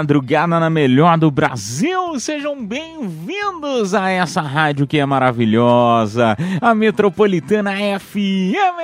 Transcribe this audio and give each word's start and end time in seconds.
Madrugada 0.00 0.58
na 0.58 0.70
melhor 0.70 1.18
do 1.18 1.30
Brasil! 1.30 2.18
Sejam 2.18 2.64
bem-vindos 2.64 3.92
a 3.92 4.08
essa 4.08 4.40
rádio 4.40 4.86
que 4.86 4.98
é 4.98 5.04
maravilhosa, 5.04 6.38
a 6.58 6.74
Metropolitana 6.74 7.72
FM! 7.98 8.80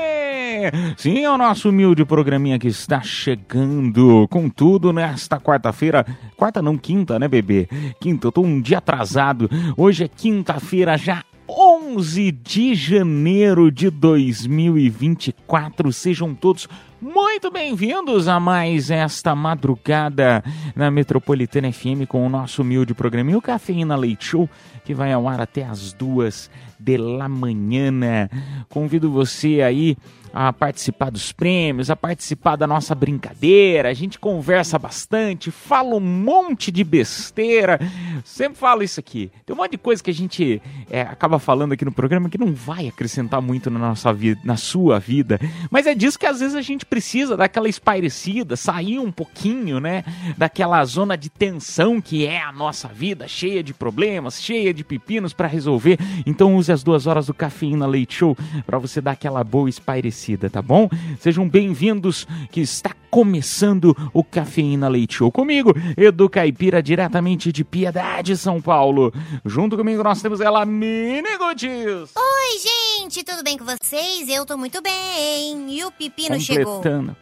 Sim, 0.95 1.25
é 1.25 1.31
o 1.31 1.39
nosso 1.39 1.71
humilde 1.71 2.05
programinha 2.05 2.59
que 2.59 2.69
está 2.69 3.01
chegando 3.01 4.29
com 4.29 4.51
tudo 4.51 4.93
nesta 4.93 5.41
quarta-feira. 5.41 6.05
Quarta 6.37 6.61
não, 6.61 6.77
quinta, 6.77 7.19
né, 7.19 7.27
bebê? 7.27 7.67
Quinta, 7.99 8.27
eu 8.27 8.33
tô 8.33 8.43
um 8.43 8.61
dia 8.61 8.77
atrasado. 8.77 9.49
Hoje 9.75 10.05
é 10.05 10.09
quinta-feira 10.09 10.99
já 10.99 11.25
11 11.49 12.33
de 12.33 12.75
janeiro 12.75 13.71
de 13.71 13.89
2024. 13.89 15.93
Sejam 15.93 16.35
todos 16.35 16.69
muito 17.07 17.53
bem-vindos 17.53 18.27
a 18.27 18.41
mais 18.41 18.91
esta 18.91 19.33
madrugada 19.33 20.43
na 20.75 20.91
Metropolitana 20.91 21.73
FM 21.73 22.05
com 22.09 22.27
o 22.27 22.29
nosso 22.29 22.63
humilde 22.63 22.95
programinha, 22.95 23.39
o 23.39 23.43
Cafeína 23.43 23.95
Leite 23.95 24.25
Show, 24.25 24.51
que 24.85 24.93
vai 24.93 25.13
ao 25.13 25.29
ar 25.29 25.41
até 25.41 25.65
as 25.65 25.93
duas 25.93 26.51
da 26.81 27.29
manhã. 27.29 28.29
Convido 28.69 29.09
você 29.09 29.63
aí 29.63 29.97
a 30.39 30.53
participar 30.53 31.09
dos 31.11 31.33
prêmios, 31.33 31.89
a 31.89 31.97
participar 31.97 32.57
da 32.57 32.67
nossa 32.67 32.95
brincadeira. 32.95 33.89
A 33.89 33.95
gente 33.95 34.19
conversa 34.19 34.79
bastante, 34.79 35.51
fala 35.51 35.95
um 35.95 36.01
monte 36.01 36.71
de 36.71 36.85
besteira. 36.85 37.81
Sempre 38.23 38.59
falo 38.59 38.83
isso 38.83 39.01
aqui. 39.01 39.31
Tem 39.47 39.57
um 39.57 39.59
monte 39.59 39.71
de 39.71 39.79
coisa 39.79 40.05
que 40.05 40.11
a 40.11 40.15
gente 40.15 40.61
é, 40.91 41.01
acaba 41.01 41.39
falando 41.39 41.73
aqui 41.73 41.87
no 41.87 41.93
programa 41.93 42.29
que 42.29 42.37
não 42.37 42.53
vai 42.53 42.87
acrescentar 42.87 43.41
muito 43.41 43.71
na 43.71 43.79
nossa 43.79 44.13
vida, 44.13 44.39
na 44.45 44.59
sua 44.59 44.99
vida. 44.99 45.41
Mas 45.71 45.87
é 45.87 45.95
disso 45.95 46.19
que 46.19 46.27
às 46.27 46.41
vezes 46.41 46.55
a 46.55 46.61
gente 46.61 46.85
precisa 46.85 47.35
daquela 47.35 47.67
espairecida, 47.67 48.57
sair 48.57 48.99
um 48.99 49.11
pouquinho, 49.11 49.81
né? 49.81 50.05
Daquela 50.37 50.85
zona 50.85 51.17
de 51.17 51.31
tensão 51.31 51.99
que 51.99 52.27
é 52.27 52.43
a 52.43 52.53
nossa 52.53 52.89
vida, 52.89 53.27
cheia 53.27 53.63
de 53.63 53.73
problemas, 53.73 54.43
cheia 54.43 54.75
de 54.75 54.85
pepinos 54.85 55.33
para 55.33 55.49
resolver. 55.49 55.99
Então 56.27 56.57
use 56.57 56.71
as 56.71 56.83
duas 56.83 57.07
horas 57.07 57.29
do 57.29 57.33
Cafeína 57.33 57.87
Leite 57.87 58.17
Show 58.17 58.37
para 58.67 58.79
você 58.79 59.01
dar 59.01 59.13
aquela 59.13 59.43
boa 59.43 59.71
espairecida 59.71 60.26
tá 60.35 60.61
bom? 60.61 60.89
Sejam 61.21 61.49
bem-vindos 61.49 62.27
que 62.51 62.61
está 62.61 62.91
começando 63.09 63.97
o 64.13 64.25
Cafeína 64.25 64.89
Leite 64.89 65.15
Show 65.15 65.31
comigo, 65.31 65.73
Edu 65.97 66.29
Caipira, 66.29 66.83
diretamente 66.83 67.53
de 67.53 67.63
Piedade, 67.63 68.37
São 68.37 68.61
Paulo. 68.61 69.13
Junto 69.45 69.77
comigo 69.77 70.03
nós 70.03 70.21
temos 70.21 70.41
ela, 70.41 70.67
Mini 70.67 71.37
Goodies. 71.39 72.11
Oi, 72.17 72.59
gente, 72.99 73.23
tudo 73.23 73.45
bem 73.45 73.57
com 73.57 73.65
vocês? 73.65 74.29
Eu 74.29 74.45
tô 74.45 74.57
muito 74.57 74.83
bem. 74.83 75.71
E 75.71 75.85
o 75.85 75.93
Pepino 75.93 76.41
chegou? 76.41 76.77
Completando. 76.77 77.17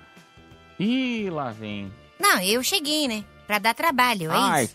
Ih, 0.80 1.28
lá 1.30 1.50
vem. 1.50 1.92
Não, 2.18 2.40
eu 2.40 2.62
cheguei, 2.62 3.06
né? 3.06 3.22
Pra 3.46 3.58
dar 3.58 3.74
trabalho, 3.74 4.30
é 4.30 4.34
Ai, 4.34 4.64
isso. 4.64 4.74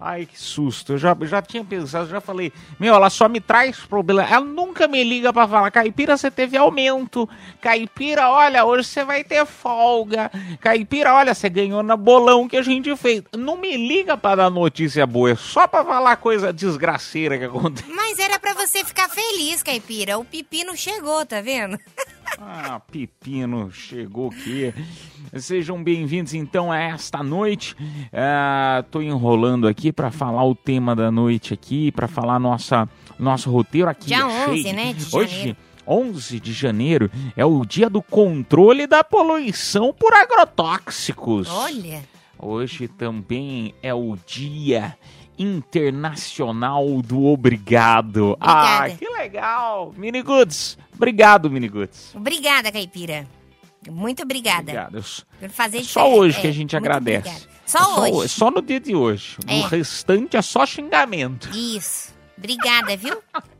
Ai, 0.00 0.26
que 0.26 0.38
susto. 0.38 0.92
Eu 0.92 0.98
já, 0.98 1.16
já 1.22 1.42
tinha 1.42 1.64
pensado, 1.64 2.08
já 2.08 2.20
falei, 2.20 2.52
meu, 2.78 2.94
ela 2.94 3.10
só 3.10 3.28
me 3.28 3.40
traz 3.40 3.80
problema. 3.80 4.22
Ela 4.22 4.44
nunca 4.44 4.86
me 4.86 5.02
liga 5.02 5.32
pra 5.32 5.48
falar, 5.48 5.70
Caipira, 5.70 6.16
você 6.16 6.30
teve 6.30 6.56
aumento. 6.56 7.28
Caipira, 7.60 8.28
olha, 8.30 8.64
hoje 8.64 8.88
você 8.88 9.04
vai 9.04 9.24
ter 9.24 9.44
folga. 9.46 10.30
Caipira, 10.60 11.14
olha, 11.14 11.34
você 11.34 11.48
ganhou 11.48 11.82
na 11.82 11.96
bolão 11.96 12.48
que 12.48 12.56
a 12.56 12.62
gente 12.62 12.94
fez. 12.96 13.22
Não 13.36 13.56
me 13.56 13.76
liga 13.76 14.16
pra 14.16 14.36
dar 14.36 14.50
notícia 14.50 15.06
boa, 15.06 15.30
é 15.32 15.36
só 15.36 15.66
pra 15.66 15.84
falar 15.84 16.16
coisa 16.16 16.52
desgraceira 16.52 17.38
que 17.38 17.44
acontece. 17.44 17.90
Mas 17.90 18.18
era 18.18 18.38
pra 18.38 18.54
você 18.54 18.84
ficar 18.84 19.08
feliz, 19.08 19.62
Caipira. 19.62 20.18
O 20.18 20.24
Pepino 20.24 20.76
chegou, 20.76 21.24
tá 21.26 21.40
vendo? 21.40 21.78
Ah, 22.40 22.80
Pepino, 22.80 23.70
chegou 23.72 24.28
aqui. 24.28 24.72
Sejam 25.36 25.82
bem-vindos 25.82 26.34
então 26.34 26.70
a 26.70 26.78
esta 26.78 27.20
noite. 27.22 27.74
Ah, 28.12 28.84
tô 28.90 29.02
enrolando 29.02 29.66
aqui 29.66 29.92
pra 29.92 30.10
falar 30.10 30.44
o 30.44 30.54
tema 30.54 30.94
da 30.94 31.10
noite 31.10 31.52
aqui, 31.52 31.90
pra 31.90 32.06
falar 32.06 32.38
nossa 32.38 32.88
nosso 33.18 33.50
roteiro 33.50 33.88
aqui. 33.88 34.06
Dia 34.06 34.18
é 34.18 34.48
11, 34.48 34.62
cheio. 34.62 34.76
né, 34.76 34.92
de 34.92 35.16
Hoje, 35.16 35.36
janeiro. 35.36 35.56
11 35.86 36.40
de 36.40 36.52
janeiro, 36.52 37.10
é 37.36 37.44
o 37.44 37.64
dia 37.64 37.90
do 37.90 38.00
controle 38.00 38.86
da 38.86 39.02
poluição 39.02 39.92
por 39.92 40.14
agrotóxicos. 40.14 41.48
Olha. 41.50 42.04
Hoje 42.38 42.86
também 42.86 43.74
é 43.82 43.92
o 43.92 44.16
dia 44.24 44.96
internacional 45.38 47.00
do 47.02 47.24
obrigado. 47.26 48.36
Ah, 48.40 48.78
Obrigada. 48.80 48.98
que 48.98 49.08
legal. 49.08 49.94
Mini 49.96 50.22
Goods. 50.22 50.78
Obrigado, 50.94 51.50
Mini 51.50 51.68
Goods. 51.68 52.14
Obrigada, 52.14 52.70
Caipira. 52.72 53.26
Muito 53.90 54.22
obrigada. 54.22 54.60
Obrigado. 54.60 55.04
Por 55.40 55.48
fazer 55.50 55.78
É 55.78 55.82
só 55.84 56.12
hoje 56.12 56.40
que 56.40 56.46
É, 56.46 56.50
a 56.50 56.52
gente 56.52 56.76
agradece. 56.76 57.28
obrigada. 57.28 57.44
É 57.44 57.68
Só 57.70 58.00
hoje. 58.00 58.24
é 58.24 58.28
só 58.28 58.50
no 58.50 58.62
dia 58.62 58.80
de 58.80 58.94
hoje. 58.94 59.36
É. 59.46 59.54
O 59.58 59.62
restante 59.62 60.36
é 60.36 60.42
só 60.42 60.64
xingamento. 60.66 61.48
Isso. 61.54 62.12
Obrigada, 62.36 62.96
viu? 62.96 63.16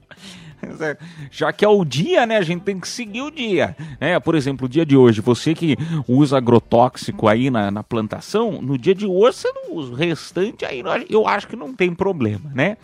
Já 1.31 1.53
que 1.53 1.65
é 1.65 1.69
o 1.69 1.85
dia, 1.85 2.27
né? 2.27 2.37
A 2.37 2.43
gente 2.43 2.63
tem 2.63 2.79
que 2.79 2.89
seguir 2.89 3.23
o 3.23 3.31
dia. 3.31 3.77
Né? 4.01 4.19
Por 4.21 4.35
exemplo, 4.35 4.67
o 4.67 4.69
dia 4.69 4.85
de 4.85 4.97
hoje, 4.97 5.21
você 5.21 5.55
que 5.55 5.77
usa 6.07 6.37
agrotóxico 6.37 7.29
aí 7.29 7.51
na, 7.51 7.71
na 7.71 7.83
plantação, 7.83 8.61
no 8.63 8.77
dia 8.77 8.95
de 8.95 9.07
hoje 9.07 9.39
você 9.39 9.53
não 9.53 9.77
usa. 9.77 9.93
O 9.93 9.95
restante 9.95 10.65
aí 10.65 10.83
eu 11.09 11.27
acho 11.27 11.49
que 11.49 11.57
não 11.57 11.75
tem 11.75 11.95
problema, 11.95 12.51
né? 12.55 12.77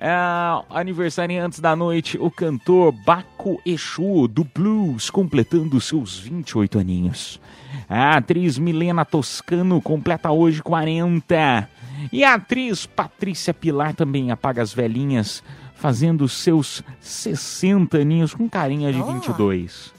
Ah, 0.00 0.64
aniversário 0.70 1.42
antes 1.42 1.60
da 1.60 1.74
noite, 1.76 2.18
o 2.18 2.30
cantor 2.30 2.92
Baco 3.04 3.60
Exu, 3.64 4.28
do 4.28 4.44
blues, 4.44 5.10
completando 5.10 5.80
seus 5.80 6.18
28 6.18 6.78
aninhos. 6.78 7.40
A 7.88 8.16
atriz 8.16 8.58
Milena 8.58 9.04
Toscano 9.04 9.80
completa 9.80 10.30
hoje 10.30 10.62
40. 10.62 11.68
E 12.12 12.24
a 12.24 12.34
atriz 12.34 12.86
Patrícia 12.86 13.54
Pilar 13.54 13.94
também 13.94 14.30
apaga 14.30 14.62
as 14.62 14.72
velhinhas, 14.72 15.42
fazendo 15.84 16.26
seus 16.26 16.82
60 16.98 17.98
aninhos 17.98 18.32
com 18.32 18.48
carinha 18.48 18.90
de 18.90 19.02
Oh. 19.02 19.04
22. 19.04 19.92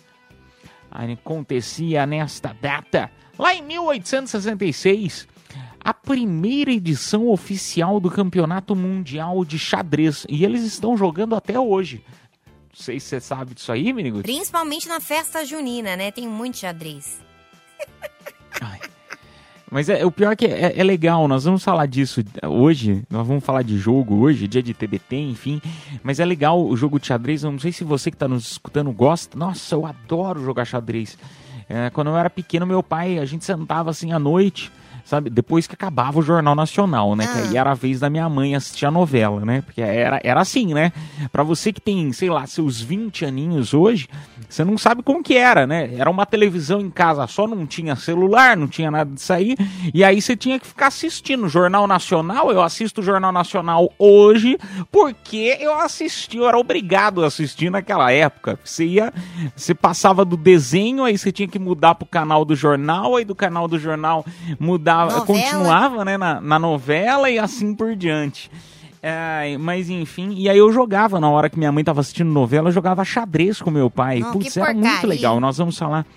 Acontecia 0.89 2.07
nesta 2.07 2.55
data, 2.59 3.11
lá 3.37 3.53
em 3.53 3.61
1866, 3.61 5.27
a 5.79 5.93
primeira 5.93 6.71
edição 6.71 7.29
oficial 7.29 7.99
do 7.99 8.09
Campeonato 8.09 8.75
Mundial 8.75 9.45
de 9.45 9.59
Xadrez. 9.59 10.25
E 10.27 10.43
eles 10.43 10.63
estão 10.63 10.97
jogando 10.97 11.35
até 11.35 11.59
hoje. 11.59 12.03
Não 12.73 12.81
sei 12.81 12.99
se 12.99 13.05
você 13.05 13.19
sabe 13.19 13.53
disso 13.53 13.71
aí, 13.71 13.93
menino. 13.93 14.23
Principalmente 14.23 14.87
na 14.87 14.99
festa 14.99 15.45
junina, 15.45 15.95
né? 15.95 16.09
Tem 16.09 16.27
muito 16.27 16.57
xadrez. 16.57 17.23
Mas 19.75 19.89
é, 19.89 20.05
o 20.05 20.09
pior 20.09 20.31
é 20.31 20.35
que 20.37 20.45
é, 20.45 20.79
é 20.79 20.83
legal, 20.85 21.27
nós 21.27 21.43
vamos 21.43 21.61
falar 21.61 21.85
disso 21.85 22.23
hoje, 22.47 23.03
nós 23.09 23.27
vamos 23.27 23.43
falar 23.43 23.61
de 23.61 23.77
jogo 23.77 24.15
hoje, 24.21 24.47
dia 24.47 24.63
de 24.63 24.73
TBT, 24.73 25.17
enfim. 25.17 25.61
Mas 26.01 26.17
é 26.21 26.23
legal 26.23 26.65
o 26.65 26.77
jogo 26.77 26.97
de 26.97 27.07
xadrez, 27.07 27.43
eu 27.43 27.51
não 27.51 27.59
sei 27.59 27.73
se 27.73 27.83
você 27.83 28.09
que 28.09 28.15
está 28.15 28.25
nos 28.25 28.53
escutando 28.53 28.89
gosta. 28.93 29.37
Nossa, 29.37 29.75
eu 29.75 29.85
adoro 29.85 30.41
jogar 30.41 30.63
xadrez. 30.63 31.17
É, 31.67 31.89
quando 31.89 32.07
eu 32.07 32.15
era 32.15 32.29
pequeno, 32.29 32.65
meu 32.65 32.81
pai, 32.81 33.19
a 33.19 33.25
gente 33.25 33.43
sentava 33.43 33.89
assim 33.89 34.13
à 34.13 34.17
noite, 34.17 34.71
sabe? 35.05 35.29
Depois 35.29 35.65
que 35.67 35.73
acabava 35.73 36.19
o 36.19 36.21
Jornal 36.21 36.55
Nacional, 36.55 37.15
né? 37.15 37.25
Que 37.25 37.37
Ah. 37.39 37.41
aí 37.49 37.57
era 37.57 37.71
a 37.71 37.75
vez 37.75 37.99
da 38.01 38.09
minha 38.09 38.27
mãe 38.27 38.55
assistir 38.55 38.85
a 38.85 38.91
novela, 38.91 39.45
né? 39.45 39.61
Porque 39.61 39.79
era, 39.81 40.19
era 40.23 40.41
assim, 40.41 40.73
né? 40.73 40.91
Pra 41.31 41.43
você 41.43 41.71
que 41.71 41.79
tem, 41.79 42.11
sei 42.11 42.29
lá, 42.29 42.45
seus 42.47 42.81
20 42.81 43.23
aninhos 43.25 43.73
hoje, 43.73 44.09
você 44.49 44.65
não 44.65 44.77
sabe 44.77 45.01
como 45.03 45.23
que 45.23 45.35
era, 45.37 45.65
né? 45.65 45.91
Era 45.95 46.09
uma 46.09 46.25
televisão 46.25 46.81
em 46.81 46.89
casa 46.89 47.25
só, 47.27 47.47
não 47.47 47.65
tinha 47.65 47.95
celular, 47.95 48.57
não 48.57 48.67
tinha 48.67 48.91
nada 48.91 49.09
disso 49.13 49.31
aí. 49.31 49.55
E 49.93 50.03
aí 50.03 50.21
você 50.21 50.35
tinha 50.35 50.59
que 50.59 50.67
ficar 50.67 50.87
assistindo 50.87 51.45
o 51.45 51.49
Jornal 51.49 51.87
Nacional. 51.87 52.51
Eu 52.51 52.61
assisto 52.61 52.99
o 53.01 53.03
Jornal 53.03 53.31
Nacional 53.31 53.91
hoje 53.99 54.57
porque 54.91 55.57
eu 55.59 55.79
assisti, 55.79 56.37
eu 56.37 56.47
era 56.47 56.57
obrigado 56.57 57.23
a 57.23 57.27
assistir 57.27 57.69
naquela 57.69 58.11
época. 58.11 58.57
Você 58.63 58.85
ia, 58.85 59.13
você 59.55 59.73
passava 59.75 60.25
do 60.25 60.35
desenho, 60.35 61.03
aí 61.03 61.17
você 61.17 61.31
tinha 61.31 61.47
que 61.47 61.59
mudar 61.59 61.95
pro 61.95 62.05
canal 62.07 62.43
do 62.43 62.55
jornal, 62.55 63.15
aí 63.15 63.25
do 63.25 63.35
canal 63.35 63.67
do 63.67 63.77
jornal 63.77 64.25
Novela. 65.03 65.25
continuava, 65.25 66.05
né, 66.05 66.17
na, 66.17 66.39
na 66.39 66.59
novela 66.59 67.29
e 67.29 67.37
assim 67.37 67.73
por 67.73 67.95
diante. 67.95 68.49
É, 69.07 69.55
mas 69.59 69.87
enfim, 69.87 70.33
e 70.35 70.49
aí 70.49 70.57
eu 70.57 70.71
jogava 70.71 71.19
na 71.19 71.29
hora 71.29 71.47
que 71.47 71.59
minha 71.59 71.71
mãe 71.71 71.83
tava 71.83 72.01
assistindo 72.01 72.31
novela, 72.31 72.69
eu 72.69 72.73
jogava 72.73 73.05
xadrez 73.05 73.61
com 73.61 73.69
meu 73.69 73.87
pai. 73.87 74.19
Não, 74.19 74.31
Putz, 74.31 74.57
era 74.57 74.73
muito 74.73 75.05
legal. 75.05 75.39
Nós 75.39 75.59
vamos 75.59 75.77
falar 75.77 76.07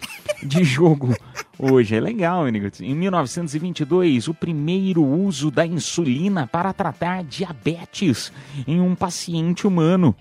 de 0.43 0.65
jogo 0.65 1.15
hoje. 1.59 1.97
É 1.97 2.01
legal, 2.01 2.47
amigos. 2.47 2.81
Em 2.81 2.95
1922, 2.95 4.29
o 4.29 4.33
primeiro 4.33 5.05
uso 5.05 5.51
da 5.51 5.67
insulina 5.67 6.47
para 6.47 6.73
tratar 6.73 7.23
diabetes 7.25 8.33
em 8.67 8.81
um 8.81 8.95
paciente 8.95 9.67
humano. 9.67 10.17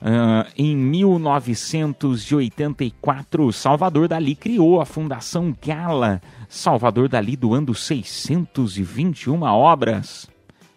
Ah, 0.00 0.46
em 0.56 0.76
1984, 0.76 3.52
Salvador 3.52 4.06
Dali 4.08 4.36
criou 4.36 4.80
a 4.80 4.86
Fundação 4.86 5.52
Gala. 5.64 6.22
Salvador 6.48 7.08
Dali 7.08 7.36
doando 7.36 7.74
621 7.74 9.42
obras. 9.42 10.28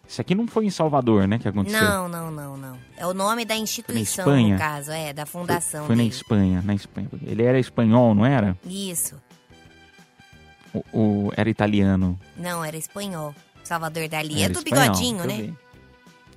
Isso 0.07 0.19
aqui 0.19 0.35
não 0.35 0.45
foi 0.45 0.65
em 0.65 0.69
Salvador, 0.69 1.25
né, 1.25 1.39
que 1.39 1.47
aconteceu? 1.47 1.81
Não, 1.81 2.07
não, 2.09 2.29
não, 2.29 2.57
não. 2.57 2.77
É 2.97 3.07
o 3.07 3.13
nome 3.13 3.45
da 3.45 3.55
instituição, 3.55 4.25
Espanha? 4.25 4.53
no 4.55 4.59
caso, 4.59 4.91
é, 4.91 5.13
da 5.13 5.25
fundação 5.25 5.85
Foi 5.85 5.95
na 5.95 6.01
dele. 6.03 6.13
Espanha, 6.13 6.61
na 6.61 6.73
Espanha. 6.75 7.07
Ele 7.25 7.43
era 7.43 7.57
espanhol, 7.57 8.13
não 8.13 8.25
era? 8.25 8.57
Isso. 8.65 9.15
O, 10.73 10.83
o- 10.91 11.31
era 11.37 11.49
italiano. 11.49 12.19
Não, 12.35 12.63
era 12.63 12.75
espanhol. 12.75 13.33
Salvador 13.63 14.09
Dali. 14.09 14.41
Era 14.43 14.51
é 14.51 14.53
do 14.53 14.59
espanhol, 14.59 14.83
bigodinho, 14.87 15.17
muito 15.19 15.27
né? 15.29 15.37
bem. 15.37 15.57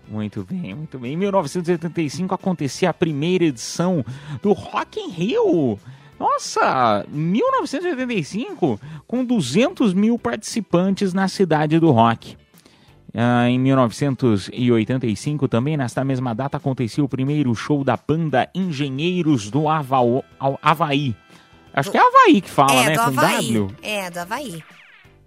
Muito 0.07 0.45
bem, 0.45 0.75
muito 0.75 0.99
bem. 0.99 1.15
Em 1.15 1.17
1985 1.17 2.33
acontecia 2.35 2.91
a 2.91 2.95
primeira 2.95 3.45
edição 3.45 4.05
do 4.43 4.53
Rock 4.53 5.01
in 5.01 5.09
Rio. 5.11 5.79
Nossa, 6.19 7.05
1985, 7.09 8.81
com 9.07 9.25
200 9.25 9.93
mil 9.93 10.19
participantes 10.19 11.13
na 11.13 11.27
cidade 11.29 11.79
do 11.79 11.91
rock. 11.91 12.37
Ah, 13.17 13.49
em 13.49 13.59
1985, 13.59 15.47
também 15.49 15.77
nesta 15.77 16.05
mesma 16.05 16.35
data, 16.35 16.57
acontecia 16.57 17.05
o 17.05 17.09
primeiro 17.09 17.55
show 17.55 17.85
da 17.85 17.97
banda 17.97 18.49
Engenheiros 18.55 19.51
do 19.51 19.69
Ao- 19.69 20.25
Havaí. 20.63 21.15
Acho 21.73 21.91
que 21.91 21.97
é 21.97 22.01
Havaí 22.01 22.41
que 22.41 22.51
fala, 22.51 22.73
é, 22.73 22.87
né? 22.87 22.95
Com 22.97 23.03
Havaí. 23.03 23.53
W. 23.53 23.71
É, 23.83 24.11
do 24.11 24.19
Havaí. 24.19 24.63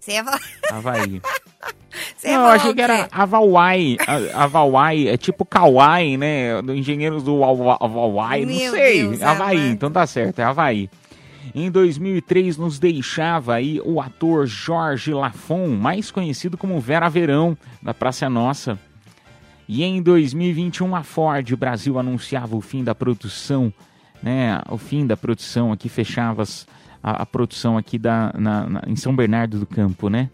Você 0.07 0.13
ia 0.13 0.23
falar. 0.23 0.39
Havaí. 0.71 1.21
Você 2.15 2.27
Não, 2.31 2.41
eu 2.45 2.47
achei 2.51 2.73
que 2.73 2.81
era? 2.81 3.07
Avawai. 3.11 3.97
Avawai 4.33 5.07
é 5.09 5.17
tipo 5.17 5.43
Kauai, 5.43 6.15
né? 6.15 6.61
Do 6.61 6.73
Engenheiros 6.73 7.23
do 7.23 7.43
Awa- 7.43 7.77
Avawai. 7.81 8.45
Não 8.45 8.71
sei. 8.71 9.03
Deus 9.07 9.21
Havaí, 9.21 9.69
então 9.69 9.91
tá 9.91 10.05
certo, 10.07 10.39
é 10.39 10.43
Havaí. 10.43 10.89
Em 11.53 11.69
2003 11.69 12.55
nos 12.57 12.79
deixava 12.79 13.55
aí 13.55 13.81
o 13.83 13.99
ator 13.99 14.45
Jorge 14.47 15.13
Lafon, 15.13 15.67
mais 15.69 16.09
conhecido 16.11 16.57
como 16.57 16.79
Vera 16.79 17.09
Verão, 17.09 17.57
da 17.81 17.93
Praça 17.93 18.29
Nossa. 18.29 18.79
E 19.67 19.83
em 19.83 20.01
2021 20.01 20.95
a 20.95 21.03
Ford 21.03 21.53
Brasil 21.55 21.99
anunciava 21.99 22.55
o 22.55 22.61
fim 22.61 22.83
da 22.83 22.95
produção, 22.95 23.73
né? 24.23 24.61
O 24.69 24.77
fim 24.77 25.05
da 25.05 25.17
produção 25.17 25.71
aqui 25.73 25.89
fechava 25.89 26.43
as- 26.43 26.65
a, 27.09 27.21
a 27.23 27.25
produção 27.25 27.77
aqui 27.77 27.97
da, 27.97 28.33
na- 28.37 28.65
na- 28.69 28.83
em 28.87 28.95
São 28.95 29.15
Bernardo 29.15 29.59
do 29.59 29.65
Campo, 29.65 30.09
né? 30.09 30.29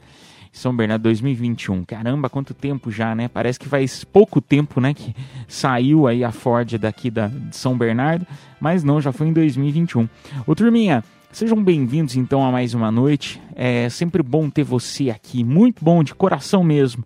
São 0.52 0.76
Bernardo 0.76 1.02
2021. 1.04 1.84
Caramba, 1.84 2.30
quanto 2.30 2.54
tempo 2.54 2.92
já, 2.92 3.16
né? 3.16 3.28
Parece 3.28 3.60
que 3.60 3.68
faz 3.68 4.04
pouco 4.04 4.40
tempo, 4.40 4.80
né, 4.80 4.94
que 4.94 5.16
saiu 5.48 6.06
aí 6.08 6.24
a 6.24 6.32
Ford 6.32 6.78
daqui 6.78 7.10
da, 7.10 7.28
de 7.28 7.56
São 7.56 7.76
Bernardo, 7.78 8.26
mas 8.62 8.84
não, 8.84 9.02
já 9.02 9.12
foi 9.12 9.28
em 9.28 9.34
2021. 9.34 10.08
Ô 10.46 10.54
turminha, 10.54 11.04
sejam 11.32 11.62
bem-vindos 11.64 12.16
então 12.16 12.46
a 12.46 12.52
mais 12.52 12.74
uma 12.76 12.92
noite. 12.92 13.42
É 13.56 13.90
sempre 13.90 14.22
bom 14.22 14.48
ter 14.50 14.64
você 14.64 15.10
aqui, 15.10 15.44
muito 15.44 15.84
bom, 15.84 16.04
de 16.04 16.14
coração 16.14 16.64
mesmo. 16.64 17.04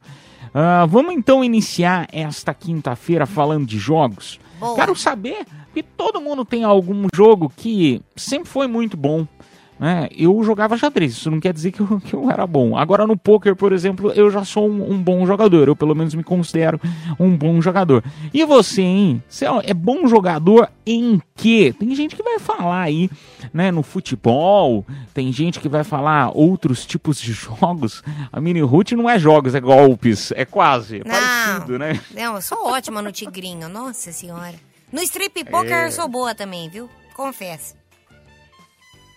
Ah, 0.54 0.86
vamos 0.86 1.13
então 1.13 1.42
iniciar 1.44 2.06
esta 2.12 2.54
quinta-feira 2.54 3.25
falando 3.25 3.66
de 3.66 3.78
jogos. 3.80 4.40
Boa. 4.60 4.75
Quero 4.75 4.94
saber 4.96 5.46
que 5.74 5.81
todo 5.84 6.20
mundo 6.20 6.44
tem 6.44 6.63
algum 6.66 7.06
jogo 7.16 7.50
que 7.56 8.02
sempre 8.16 8.50
foi 8.50 8.68
muito 8.68 8.98
bom. 8.98 9.25
Né? 9.79 10.09
Eu 10.12 10.44
jogava 10.44 10.75
xadrez, 10.75 11.12
isso 11.13 11.29
não 11.29 11.39
quer 11.39 11.53
dizer 11.53 11.71
que 11.71 11.79
eu, 11.81 12.00
que 12.01 12.13
eu 12.13 12.29
era 12.31 12.47
bom. 12.47 12.75
Agora 12.75 13.06
no 13.06 13.15
poker, 13.15 13.56
por 13.56 13.71
exemplo, 13.71 14.12
eu 14.13 14.29
já 14.31 14.44
sou 14.44 14.68
um, 14.68 14.91
um 14.94 15.01
bom 15.01 15.25
jogador. 15.25 15.68
Eu 15.68 15.75
pelo 15.75 15.95
menos 15.95 16.15
me 16.15 16.24
considero 16.24 16.79
um 17.19 17.35
bom 17.38 17.62
jogador. 17.62 18.03
E 18.33 18.44
você, 18.45 18.81
hein? 18.81 19.24
Você 19.27 19.45
é 19.63 19.74
bom 19.74 20.07
jogador 20.07 20.69
em 20.85 21.21
quê? 21.35 21.74
Tem 21.77 21.94
gente 21.94 22.15
que 22.15 22.24
vai 22.24 22.39
falar 22.39 22.81
aí, 22.81 23.09
né, 23.53 23.71
no 23.71 23.83
futebol. 23.83 24.85
Tem 25.13 25.31
gente 25.31 25.59
que 25.59 25.69
vai 25.69 25.83
falar 25.83 26.31
outros 26.35 26.85
tipos 26.85 27.21
de 27.21 27.33
jogos. 27.33 28.03
A 28.31 28.41
mini 28.41 28.62
root 28.62 28.95
não 28.95 29.09
é 29.09 29.19
jogos, 29.19 29.53
é 29.53 29.59
golpes. 29.59 30.31
É 30.31 30.45
quase, 30.45 30.97
é 30.97 31.03
Não. 31.03 31.12
parecido, 31.12 31.77
né? 31.79 32.00
Não, 32.15 32.35
eu 32.35 32.41
sou 32.41 32.68
ótima 32.68 33.01
no 33.01 33.12
tigrinho, 33.12 33.69
nossa 33.69 34.12
senhora. 34.12 34.56
No 34.91 35.01
strip 35.01 35.44
poker 35.45 35.85
eu 35.85 35.91
sou 35.91 36.07
boa 36.07 36.33
também, 36.33 36.69
viu? 36.69 36.89
Confesso. 37.13 37.75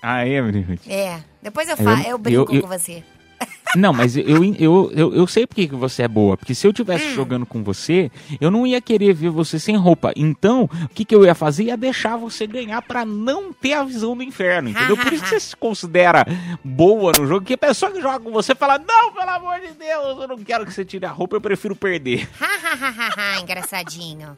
Ah, 0.02 0.26
é, 0.26 0.40
root. 0.40 0.80
É. 0.90 1.20
Depois 1.42 1.68
eu, 1.68 1.76
fa 1.76 2.02
Eu- 2.02 2.10
eu, 2.10 2.18
brinco 2.18 2.52
eu- 2.52 2.56
eu- 2.56 2.62
com 2.62 2.68
você. 2.68 3.02
Não, 3.76 3.92
mas 3.92 4.16
eu, 4.16 4.44
eu, 4.58 4.90
eu, 4.94 5.14
eu 5.14 5.26
sei 5.28 5.46
porque 5.46 5.68
que 5.68 5.74
você 5.76 6.02
é 6.02 6.08
boa. 6.08 6.36
Porque 6.36 6.54
se 6.54 6.66
eu 6.66 6.72
tivesse 6.72 7.14
jogando 7.14 7.46
com 7.46 7.62
você, 7.62 8.10
eu 8.40 8.50
não 8.50 8.66
ia 8.66 8.80
querer 8.80 9.14
ver 9.14 9.30
você 9.30 9.58
sem 9.60 9.76
roupa. 9.76 10.12
Então, 10.16 10.64
o 10.64 10.88
que, 10.88 11.04
que 11.04 11.14
eu 11.14 11.24
ia 11.24 11.34
fazer? 11.36 11.64
Ia 11.64 11.76
deixar 11.76 12.16
você 12.16 12.46
ganhar 12.48 12.82
pra 12.82 13.04
não 13.06 13.52
ter 13.52 13.74
a 13.74 13.84
visão 13.84 14.16
do 14.16 14.22
inferno, 14.24 14.68
entendeu? 14.70 14.96
Por 14.96 15.12
isso 15.12 15.22
que 15.22 15.28
você 15.30 15.40
se 15.40 15.56
considera 15.56 16.26
boa 16.64 17.12
no 17.16 17.26
jogo. 17.28 17.46
Que 17.46 17.54
a 17.54 17.58
pessoa 17.58 17.92
que 17.92 18.00
joga 18.02 18.18
com 18.20 18.32
você 18.32 18.54
fala: 18.56 18.76
Não, 18.76 19.12
pelo 19.12 19.30
amor 19.30 19.60
de 19.60 19.72
Deus, 19.72 20.18
eu 20.20 20.28
não 20.28 20.38
quero 20.38 20.66
que 20.66 20.72
você 20.72 20.84
tire 20.84 21.06
a 21.06 21.10
roupa, 21.10 21.36
eu 21.36 21.40
prefiro 21.40 21.76
perder. 21.76 22.28
Engraçadinho. 23.40 24.34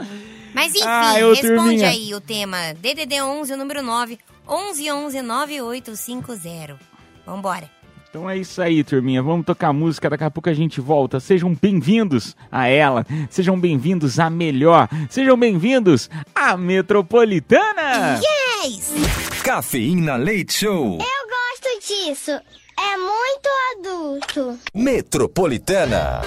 Mas 0.55 0.75
enfim, 0.75 0.85
Ah, 0.87 1.13
responde 1.13 1.41
turminha. 1.55 1.89
aí 1.89 2.15
o 2.15 2.21
tema 2.21 2.75
DDD 2.81 3.23
11, 3.23 3.55
o 3.55 3.57
número 3.57 3.83
9, 3.83 4.19
11 4.49 4.91
11 4.91 5.23
9850. 5.23 6.79
Vambora. 7.27 7.71
Então 8.13 8.29
é 8.29 8.37
isso 8.37 8.61
aí, 8.61 8.85
turminha. 8.85 9.23
Vamos 9.23 9.47
tocar 9.47 9.73
música, 9.73 10.11
daqui 10.11 10.25
a 10.25 10.31
pouco 10.31 10.51
a 10.51 10.53
gente 10.53 10.83
volta. 10.83 11.19
Sejam 11.19 11.55
bem-vindos 11.55 12.37
a 12.51 12.69
ela, 12.69 13.07
sejam 13.31 13.59
bem-vindos 13.59 14.19
à 14.19 14.29
melhor, 14.29 14.87
sejam 15.09 15.35
bem-vindos 15.35 16.11
à 16.35 16.55
Metropolitana! 16.55 18.21
Yes! 18.63 18.93
Cafeína 19.43 20.17
Leite 20.17 20.53
Show. 20.53 20.99
Eu 20.99 20.99
gosto 21.01 21.89
disso. 21.89 22.33
É 22.33 22.97
muito 22.99 23.49
adulto. 23.79 24.59
Metropolitana. 24.75 26.21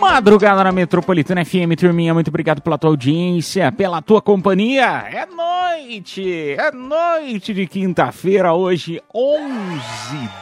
Madrugada 0.00 0.62
na 0.62 0.72
Metropolitana 0.72 1.44
FM, 1.44 1.74
turminha, 1.78 2.12
muito 2.14 2.28
obrigado 2.28 2.60
pela 2.60 2.78
tua 2.78 2.90
audiência, 2.90 3.72
pela 3.72 4.00
tua 4.02 4.20
companhia. 4.20 4.84
É 5.10 5.26
noite, 5.26 6.50
é 6.58 6.70
noite 6.70 7.52
de 7.54 7.66
quinta-feira, 7.66 8.52
hoje, 8.52 9.00
11 9.14 9.48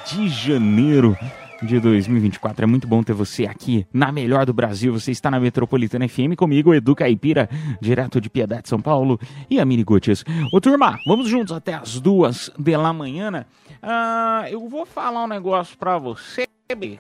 de 0.07 0.29
janeiro 0.29 1.17
de 1.63 1.81
2024. 1.81 2.65
É 2.65 2.67
muito 2.67 2.87
bom 2.87 3.03
ter 3.03 3.13
você 3.15 3.47
aqui 3.47 3.87
na 3.93 4.13
melhor 4.13 4.45
do 4.45 4.53
Brasil. 4.53 4.93
Você 4.93 5.13
está 5.13 5.31
na 5.31 5.41
Metropolitana 5.41 6.07
FM 6.09 6.35
comigo, 6.37 6.75
Edu 6.75 6.95
Caipira, 6.95 7.49
direto 7.81 8.21
de 8.21 8.29
Piedade, 8.29 8.69
São 8.69 8.81
Paulo, 8.81 9.19
e 9.49 9.59
a 9.61 9.65
Mini 9.65 9.85
Gotias. 9.85 10.25
Ô 10.53 10.61
turma, 10.61 10.99
vamos 11.07 11.29
juntos 11.29 11.53
até 11.55 11.75
as 11.75 12.01
duas 12.01 12.51
de 12.59 12.77
la 12.77 12.93
manhã. 12.93 13.31
né? 13.31 13.47
Ah, 13.83 14.45
eu 14.51 14.69
vou 14.69 14.85
falar 14.85 15.25
um 15.25 15.29
negócio 15.29 15.79
pra 15.79 15.97
você. 15.97 16.47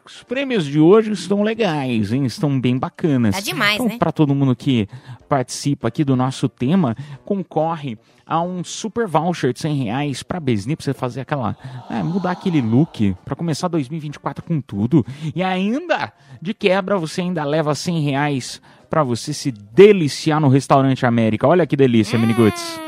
Os 0.04 0.22
prêmios 0.22 0.66
de 0.66 0.78
hoje 0.78 1.10
estão 1.12 1.42
legais, 1.42 2.12
hein? 2.12 2.26
Estão 2.26 2.60
bem 2.60 2.76
bacanas. 2.78 3.34
Tá 3.34 3.40
demais, 3.40 3.76
então, 3.76 3.88
né? 3.88 3.96
Para 3.98 4.12
todo 4.12 4.34
mundo 4.34 4.54
que 4.54 4.86
participa 5.26 5.88
aqui 5.88 6.04
do 6.04 6.14
nosso 6.14 6.50
tema, 6.50 6.94
concorre 7.24 7.96
a 8.26 8.42
um 8.42 8.62
super 8.62 9.06
voucher 9.08 9.54
de 9.54 9.60
100 9.60 9.84
reais 9.84 10.22
pra 10.22 10.38
Besni, 10.38 10.76
pra 10.76 10.84
você 10.84 10.92
fazer 10.92 11.22
aquela. 11.22 11.56
é, 11.90 12.02
mudar 12.02 12.32
aquele 12.32 12.60
look, 12.60 13.16
pra 13.24 13.34
começar 13.34 13.68
2024 13.68 14.44
com 14.44 14.60
tudo. 14.60 15.04
E 15.34 15.42
ainda, 15.42 16.12
de 16.42 16.52
quebra, 16.52 16.98
você 16.98 17.22
ainda 17.22 17.42
leva 17.42 17.74
100 17.74 18.00
reais 18.00 18.60
pra 18.90 19.02
você 19.02 19.32
se 19.32 19.50
deliciar 19.50 20.40
no 20.40 20.48
restaurante 20.48 21.06
América. 21.06 21.48
Olha 21.48 21.66
que 21.66 21.74
delícia, 21.74 22.18
Miniguts. 22.18 22.83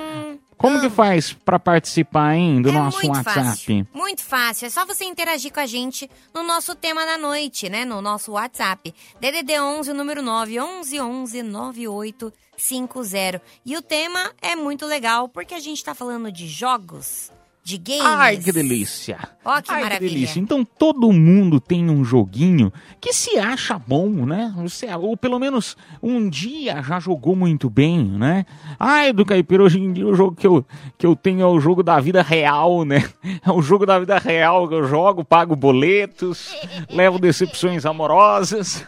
Como 0.57 0.81
que 0.81 0.89
faz 0.89 1.35
pra 1.35 1.59
participar, 1.59 2.35
hein, 2.35 2.63
do 2.63 2.71
é 2.71 2.73
nosso 2.73 2.97
muito 2.99 3.15
WhatsApp? 3.15 3.41
Fácil, 3.41 3.87
muito 3.93 4.25
fácil. 4.25 4.67
É 4.67 4.71
só 4.71 4.87
você 4.87 5.05
interagir 5.05 5.53
com 5.53 5.61
a 5.61 5.67
gente 5.67 6.11
no 6.35 6.43
nosso 6.43 6.75
tema 6.75 7.05
da 7.05 7.19
noite, 7.19 7.69
né? 7.69 7.85
No 7.85 8.01
nosso 8.01 8.33
WhatsApp. 8.33 8.95
DDD 9.21 9.61
11, 9.61 9.91
o 9.91 9.95
número 9.95 10.23
9, 10.23 10.59
11 10.59 11.01
11 11.01 11.43
9850. 11.43 13.43
E 13.67 13.77
o 13.77 13.83
tema 13.83 14.33
é 14.41 14.57
muito 14.57 14.87
legal 14.87 15.29
porque 15.29 15.53
a 15.55 15.61
gente 15.61 15.85
tá 15.85 15.95
falando 15.95 16.33
de 16.33 16.49
jogos, 16.49 17.31
de 17.67 17.79
games. 17.79 18.05
Ai, 18.05 18.37
que 18.37 18.53
delícia! 18.53 19.19
Ó, 19.45 19.61
que 19.61 19.73
Ai, 19.73 19.83
maravilha. 19.83 20.11
delícia. 20.13 20.39
Então 20.39 20.65
todo 20.65 21.13
mundo 21.13 21.59
tem 21.61 21.91
um 21.91 22.05
joguinho 22.05 22.73
que 23.01 23.13
se 23.13 23.39
acha 23.39 23.77
bom, 23.77 24.09
né? 24.25 24.53
Você, 24.59 24.87
ou 24.95 25.17
pelo 25.17 25.39
menos 25.41 25.77
um 26.01 26.29
dia 26.29 26.81
já 26.83 27.01
jogou 27.01 27.35
muito 27.35 27.69
bem, 27.69 27.99
né? 28.05 28.47
Ai, 28.79 29.13
do 29.13 29.25
Caipira, 29.25 29.65
hoje 29.65 29.81
em 29.81 29.93
dia 29.93 30.07
o 30.07 30.15
jogo 30.15 30.37
que 30.37 30.47
eu, 30.47 30.65
que 30.97 31.05
eu 31.07 31.17
tenho 31.17 31.43
é 31.43 31.47
o 31.47 31.59
jogo 31.59 31.83
da 31.83 31.99
vida 31.99 32.23
real, 32.23 32.85
né? 32.85 33.09
É 33.45 33.51
o 33.51 33.61
jogo 33.61 33.85
da 33.85 33.99
vida 33.99 34.17
real 34.19 34.69
que 34.69 34.75
eu 34.75 34.87
jogo, 34.87 35.25
pago 35.25 35.57
boletos, 35.57 36.55
levo 36.91 37.19
decepções 37.19 37.85
amorosas, 37.85 38.87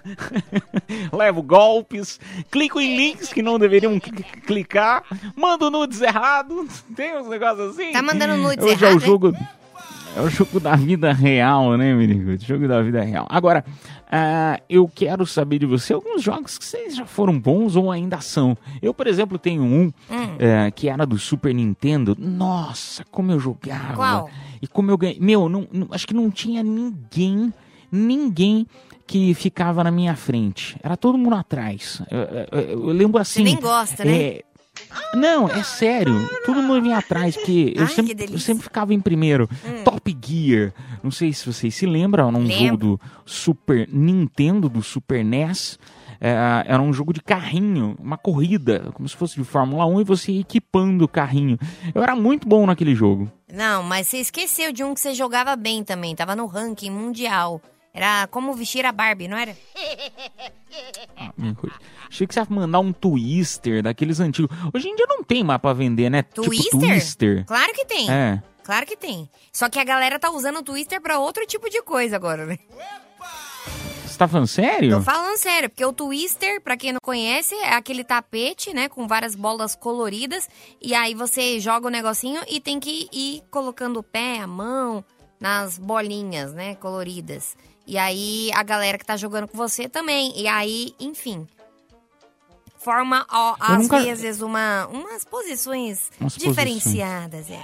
levo 1.13 1.43
golpes, 1.43 2.21
clico 2.51 2.81
em 2.81 2.97
links 2.97 3.33
que 3.33 3.43
não 3.43 3.59
deveriam 3.59 3.93
cl- 4.01 4.25
clicar, 4.47 5.03
mando 5.37 5.69
nudes 5.71 6.01
errados, 6.01 6.85
tem 6.95 7.17
uns 7.19 7.29
negócios 7.29 7.71
assim. 7.77 7.93
Tá 7.93 8.03
mandando 8.03 8.37
nudes 8.37 8.68
Hoje 8.73 8.85
é 8.85 8.89
o 8.89 8.91
errado, 8.91 9.01
hein? 9.03 9.07
jogo. 9.07 9.33
É 10.17 10.21
o 10.21 10.29
jogo 10.31 10.59
da 10.59 10.75
vida 10.75 11.13
real, 11.13 11.77
né, 11.77 11.95
menino? 11.95 12.33
O 12.33 12.39
jogo 12.39 12.67
da 12.67 12.83
vida 12.83 13.01
real. 13.03 13.27
Agora, 13.31 13.65
ah, 14.11 14.59
eu 14.69 14.91
quero 14.93 15.25
saber 15.27 15.61
de 15.61 15.67
você 15.67 15.93
alguns 15.93 16.23
jogos 16.23 16.59
que 16.59 16.65
vocês 16.65 16.97
já 16.97 17.05
foram 17.07 17.39
bons 17.39 17.77
ou 17.77 17.91
ainda 17.91 18.21
são. 18.21 18.57
Eu, 18.83 18.93
por 18.93 19.07
exemplo, 19.07 19.39
tenho 19.39 19.63
um 19.63 19.93
Hum. 20.11 20.37
eh, 20.39 20.71
que 20.75 20.89
era 20.89 21.07
do 21.07 21.19
Super 21.19 21.55
Nintendo. 21.55 22.17
Nossa, 22.19 23.05
como 23.13 23.31
eu 23.31 23.39
jogava. 23.39 23.95
Qual? 23.95 24.31
E 24.61 24.67
como 24.67 24.91
eu 24.91 24.97
ganhei. 24.99 25.19
Meu, 25.21 25.49
não, 25.49 25.69
não- 25.71 25.89
acho 25.93 26.07
que 26.07 26.15
não 26.15 26.31
tinha 26.33 26.65
ninguém, 26.65 27.53
ninguém 27.93 28.67
que 29.07 29.33
ficava 29.35 29.85
na 29.85 29.91
minha 29.91 30.17
frente. 30.17 30.77
Era 30.83 30.97
todo 30.97 31.17
mundo 31.17 31.35
atrás. 31.37 32.03
Eu, 32.11 32.19
eu- 32.61 32.71
eu 32.71 32.87
lembro 32.87 33.21
assim. 33.21 33.43
nem 33.45 33.57
gosta, 33.61 34.05
né? 34.05 34.13
é, 34.23 34.43
não, 35.15 35.49
é 35.49 35.63
sério. 35.63 36.29
Todo 36.45 36.63
mundo 36.63 36.83
vinha 36.83 36.99
atrás, 36.99 37.37
porque 37.37 37.73
eu 37.77 37.83
Ai, 37.85 37.89
sempre, 37.89 38.33
eu 38.33 38.39
sempre 38.39 38.63
ficava 38.63 38.93
em 38.95 39.01
primeiro. 39.01 39.49
Top 39.85 40.17
Gear. 40.25 40.73
Não 41.03 41.11
sei 41.11 41.33
se 41.33 41.47
vocês 41.47 41.75
se 41.75 41.87
lembram, 41.87 42.29
era 42.29 42.37
um 42.37 42.43
Lembro. 42.43 42.57
jogo 42.59 42.77
do 42.77 43.01
Super 43.25 43.89
Nintendo, 43.91 44.69
do 44.69 44.83
Super 44.83 45.25
NES. 45.25 45.79
É, 46.21 46.65
era 46.67 46.83
um 46.83 46.93
jogo 46.93 47.13
de 47.13 47.21
carrinho, 47.21 47.97
uma 48.01 48.19
corrida, 48.19 48.91
como 48.93 49.09
se 49.09 49.17
fosse 49.17 49.37
de 49.37 49.45
Fórmula 49.45 49.87
1, 49.87 50.01
e 50.01 50.05
você 50.05 50.33
equipando 50.33 51.05
o 51.05 51.09
carrinho. 51.09 51.57
Eu 51.95 52.03
era 52.03 52.17
muito 52.17 52.49
bom 52.49 52.67
naquele 52.67 52.95
jogo. 52.95 53.31
Não, 53.53 53.83
mas 53.83 54.09
você 54.09 54.19
esqueceu 54.19 54.73
de 54.73 54.83
um 54.83 54.95
que 54.95 55.01
você 55.01 55.15
jogava 55.15 55.55
bem 55.55 55.85
também. 55.85 56.15
Tava 56.17 56.35
no 56.35 56.47
ranking 56.47 56.91
mundial. 56.91 57.63
Era 57.99 58.29
como 58.29 58.55
vestir 58.55 58.87
a 58.87 58.93
Barbie, 58.93 59.27
não 59.27 59.37
era? 59.37 59.57
Ah, 61.17 61.33
minha 61.37 61.55
coisa. 61.55 61.75
Achei 62.09 62.25
que 62.27 62.33
você 62.33 62.39
ia 62.39 62.47
mandar 62.49 62.79
um 62.79 62.93
Twister 62.93 63.83
daqueles 63.83 64.21
antigos. 64.21 64.57
Hoje 64.73 64.87
em 64.89 64.95
dia 64.95 65.07
não 65.09 65.25
tem 65.25 65.43
mais 65.43 65.61
pra 65.61 65.73
vender, 65.73 66.09
né? 66.09 66.23
Tipo 66.23 66.45
Twister? 66.45 66.79
Twister. 66.79 67.45
Claro 67.47 67.73
que 67.73 67.85
tem. 67.85 68.09
É. 68.09 68.41
Claro 68.63 68.87
que 68.87 68.97
tem. 68.97 69.29
Só 69.53 69.69
que 69.69 69.81
a 69.81 69.85
galera 69.85 70.19
tá 70.19 70.31
usando 70.31 70.59
o 70.59 70.63
Twister 70.63 71.01
pra 71.01 71.19
outro 71.19 71.45
tipo 71.47 71.69
de 71.69 71.83
coisa 71.83 72.15
agora, 72.15 72.47
né? 72.47 72.59
Você 74.07 74.17
tá 74.17 74.29
falando 74.29 74.47
sério? 74.47 74.91
Tô 74.97 75.03
falando 75.03 75.37
sério, 75.39 75.69
porque 75.71 75.85
o 75.85 75.93
Twister, 75.93 76.61
pra 76.61 76.77
quem 76.77 76.93
não 76.93 77.01
conhece, 77.03 77.55
é 77.57 77.75
aquele 77.75 78.05
tapete, 78.05 78.73
né, 78.73 78.89
com 78.89 79.09
várias 79.09 79.35
bolas 79.35 79.75
coloridas, 79.75 80.49
e 80.81 80.95
aí 80.95 81.15
você 81.15 81.59
joga 81.59 81.89
o 81.89 81.91
negocinho 81.91 82.41
e 82.49 82.61
tem 82.61 82.79
que 82.79 83.09
ir 83.13 83.43
colocando 83.51 83.99
o 83.99 84.03
pé, 84.03 84.39
a 84.39 84.47
mão 84.47 85.05
nas 85.41 85.79
bolinhas, 85.79 86.53
né, 86.53 86.75
coloridas. 86.77 87.57
E 87.89 87.97
aí 87.97 88.51
a 88.55 88.63
galera 88.63 88.99
que 88.99 89.05
tá 89.05 89.17
jogando 89.17 89.49
com 89.49 89.57
você 89.57 89.89
também. 89.89 90.33
E 90.39 90.47
aí, 90.47 90.95
enfim, 91.01 91.49
forma 92.79 93.27
ó, 93.31 93.57
às 93.59 93.79
nunca- 93.79 93.99
vezes 94.01 94.41
uma 94.43 94.87
umas 94.89 95.25
posições 95.25 96.11
Umas 96.21 96.37
diferenciadas, 96.37 97.51
é. 97.51 97.61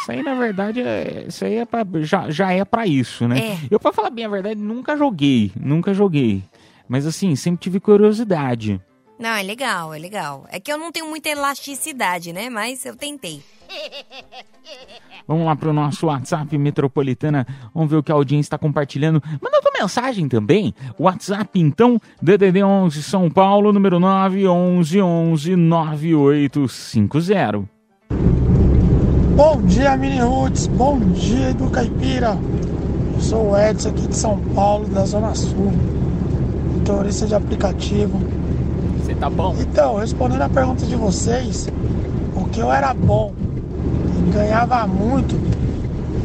Isso 0.00 0.12
aí, 0.12 0.22
na 0.22 0.34
verdade, 0.34 0.80
é, 0.80 1.24
isso 1.28 1.44
aí 1.44 1.56
é 1.56 1.64
pra, 1.64 1.84
já, 2.00 2.30
já 2.30 2.52
é 2.52 2.64
pra 2.64 2.86
isso, 2.86 3.26
né? 3.28 3.38
É. 3.38 3.58
Eu, 3.70 3.78
pra 3.80 3.92
falar 3.92 4.10
bem 4.10 4.24
a 4.24 4.28
verdade, 4.28 4.58
nunca 4.60 4.96
joguei. 4.96 5.50
Nunca 5.58 5.92
joguei. 5.92 6.42
Mas, 6.88 7.06
assim, 7.06 7.34
sempre 7.34 7.60
tive 7.60 7.80
curiosidade. 7.80 8.80
Não, 9.18 9.30
é 9.30 9.42
legal, 9.42 9.94
é 9.94 9.98
legal. 9.98 10.44
É 10.50 10.60
que 10.60 10.70
eu 10.70 10.76
não 10.76 10.92
tenho 10.92 11.08
muita 11.08 11.30
elasticidade, 11.30 12.32
né? 12.32 12.50
Mas 12.50 12.84
eu 12.84 12.94
tentei. 12.94 13.42
Vamos 15.26 15.46
lá 15.46 15.56
pro 15.56 15.72
nosso 15.72 16.06
WhatsApp 16.06 16.56
Metropolitana. 16.58 17.46
Vamos 17.74 17.90
ver 17.90 17.96
o 17.96 18.02
que 18.02 18.12
a 18.12 18.14
audiência 18.14 18.46
está 18.46 18.58
compartilhando. 18.58 19.22
Manda 19.42 19.62
tua 19.62 19.72
mensagem 19.80 20.28
também. 20.28 20.74
WhatsApp, 20.98 21.58
então, 21.58 21.98
DDD 22.22 22.62
11 22.62 23.02
São 23.02 23.30
Paulo, 23.30 23.72
número 23.72 23.98
9 23.98 24.46
11 24.46 25.00
11 25.00 25.56
9850. 25.56 27.64
Bom 29.34 29.62
dia, 29.62 29.96
Mini 29.96 30.20
Roots. 30.20 30.66
Bom 30.66 30.98
dia, 30.98 31.50
Edu 31.50 31.70
Caipira. 31.70 32.38
Eu 33.14 33.20
sou 33.20 33.50
o 33.50 33.58
Edson 33.58 33.88
aqui 33.88 34.06
de 34.06 34.16
São 34.16 34.38
Paulo, 34.54 34.86
da 34.88 35.04
Zona 35.04 35.34
Sul. 35.34 35.72
Motorista 36.74 37.26
de 37.26 37.34
aplicativo. 37.34 38.20
Você 39.06 39.14
tá 39.14 39.30
bom? 39.30 39.54
Então, 39.60 39.94
respondendo 39.98 40.42
a 40.42 40.48
pergunta 40.48 40.84
de 40.84 40.96
vocês, 40.96 41.68
o 42.34 42.44
que 42.46 42.58
eu 42.58 42.72
era 42.72 42.92
bom 42.92 43.32
e 44.18 44.30
ganhava 44.32 44.84
muito 44.88 45.36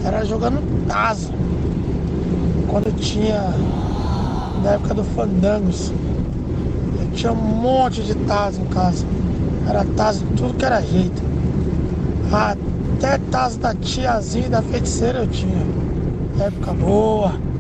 era 0.04 0.26
jogando 0.26 0.88
Tazo. 0.88 1.32
Quando 2.68 2.88
eu 2.88 2.94
tinha, 2.94 3.40
na 4.64 4.72
época 4.72 4.96
do 4.96 5.04
Fandangos, 5.04 5.94
eu 7.00 7.12
tinha 7.14 7.32
um 7.32 7.36
monte 7.36 8.02
de 8.02 8.16
Tazo 8.16 8.60
em 8.60 8.66
casa. 8.66 9.06
Era 9.70 9.86
Tazo 9.86 10.26
de 10.26 10.34
tudo 10.34 10.56
que 10.56 10.66
era 10.66 10.82
jeito. 10.82 11.22
Até 12.34 13.20
Tazo 13.30 13.60
da 13.60 13.76
tiazinha 13.76 14.48
e 14.48 14.50
da 14.50 14.64
feiticeira 14.64 15.20
eu 15.20 15.28
tinha. 15.28 15.68
Época 16.40 16.74
boa. 16.74 17.50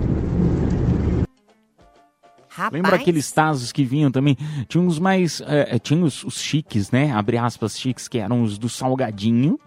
Rapaz. 2.53 2.73
Lembra 2.73 2.95
aqueles 2.97 3.31
tazos 3.31 3.71
que 3.71 3.83
vinham 3.85 4.11
também? 4.11 4.37
Tinha 4.67 4.83
uns 4.83 4.99
mais. 4.99 5.41
é, 5.45 5.79
tinha 5.79 6.03
os, 6.03 6.23
os 6.23 6.41
chiques, 6.41 6.91
né? 6.91 7.11
Abre 7.11 7.37
aspas, 7.37 7.79
chiques, 7.79 8.07
que 8.07 8.17
eram 8.17 8.43
os 8.43 8.57
do 8.57 8.67
salgadinho, 8.67 9.57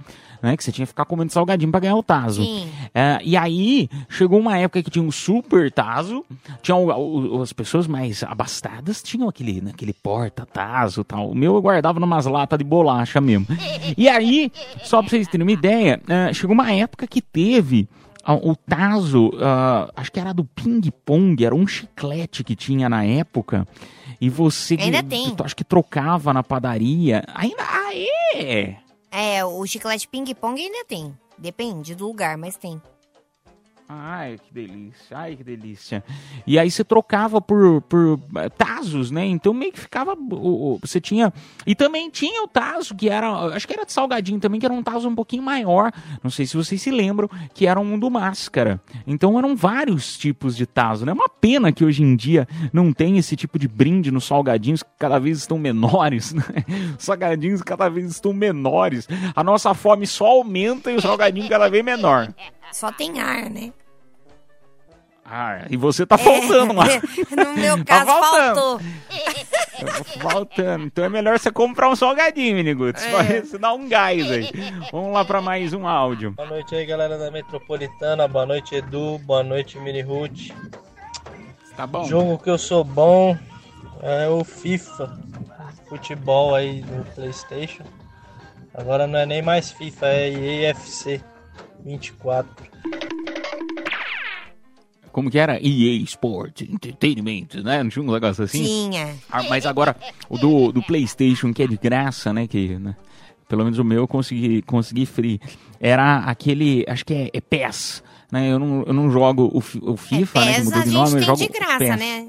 né? 0.43 0.55
Que 0.55 0.63
você 0.63 0.71
tinha 0.71 0.85
que 0.85 0.91
ficar 0.91 1.07
comendo 1.07 1.33
salgadinho 1.33 1.71
pra 1.71 1.81
ganhar 1.81 1.97
o 1.97 2.03
tazo. 2.03 2.43
Sim. 2.45 2.69
É, 2.95 3.19
e 3.25 3.37
aí, 3.39 3.89
chegou 4.09 4.39
uma 4.39 4.59
época 4.59 4.83
que 4.83 4.91
tinha 4.91 5.03
um 5.05 5.11
super 5.11 5.73
tazo, 5.73 6.25
tinha 6.63 6.77
o- 6.77 7.37
o- 7.39 7.43
as 7.43 7.53
pessoas 7.55 7.87
mais 7.87 8.23
abastadas 8.23 9.03
tinham 9.03 9.29
aquele, 9.31 9.63
né, 9.63 9.71
aquele 9.73 9.95
porta-tazo 9.95 11.01
e 11.01 11.05
tal. 11.05 11.31
O 11.31 11.35
meu 11.35 11.55
eu 11.55 11.63
guardava 11.63 11.99
numas 11.99 12.27
latas 12.27 12.59
de 12.59 12.65
bolacha 12.65 13.21
mesmo. 13.21 13.47
E 13.97 14.09
aí, 14.09 14.51
só 14.83 15.01
pra 15.01 15.09
vocês 15.11 15.27
terem 15.29 15.45
uma 15.47 15.53
ideia, 15.53 16.01
chegou 16.35 16.53
uma 16.55 16.71
época 16.73 17.07
que 17.07 17.21
teve 17.23 17.89
o 18.33 18.57
tazo, 18.57 19.31
ah, 19.41 19.91
acho 19.97 20.11
que 20.11 20.19
era 20.19 20.33
do 20.33 20.45
ping-pong, 20.45 21.45
era 21.45 21.55
um 21.55 21.67
chiclete 21.67 22.43
que 22.43 22.57
tinha 22.57 22.89
na 22.89 23.05
época. 23.05 23.67
E 24.21 24.31
você, 24.31 24.77
Ainda 24.81 25.03
tem. 25.03 25.35
acho 25.43 25.57
que 25.57 25.65
trocava 25.65 26.33
na 26.33 26.43
padaria. 26.43 27.23
Ainda, 27.35 27.63
ah, 27.63 27.95
é? 27.95 28.77
É, 29.11 29.45
o 29.45 29.67
chiclete 29.67 30.09
ping-pong 30.09 30.61
ainda 30.61 30.85
tem. 30.87 31.13
Depende 31.37 31.95
do 31.95 32.07
lugar, 32.07 32.39
mas 32.39 32.57
tem. 32.57 32.81
Ai, 33.87 34.39
que 34.39 34.55
delícia, 34.55 35.19
ai, 35.19 35.37
que 35.37 35.45
delícia. 35.45 36.03
E 36.47 36.59
aí 36.59 36.71
você 36.71 36.83
trocava 36.83 37.39
por, 37.39 37.83
por 37.83 38.19
eh, 38.37 38.49
tazos, 38.49 39.11
né? 39.11 39.27
Então 39.27 39.53
meio 39.53 39.73
que 39.73 39.81
ficava. 39.81 40.17
Você 40.81 40.99
tinha. 41.03 41.31
E 41.67 41.75
também 41.75 42.09
tinha 42.09 42.43
o 42.43 42.49
tazo, 42.49 42.95
que 42.95 43.11
era. 43.11 43.31
Acho 43.55 43.69
que 43.69 43.75
era 43.75 43.85
de 43.85 43.93
salgadinho 43.93 44.41
também, 44.41 44.59
que 44.59 44.65
era 44.65 44.75
um 44.75 44.83
tazo 44.83 45.07
um 45.07 45.15
pouquinho 45.15 45.43
maior. 45.43 45.93
Não 46.23 46.31
sei 46.31 46.47
se 46.47 46.57
vocês 46.57 46.81
se 46.81 46.91
lembram, 46.91 47.29
que 47.53 47.67
era 47.67 47.79
um 47.79 47.99
do 47.99 48.11
máscara. 48.11 48.81
Então 49.07 49.39
eram 49.39 49.55
vários 49.55 50.17
tipos 50.17 50.57
de 50.57 50.65
tazo, 50.67 51.05
né? 51.05 51.13
Uma 51.13 51.29
pena 51.29 51.71
que 51.71 51.85
hoje 51.85 52.03
em 52.03 52.17
dia 52.17 52.49
não 52.73 52.91
tem 52.91 53.19
esse 53.19 53.37
tipo 53.37 53.59
de 53.59 53.69
brinde 53.69 54.11
nos 54.11 54.25
salgadinhos, 54.25 54.83
que 54.83 54.91
cada 54.99 55.19
vez 55.19 55.39
estão 55.39 55.59
menores, 55.59 56.33
né? 56.35 56.65
Os 56.99 57.05
salgadinhos 57.05 57.61
cada 57.61 57.91
vez 57.91 58.07
estão 58.11 58.33
menores. 58.33 59.07
A 59.37 59.45
nossa 59.45 59.75
fome 59.75 60.07
só 60.07 60.27
aumenta 60.27 60.91
e 60.91 60.97
o 60.97 61.03
salgadinho 61.03 61.51
cada 61.51 61.69
vez 61.69 61.85
menor. 61.85 62.33
Só 62.75 62.91
tem 62.91 63.21
ar, 63.21 63.49
né? 63.49 63.73
Ah, 65.25 65.65
e 65.71 65.77
você 65.77 66.05
tá 66.05 66.19
faltando 66.19 66.73
lá. 66.75 66.87
no 67.31 67.55
meu 67.55 67.85
Tá 67.85 68.05
caso, 68.05 68.07
faltando. 68.21 68.61
faltou. 68.61 68.81
Faltando. 70.21 70.85
Então 70.87 71.05
é 71.05 71.09
melhor 71.09 71.39
você 71.39 71.53
comprar 71.53 71.89
um 71.89 71.95
salgadinho, 71.95 72.57
Miniguts. 72.57 73.05
É. 73.05 73.41
Você 73.43 73.57
dá 73.57 73.73
um 73.73 73.89
gás 73.89 74.29
aí. 74.29 74.51
Vamos 74.91 75.13
lá 75.15 75.25
pra 75.25 75.41
mais 75.41 75.73
um 75.73 75.87
áudio. 75.87 76.33
Boa 76.33 76.49
noite 76.49 76.75
aí, 76.75 76.85
galera 76.85 77.17
da 77.17 77.31
Metropolitana. 77.31 78.27
Boa 78.27 78.45
noite, 78.45 78.75
Edu. 78.75 79.19
Boa 79.21 79.45
noite, 79.45 79.79
Mini 79.79 80.03
Root. 80.03 80.53
Tá 81.77 81.87
bom? 81.87 82.05
Jogo 82.07 82.37
que 82.39 82.51
eu 82.51 82.59
sou 82.59 82.83
bom 82.83 83.39
é 84.03 84.29
o 84.29 84.43
FIFA. 84.43 85.17
Futebol 85.89 86.57
aí 86.57 86.83
do 86.83 87.05
PlayStation. 87.15 87.85
Agora 88.75 89.07
não 89.07 89.21
é 89.21 89.27
nem 89.27 89.43
mais 89.43 89.71
FIFA, 89.71 90.07
é 90.09 90.29
EFC 90.31 91.23
24. 91.85 92.65
Como 95.13 95.31
que 95.31 95.39
era? 95.39 95.61
EA 95.63 96.03
Sport 96.03 96.63
Entertainment, 96.63 97.63
né? 97.63 97.83
Não 97.83 97.89
tinha 97.91 98.03
um 98.03 98.11
negócio 98.13 98.43
assim? 98.43 98.65
Tinha. 98.65 99.15
Ah, 99.31 99.45
mas 99.45 99.65
agora, 99.65 99.95
o 100.29 100.37
do, 100.37 100.73
do 100.73 100.83
PlayStation, 100.83 101.53
que 101.53 101.63
é 101.63 101.69
de 101.69 101.77
graça, 101.77 102.33
né? 102.33 102.49
Que, 102.49 102.77
né, 102.79 102.97
pelo 103.49 103.63
menos 103.63 103.79
o 103.79 103.85
meu 103.85 103.99
eu 103.99 104.09
consegui, 104.09 104.63
consegui 104.63 105.07
free. 105.07 105.41
Era 105.79 106.19
aquele, 106.19 106.85
acho 106.89 107.05
que 107.05 107.15
é, 107.15 107.31
é 107.33 107.41
PES. 107.41 108.03
Né? 108.33 108.51
Eu, 108.51 108.59
não, 108.59 108.83
eu 108.83 108.93
não 108.93 109.09
jogo 109.09 109.45
o, 109.53 109.59
o 109.93 109.97
FIFA, 109.97 110.45
né? 110.45 110.55
Que 110.55 110.59
PES 110.61 110.65
mudou 110.65 110.83
de 110.83 110.91
nome, 110.91 111.15
eu 111.15 111.23
jogo 111.23 111.39
de 111.39 111.49
graça, 111.49 111.79
PES. 111.79 111.97
né? 111.97 112.29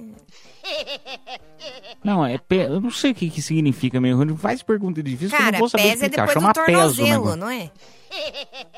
Não, 2.03 2.23
é 2.25 2.37
PES. 2.37 2.67
Eu 2.69 2.81
não 2.81 2.91
sei 2.91 3.11
o 3.11 3.15
que, 3.15 3.29
que 3.29 3.41
significa 3.41 3.99
mesmo. 3.99 4.23
Não 4.23 4.37
faz 4.37 4.61
pergunta 4.61 5.01
difícil 5.01 5.29
que 5.29 5.35
eu 5.35 5.39
Cara, 5.39 5.51
não 5.53 5.59
vou 5.59 5.69
saber 5.69 5.83
PES 5.83 5.91
é 5.91 5.93
explicar. 6.05 6.27
depois 6.27 6.33
Chama 6.33 6.53
do 6.53 6.59
o 6.59 6.65
tornozelo, 6.65 7.35
não 7.35 7.49
é? 7.49 7.71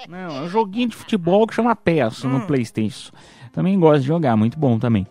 Não, 0.07 0.17
é 0.37 0.41
um 0.43 0.49
joguinho 0.49 0.89
de 0.89 0.95
futebol 0.95 1.45
que 1.45 1.53
chama 1.53 1.75
PES 1.75 2.23
Hum. 2.23 2.29
no 2.29 2.41
Playstation. 2.47 3.11
Também 3.51 3.77
gosto 3.79 4.01
de 4.01 4.07
jogar, 4.07 4.37
muito 4.37 4.57
bom 4.57 4.79
também. 4.79 5.05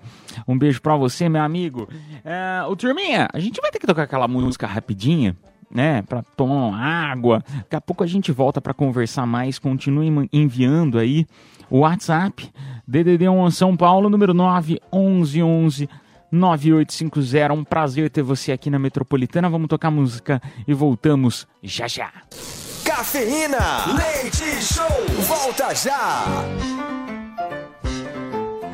Um 0.47 0.57
beijo 0.57 0.81
pra 0.81 0.97
você, 0.97 1.29
meu 1.29 1.43
amigo. 1.43 1.89
É, 2.25 2.63
ô, 2.67 2.75
Turminha, 2.77 3.29
a 3.33 3.39
gente 3.41 3.61
vai 3.61 3.71
ter 3.71 3.79
que 3.79 3.87
tocar 3.87 4.05
aquela 4.05 4.29
música 4.29 4.67
rapidinha, 4.67 5.37
né? 5.71 6.03
Pra 6.03 6.23
tomar 6.23 6.69
uma 6.69 6.79
água. 6.79 7.43
Daqui 7.55 7.77
a 7.77 7.81
pouco 7.81 8.05
a 8.05 8.07
gente 8.07 8.31
volta 8.33 8.61
pra 8.61 8.73
conversar 8.73 9.27
mais. 9.27 9.59
Continue 9.59 10.29
enviando 10.33 10.99
aí 10.99 11.27
o 11.69 11.81
WhatsApp. 11.81 12.51
DDD1 12.89 13.51
São 13.51 13.77
Paulo, 13.77 14.09
número 14.09 14.33
911 14.33 15.89
9850. 16.31 17.53
Um 17.53 17.65
prazer 17.65 18.11
ter 18.11 18.23
você 18.23 18.53
aqui 18.53 18.71
na 18.71 18.79
Metropolitana. 18.79 19.49
Vamos 19.49 19.69
tocar 19.69 19.91
música 19.91 20.41
e 20.67 20.75
voltamos 20.75 21.47
já 21.63 21.87
já. 21.89 22.11
Cafeína, 22.85 23.59
leite 23.97 24.63
show, 24.63 24.87
volta 25.27 25.75
já. 25.75 26.25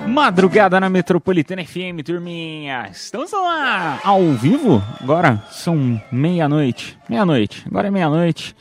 Madrugada 0.06 0.78
na 0.78 0.90
Metropolitana 0.90 1.64
FM, 1.64 2.04
turminha. 2.04 2.88
Estamos 2.90 3.32
lá 3.32 3.98
ao 4.04 4.22
vivo. 4.34 4.82
Agora 5.00 5.42
são 5.50 6.00
meia-noite. 6.12 6.98
Meia-noite. 7.08 7.64
Agora 7.66 7.88
é 7.88 7.90
meia-noite. 7.90 8.54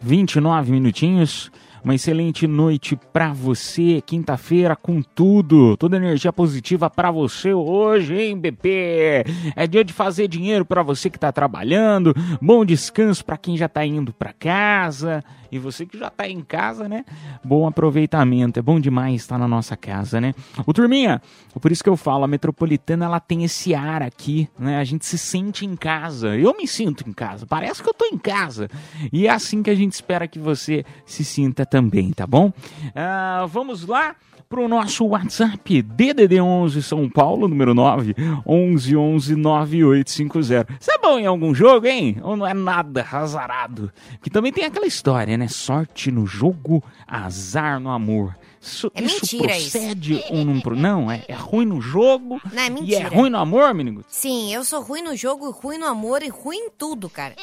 29 0.00 0.70
minutinhos. 0.70 1.50
Uma 1.84 1.94
excelente 1.94 2.46
noite 2.46 2.98
pra 3.12 3.32
você. 3.32 4.02
Quinta-feira 4.04 4.76
com 4.76 5.00
tudo. 5.02 5.76
Toda 5.76 5.96
energia 5.96 6.32
positiva 6.32 6.90
pra 6.90 7.10
você 7.10 7.52
hoje, 7.52 8.14
hein, 8.14 8.38
BP? 8.38 9.24
É 9.56 9.66
dia 9.66 9.84
de 9.84 9.92
fazer 9.92 10.28
dinheiro 10.28 10.64
pra 10.64 10.82
você 10.82 11.08
que 11.08 11.18
tá 11.18 11.30
trabalhando. 11.32 12.14
Bom 12.40 12.64
descanso 12.64 13.24
pra 13.24 13.36
quem 13.36 13.56
já 13.56 13.68
tá 13.68 13.84
indo 13.84 14.12
pra 14.12 14.32
casa. 14.32 15.22
E 15.50 15.58
você 15.58 15.86
que 15.86 15.98
já 15.98 16.10
tá 16.10 16.28
em 16.28 16.42
casa, 16.42 16.88
né? 16.88 17.04
Bom 17.44 17.66
aproveitamento. 17.66 18.58
É 18.58 18.62
bom 18.62 18.78
demais 18.78 19.22
estar 19.22 19.38
na 19.38 19.48
nossa 19.48 19.76
casa, 19.76 20.20
né? 20.20 20.34
O 20.66 20.72
Turminha, 20.72 21.22
por 21.60 21.72
isso 21.72 21.82
que 21.82 21.88
eu 21.88 21.96
falo, 21.96 22.24
a 22.24 22.28
Metropolitana 22.28 23.06
ela 23.06 23.20
tem 23.20 23.44
esse 23.44 23.74
ar 23.74 24.02
aqui, 24.02 24.48
né? 24.58 24.78
A 24.78 24.84
gente 24.84 25.06
se 25.06 25.18
sente 25.18 25.64
em 25.64 25.76
casa. 25.76 26.36
Eu 26.36 26.56
me 26.56 26.66
sinto 26.66 27.08
em 27.08 27.12
casa. 27.12 27.46
Parece 27.46 27.82
que 27.82 27.88
eu 27.88 27.94
tô 27.94 28.04
em 28.06 28.18
casa. 28.18 28.68
E 29.12 29.26
é 29.26 29.30
assim 29.30 29.62
que 29.62 29.70
a 29.70 29.74
gente 29.74 29.92
espera 29.92 30.28
que 30.28 30.38
você 30.38 30.84
se 31.06 31.24
sinta 31.24 31.64
também, 31.64 32.10
tá 32.12 32.26
bom? 32.26 32.52
Ah, 32.94 33.46
vamos 33.48 33.86
lá 33.86 34.14
pro 34.48 34.66
nosso 34.66 35.04
WhatsApp 35.04 35.82
DDD11 35.82 36.80
São 36.82 37.08
Paulo, 37.08 37.46
número 37.48 37.74
9 37.74 38.14
11 38.46 38.96
11 38.96 39.36
9850. 39.36 40.76
Você 40.80 40.92
é 40.92 40.98
bom 40.98 41.18
em 41.18 41.26
algum 41.26 41.54
jogo, 41.54 41.86
hein? 41.86 42.18
Ou 42.22 42.36
não 42.36 42.46
é 42.46 42.54
nada 42.54 43.06
azarado? 43.12 43.92
Que 44.22 44.30
também 44.30 44.52
tem 44.52 44.64
aquela 44.64 44.86
história, 44.86 45.36
né? 45.36 45.48
Sorte 45.48 46.10
no 46.10 46.26
jogo, 46.26 46.82
azar 47.06 47.78
no 47.78 47.90
amor. 47.90 48.34
Isso, 48.60 48.90
É 48.94 49.02
isso 49.02 49.20
mentira 49.36 49.56
isso. 49.56 49.70
procede 49.78 50.24
ou 50.30 50.44
não? 50.44 50.54
Não, 50.76 51.10
é, 51.10 51.22
é 51.28 51.34
ruim 51.34 51.64
no 51.64 51.80
jogo 51.80 52.40
Não, 52.52 52.60
é 52.62 52.64
e 52.64 52.66
é 52.66 52.70
mentira. 52.70 53.08
ruim 53.08 53.30
no 53.30 53.38
amor, 53.38 53.72
menino? 53.74 54.04
Sim, 54.08 54.52
eu 54.52 54.64
sou 54.64 54.82
ruim 54.82 55.02
no 55.02 55.14
jogo, 55.14 55.50
ruim 55.50 55.78
no 55.78 55.86
amor 55.86 56.22
e 56.22 56.28
ruim 56.28 56.56
em 56.56 56.70
tudo, 56.70 57.08
cara. 57.08 57.36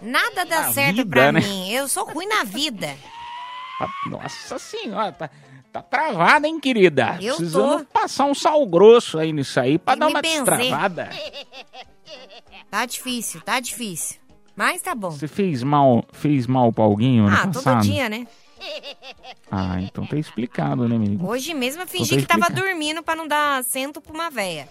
Nada 0.00 0.44
dá 0.44 0.62
Na 0.62 0.72
certo 0.72 0.96
vida, 0.96 1.08
pra 1.10 1.30
né? 1.30 1.40
mim. 1.40 1.70
Eu 1.70 1.86
sou 1.88 2.04
ruim 2.06 2.26
na 2.26 2.42
vida. 2.42 2.88
Ah, 3.80 3.88
Nossa 4.10 4.58
senhora, 4.58 5.12
tá, 5.12 5.30
tá 5.72 5.82
travada, 5.82 6.46
hein, 6.46 6.60
querida? 6.60 7.16
Eu 7.20 7.36
Precisamos 7.36 7.82
tô. 7.82 7.86
passar 7.86 8.24
um 8.26 8.34
sal 8.34 8.64
grosso 8.66 9.18
aí 9.18 9.32
nisso 9.32 9.58
aí 9.58 9.78
pra 9.78 9.94
Tem 9.94 10.00
dar 10.00 10.08
uma 10.08 10.20
benzer. 10.22 10.44
destravada. 10.44 11.08
Tá 12.70 12.86
difícil, 12.86 13.40
tá 13.42 13.60
difícil. 13.60 14.20
Mas 14.54 14.82
tá 14.82 14.94
bom. 14.94 15.10
Você 15.10 15.26
fez 15.26 15.62
mal, 15.62 16.04
fez 16.12 16.46
mal 16.46 16.72
pra 16.72 16.84
alguém 16.84 17.20
ano 17.20 17.34
Ah, 17.34 17.46
todo 17.48 17.80
dia, 17.80 18.08
né? 18.08 18.26
Ah, 19.54 19.78
então 19.82 20.06
tá 20.06 20.16
explicado, 20.16 20.88
né, 20.88 20.96
menino? 20.96 21.28
Hoje 21.28 21.52
mesmo 21.52 21.82
eu 21.82 21.86
fingi 21.86 22.14
Tô 22.14 22.16
que 22.22 22.26
tava 22.26 22.48
dormindo 22.48 23.02
pra 23.02 23.14
não 23.14 23.28
dar 23.28 23.58
assento 23.58 24.00
pra 24.00 24.10
uma 24.14 24.30
véia. 24.30 24.66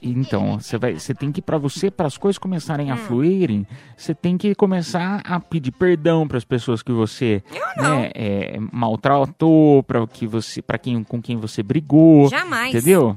Então, 0.00 0.60
você 0.60 0.78
vai, 0.78 0.94
você 0.94 1.12
tem 1.12 1.32
que 1.32 1.42
para 1.42 1.58
você, 1.58 1.90
para 1.90 2.06
as 2.06 2.16
coisas 2.16 2.38
começarem 2.38 2.92
a 2.92 2.94
Hum. 2.94 2.98
fluírem, 2.98 3.66
você 3.96 4.14
tem 4.14 4.38
que 4.38 4.54
começar 4.54 5.20
a 5.24 5.40
pedir 5.40 5.72
perdão 5.72 6.28
para 6.28 6.38
as 6.38 6.44
pessoas 6.44 6.80
que 6.80 6.92
você, 6.92 7.42
né, 7.76 8.12
é, 8.14 8.56
maltratou, 8.72 9.82
para 9.82 10.06
que 10.06 10.28
você, 10.28 10.62
para 10.62 10.78
quem 10.78 11.02
com 11.02 11.20
quem 11.20 11.36
você 11.36 11.60
brigou, 11.60 12.28
Jamais. 12.28 12.72
entendeu? 12.72 13.16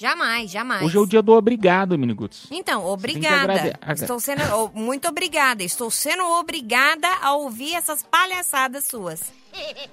Jamais, 0.00 0.50
jamais. 0.50 0.82
Hoje 0.82 0.96
é 0.96 1.00
o 1.00 1.04
dia 1.04 1.20
do 1.20 1.32
obrigado, 1.32 1.98
Miniguts. 1.98 2.46
Então, 2.50 2.86
obrigada. 2.86 3.78
Estou 3.92 4.18
sendo. 4.18 4.40
oh, 4.54 4.70
muito 4.72 5.06
obrigada. 5.06 5.62
Estou 5.62 5.90
sendo 5.90 6.24
obrigada 6.38 7.06
a 7.20 7.34
ouvir 7.34 7.74
essas 7.74 8.02
palhaçadas 8.02 8.86
suas. 8.86 9.30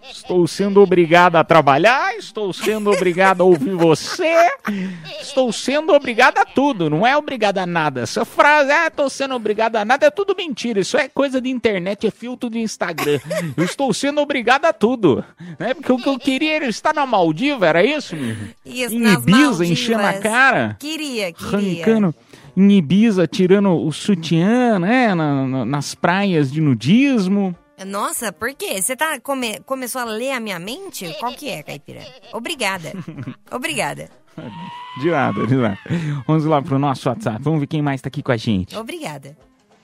Estou 0.09 0.47
sendo 0.47 0.81
obrigado 0.81 1.35
a 1.35 1.43
trabalhar, 1.43 2.15
estou 2.15 2.51
sendo 2.53 2.89
obrigado 2.91 3.41
a 3.41 3.43
ouvir 3.43 3.75
você, 3.75 4.35
estou 5.21 5.51
sendo 5.51 5.93
obrigado 5.93 6.37
a 6.37 6.45
tudo, 6.45 6.89
não 6.89 7.05
é 7.05 7.15
obrigado 7.15 7.57
a 7.59 7.65
nada. 7.65 8.01
Essa 8.01 8.23
frase, 8.25 8.71
ah, 8.71 8.87
estou 8.87 9.09
sendo 9.09 9.35
obrigado 9.35 9.75
a 9.75 9.85
nada, 9.85 10.05
é 10.07 10.11
tudo 10.11 10.35
mentira. 10.35 10.79
Isso 10.79 10.97
é 10.97 11.07
coisa 11.07 11.39
de 11.41 11.49
internet, 11.49 12.07
é 12.07 12.11
filtro 12.11 12.49
de 12.49 12.59
Instagram. 12.59 13.19
Eu 13.55 13.63
estou 13.63 13.93
sendo 13.93 14.21
obrigado 14.21 14.65
a 14.65 14.73
tudo. 14.73 15.23
Né? 15.59 15.73
Porque 15.73 15.91
o 15.91 15.97
que 15.97 16.09
eu 16.09 16.17
queria 16.19 16.55
era 16.57 16.67
estar 16.67 16.93
na 16.93 17.05
Maldiva, 17.05 17.67
era 17.67 17.83
isso? 17.83 18.15
Isso, 18.65 18.95
Em 18.95 19.13
Ibiza, 19.13 19.65
enchendo 19.65 20.03
a 20.05 20.13
cara, 20.13 20.75
Queria, 20.79 21.31
queria. 21.31 21.83
arrancando 21.83 22.15
em 22.55 22.71
Ibiza, 22.71 23.27
tirando 23.27 23.69
o 23.85 23.91
sutiã, 23.91 24.79
né? 24.79 25.13
na- 25.13 25.45
na- 25.47 25.65
nas 25.65 25.93
praias 25.93 26.51
de 26.51 26.59
nudismo. 26.61 27.55
Nossa, 27.85 28.31
por 28.31 28.53
quê? 28.53 28.81
Você 28.81 28.95
tá 28.95 29.19
come- 29.19 29.59
começou 29.59 30.01
a 30.01 30.05
ler 30.05 30.31
a 30.31 30.39
minha 30.39 30.57
mente? 30.59 31.13
Qual 31.19 31.31
que 31.33 31.49
é, 31.49 31.61
Caipira? 31.61 32.01
Obrigada. 32.33 32.91
Obrigada. 33.51 34.09
De 35.01 35.09
nada, 35.11 35.45
de 35.47 35.55
nada. 35.55 35.77
Vamos 36.27 36.45
lá 36.45 36.61
pro 36.61 36.79
nosso 36.79 37.07
WhatsApp. 37.09 37.41
Vamos 37.41 37.59
ver 37.59 37.67
quem 37.67 37.81
mais 37.81 38.01
tá 38.01 38.07
aqui 38.07 38.23
com 38.23 38.31
a 38.31 38.37
gente. 38.37 38.75
Obrigada. 38.75 39.37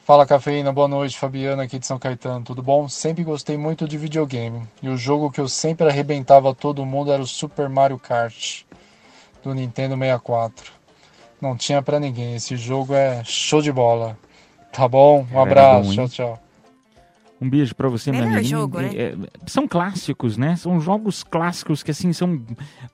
Fala 0.05 0.25
cafeína, 0.25 0.73
boa 0.73 0.87
noite, 0.87 1.17
Fabiana 1.17 1.63
aqui 1.63 1.79
de 1.79 1.87
São 1.87 1.97
Caetano, 1.97 2.43
tudo 2.43 2.61
bom? 2.61 2.89
Sempre 2.89 3.23
gostei 3.23 3.57
muito 3.57 3.87
de 3.87 3.97
videogame 3.97 4.61
e 4.81 4.89
o 4.89 4.97
jogo 4.97 5.31
que 5.31 5.39
eu 5.39 5.47
sempre 5.47 5.87
arrebentava 5.87 6.53
todo 6.53 6.85
mundo 6.85 7.09
era 7.09 7.21
o 7.21 7.25
Super 7.27 7.69
Mario 7.69 7.97
Kart 7.97 8.63
do 9.41 9.53
Nintendo 9.53 9.95
64. 9.95 10.73
Não 11.39 11.55
tinha 11.55 11.81
pra 11.81 12.01
ninguém, 12.01 12.35
esse 12.35 12.57
jogo 12.57 12.93
é 12.93 13.23
show 13.23 13.61
de 13.61 13.71
bola. 13.71 14.17
Tá 14.73 14.89
bom? 14.89 15.25
Um 15.31 15.39
Era 15.39 15.41
abraço, 15.43 15.93
tchau, 15.93 16.09
tchau. 16.09 16.42
Um 17.43 17.49
beijo 17.49 17.75
pra 17.75 17.89
você, 17.89 18.09
Melhor 18.11 18.27
minha 18.27 18.39
amiga. 18.39 18.49
jogo, 18.57 18.79
né? 18.79 18.89
É, 18.95 19.01
é, 19.01 19.15
são 19.45 19.67
clássicos, 19.67 20.37
né? 20.37 20.55
São 20.55 20.79
jogos 20.79 21.23
clássicos 21.23 21.83
que, 21.83 21.91
assim, 21.91 22.13
são... 22.13 22.41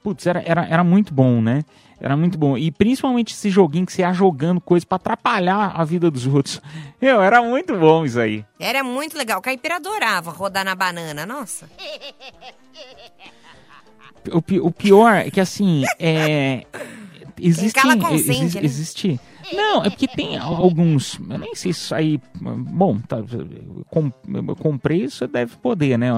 Putz, 0.04 0.26
era, 0.26 0.42
era, 0.46 0.66
era 0.66 0.84
muito 0.84 1.14
bom, 1.14 1.42
né? 1.42 1.64
Era 2.02 2.16
muito 2.18 2.38
bom. 2.38 2.58
E 2.58 2.72
principalmente 2.72 3.34
esse 3.34 3.50
joguinho 3.50 3.86
que 3.86 3.92
você 3.94 4.02
ia 4.02 4.12
jogando 4.14 4.60
coisa 4.62 4.86
pra 4.86 4.96
atrapalhar 4.96 5.74
a 5.76 5.84
vida 5.84 6.10
dos 6.10 6.26
outros. 6.34 6.62
Eu, 7.02 7.22
era 7.22 7.42
muito 7.44 7.78
bom 7.78 8.06
isso 8.06 8.20
aí. 8.20 8.44
Era 8.60 8.84
muito 8.84 9.18
legal. 9.18 9.42
Caipira 9.42 9.76
adorava 9.76 10.32
rodar 10.32 10.66
na 10.66 10.74
banana. 10.76 11.26
Nossa. 11.26 11.70
O, 14.32 14.68
o 14.68 14.72
pior 14.72 15.14
é 15.16 15.30
que, 15.32 15.40
assim, 15.40 15.84
é... 16.00 16.66
Existem, 17.42 17.82
cala 17.82 17.98
consente, 17.98 18.44
exi- 18.46 18.56
né? 18.60 18.66
existe... 18.66 19.20
Não, 19.54 19.84
é 19.84 19.90
porque 19.90 20.08
tem 20.08 20.38
alguns... 20.38 21.20
Eu 21.30 21.38
nem 21.38 21.56
sei 21.56 21.74
se 21.74 21.80
isso 21.82 21.96
aí... 21.96 22.20
Bom, 22.42 23.00
tá, 23.00 23.18
com, 23.90 24.12
eu 24.34 24.56
comprei, 24.56 25.04
isso 25.04 25.28
deve 25.28 25.56
poder, 25.58 25.98
né? 25.98 26.10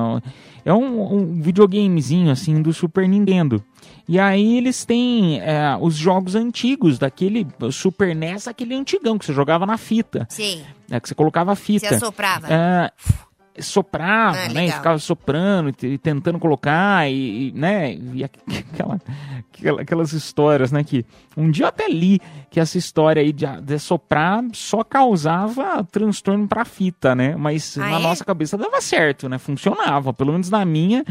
É 0.63 0.73
um, 0.73 1.15
um 1.15 1.41
videogamezinho, 1.41 2.31
assim, 2.31 2.61
do 2.61 2.73
Super 2.73 3.07
Nintendo. 3.07 3.63
E 4.07 4.19
aí 4.19 4.57
eles 4.57 4.83
têm 4.85 5.39
é, 5.41 5.77
os 5.79 5.95
jogos 5.95 6.35
antigos, 6.35 6.99
daquele 6.99 7.47
Super 7.71 8.15
NES, 8.15 8.47
aquele 8.47 8.75
antigão 8.75 9.17
que 9.17 9.25
você 9.25 9.33
jogava 9.33 9.65
na 9.65 9.77
fita. 9.77 10.27
Sim. 10.29 10.63
né, 10.89 10.99
que 10.99 11.07
você 11.07 11.15
colocava 11.15 11.51
a 11.51 11.55
Você 11.55 11.79
fita. 11.79 11.95
assoprava. 11.95 12.47
Ah, 12.49 12.91
soprava, 13.61 14.37
Ah, 14.37 14.49
né? 14.49 14.65
E 14.67 14.71
ficava 14.71 14.97
soprando 14.99 15.69
e, 15.69 15.71
te- 15.73 15.97
tentando 15.97 16.39
colocar 16.39 17.09
e, 17.09 17.49
e, 17.49 17.51
né? 17.53 17.93
E 18.13 18.23
aqu- 18.23 18.39
aquela, 18.73 18.99
aquela- 19.53 19.81
aquelas 19.81 20.13
histórias, 20.13 20.71
né? 20.71 20.83
Que 20.83 21.05
um 21.37 21.49
dia 21.49 21.65
eu 21.65 21.69
até 21.69 21.87
li 21.87 22.19
que 22.49 22.59
essa 22.59 22.77
história 22.77 23.21
aí 23.21 23.31
de, 23.31 23.45
de 23.61 23.79
soprar 23.79 24.43
só 24.53 24.83
causava 24.83 25.83
transtorno 25.91 26.47
pra 26.47 26.65
fita, 26.65 27.13
né? 27.15 27.35
Mas 27.35 27.77
Ah, 27.77 27.89
na 27.89 27.99
é? 27.99 28.01
nossa 28.03 28.25
cabeça 28.25 28.57
dava 28.57 28.81
certo, 28.81 29.29
né? 29.29 29.37
Funcionava, 29.37 30.13
pelo 30.13 30.31
menos 30.33 30.49
na 30.49 30.65
minha 30.65 31.03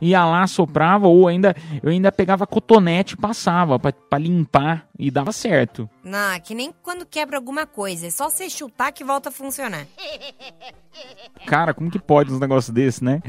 ia 0.00 0.24
lá, 0.24 0.46
soprava, 0.46 1.08
ou 1.08 1.26
ainda 1.28 1.54
eu 1.82 1.90
ainda 1.90 2.10
pegava 2.12 2.46
cotonete 2.46 3.14
e 3.14 3.16
passava 3.16 3.78
pra 3.78 4.18
limpar 4.18 4.86
e 4.98 5.10
dava 5.10 5.30
certo. 5.32 5.88
Não, 6.02 6.40
que 6.40 6.54
nem 6.54 6.72
quando 6.82 7.06
quebra 7.06 7.36
alguma 7.36 7.66
coisa. 7.66 8.06
É 8.06 8.10
só 8.10 8.28
você 8.28 8.50
chutar 8.50 8.90
que 8.92 9.04
volta 9.04 9.28
a 9.28 9.32
funcionar. 9.32 9.86
Cara, 11.46 11.72
como 11.72 11.90
que 11.90 11.98
pode 11.98 12.32
uns 12.32 12.40
negócios 12.40 12.74
desse, 12.74 13.02
né? 13.04 13.22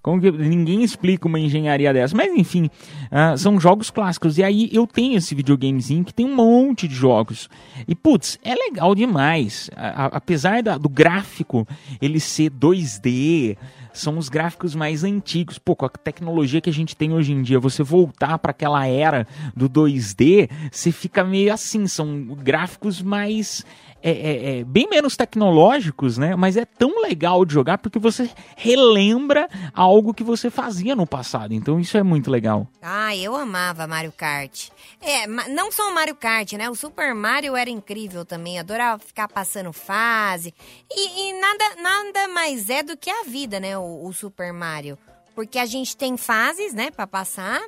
Como 0.00 0.20
que 0.20 0.30
ninguém 0.30 0.84
explica 0.84 1.26
uma 1.26 1.38
engenharia 1.40 1.92
dessa? 1.92 2.16
Mas 2.16 2.32
enfim, 2.32 2.70
ah, 3.10 3.36
são 3.36 3.58
jogos 3.58 3.90
clássicos. 3.90 4.38
E 4.38 4.44
aí 4.44 4.70
eu 4.72 4.86
tenho 4.86 5.16
esse 5.18 5.34
videogamezinho 5.34 6.04
que 6.04 6.14
tem 6.14 6.24
um 6.26 6.34
monte 6.36 6.86
de 6.86 6.94
jogos. 6.94 7.48
E 7.88 7.94
putz, 7.94 8.38
é 8.44 8.54
legal 8.54 8.94
demais. 8.94 9.68
A- 9.74 10.04
a- 10.04 10.10
apesar 10.12 10.62
da- 10.62 10.78
do 10.78 10.88
gráfico 10.88 11.66
ele 12.00 12.20
ser 12.20 12.50
2D, 12.50 13.58
são 13.98 14.18
os 14.18 14.28
gráficos 14.28 14.74
mais 14.74 15.04
antigos. 15.04 15.58
Pô, 15.58 15.74
com 15.74 15.86
a 15.86 15.88
tecnologia 15.88 16.60
que 16.60 16.70
a 16.70 16.72
gente 16.72 16.96
tem 16.96 17.12
hoje 17.12 17.32
em 17.32 17.42
dia, 17.42 17.58
você 17.58 17.82
voltar 17.82 18.38
para 18.38 18.50
aquela 18.50 18.86
era 18.86 19.26
do 19.54 19.68
2D, 19.68 20.50
você 20.70 20.92
fica 20.92 21.24
meio 21.24 21.52
assim. 21.52 21.86
São 21.86 22.24
gráficos 22.42 23.02
mais 23.02 23.64
é, 24.08 24.10
é- 24.56 24.58
é 24.60 24.64
bem 24.64 24.88
menos 24.88 25.16
tecnológicos, 25.16 26.16
né? 26.18 26.36
Mas 26.36 26.56
é 26.56 26.64
tão 26.64 27.00
legal 27.02 27.44
de 27.44 27.52
jogar 27.52 27.78
porque 27.78 27.98
você 27.98 28.30
relembra 28.56 29.48
algo 29.74 30.12
que 30.14 30.22
você 30.24 30.50
fazia 30.50 30.94
no 30.94 31.06
passado. 31.06 31.52
Então 31.54 31.80
isso 31.80 31.96
é 31.96 32.02
muito 32.02 32.30
legal. 32.30 32.66
Ah, 32.82 33.16
eu 33.16 33.34
amava 33.34 33.86
Mario 33.86 34.12
Kart. 34.12 34.68
É, 35.00 35.26
não 35.26 35.72
só 35.72 35.90
o 35.90 35.94
Mario 35.94 36.14
Kart, 36.14 36.52
né? 36.52 36.68
O 36.70 36.74
Super 36.74 37.14
Mario 37.14 37.56
era 37.56 37.70
incrível 37.70 38.24
também. 38.24 38.58
Adorava 38.58 38.98
ficar 38.98 39.28
passando 39.28 39.72
fase. 39.72 40.54
E, 40.90 41.28
e 41.30 41.40
nada, 41.40 41.64
nada 41.82 42.28
mais 42.28 42.68
é 42.70 42.82
do 42.82 42.96
que 42.96 43.10
a 43.10 43.24
vida, 43.24 43.58
né? 43.60 43.76
O, 43.78 44.06
o 44.06 44.12
Super 44.12 44.52
Mario. 44.52 44.98
Porque 45.34 45.58
a 45.58 45.66
gente 45.66 45.96
tem 45.96 46.16
fases, 46.16 46.72
né? 46.72 46.90
Pra 46.90 47.06
passar. 47.06 47.60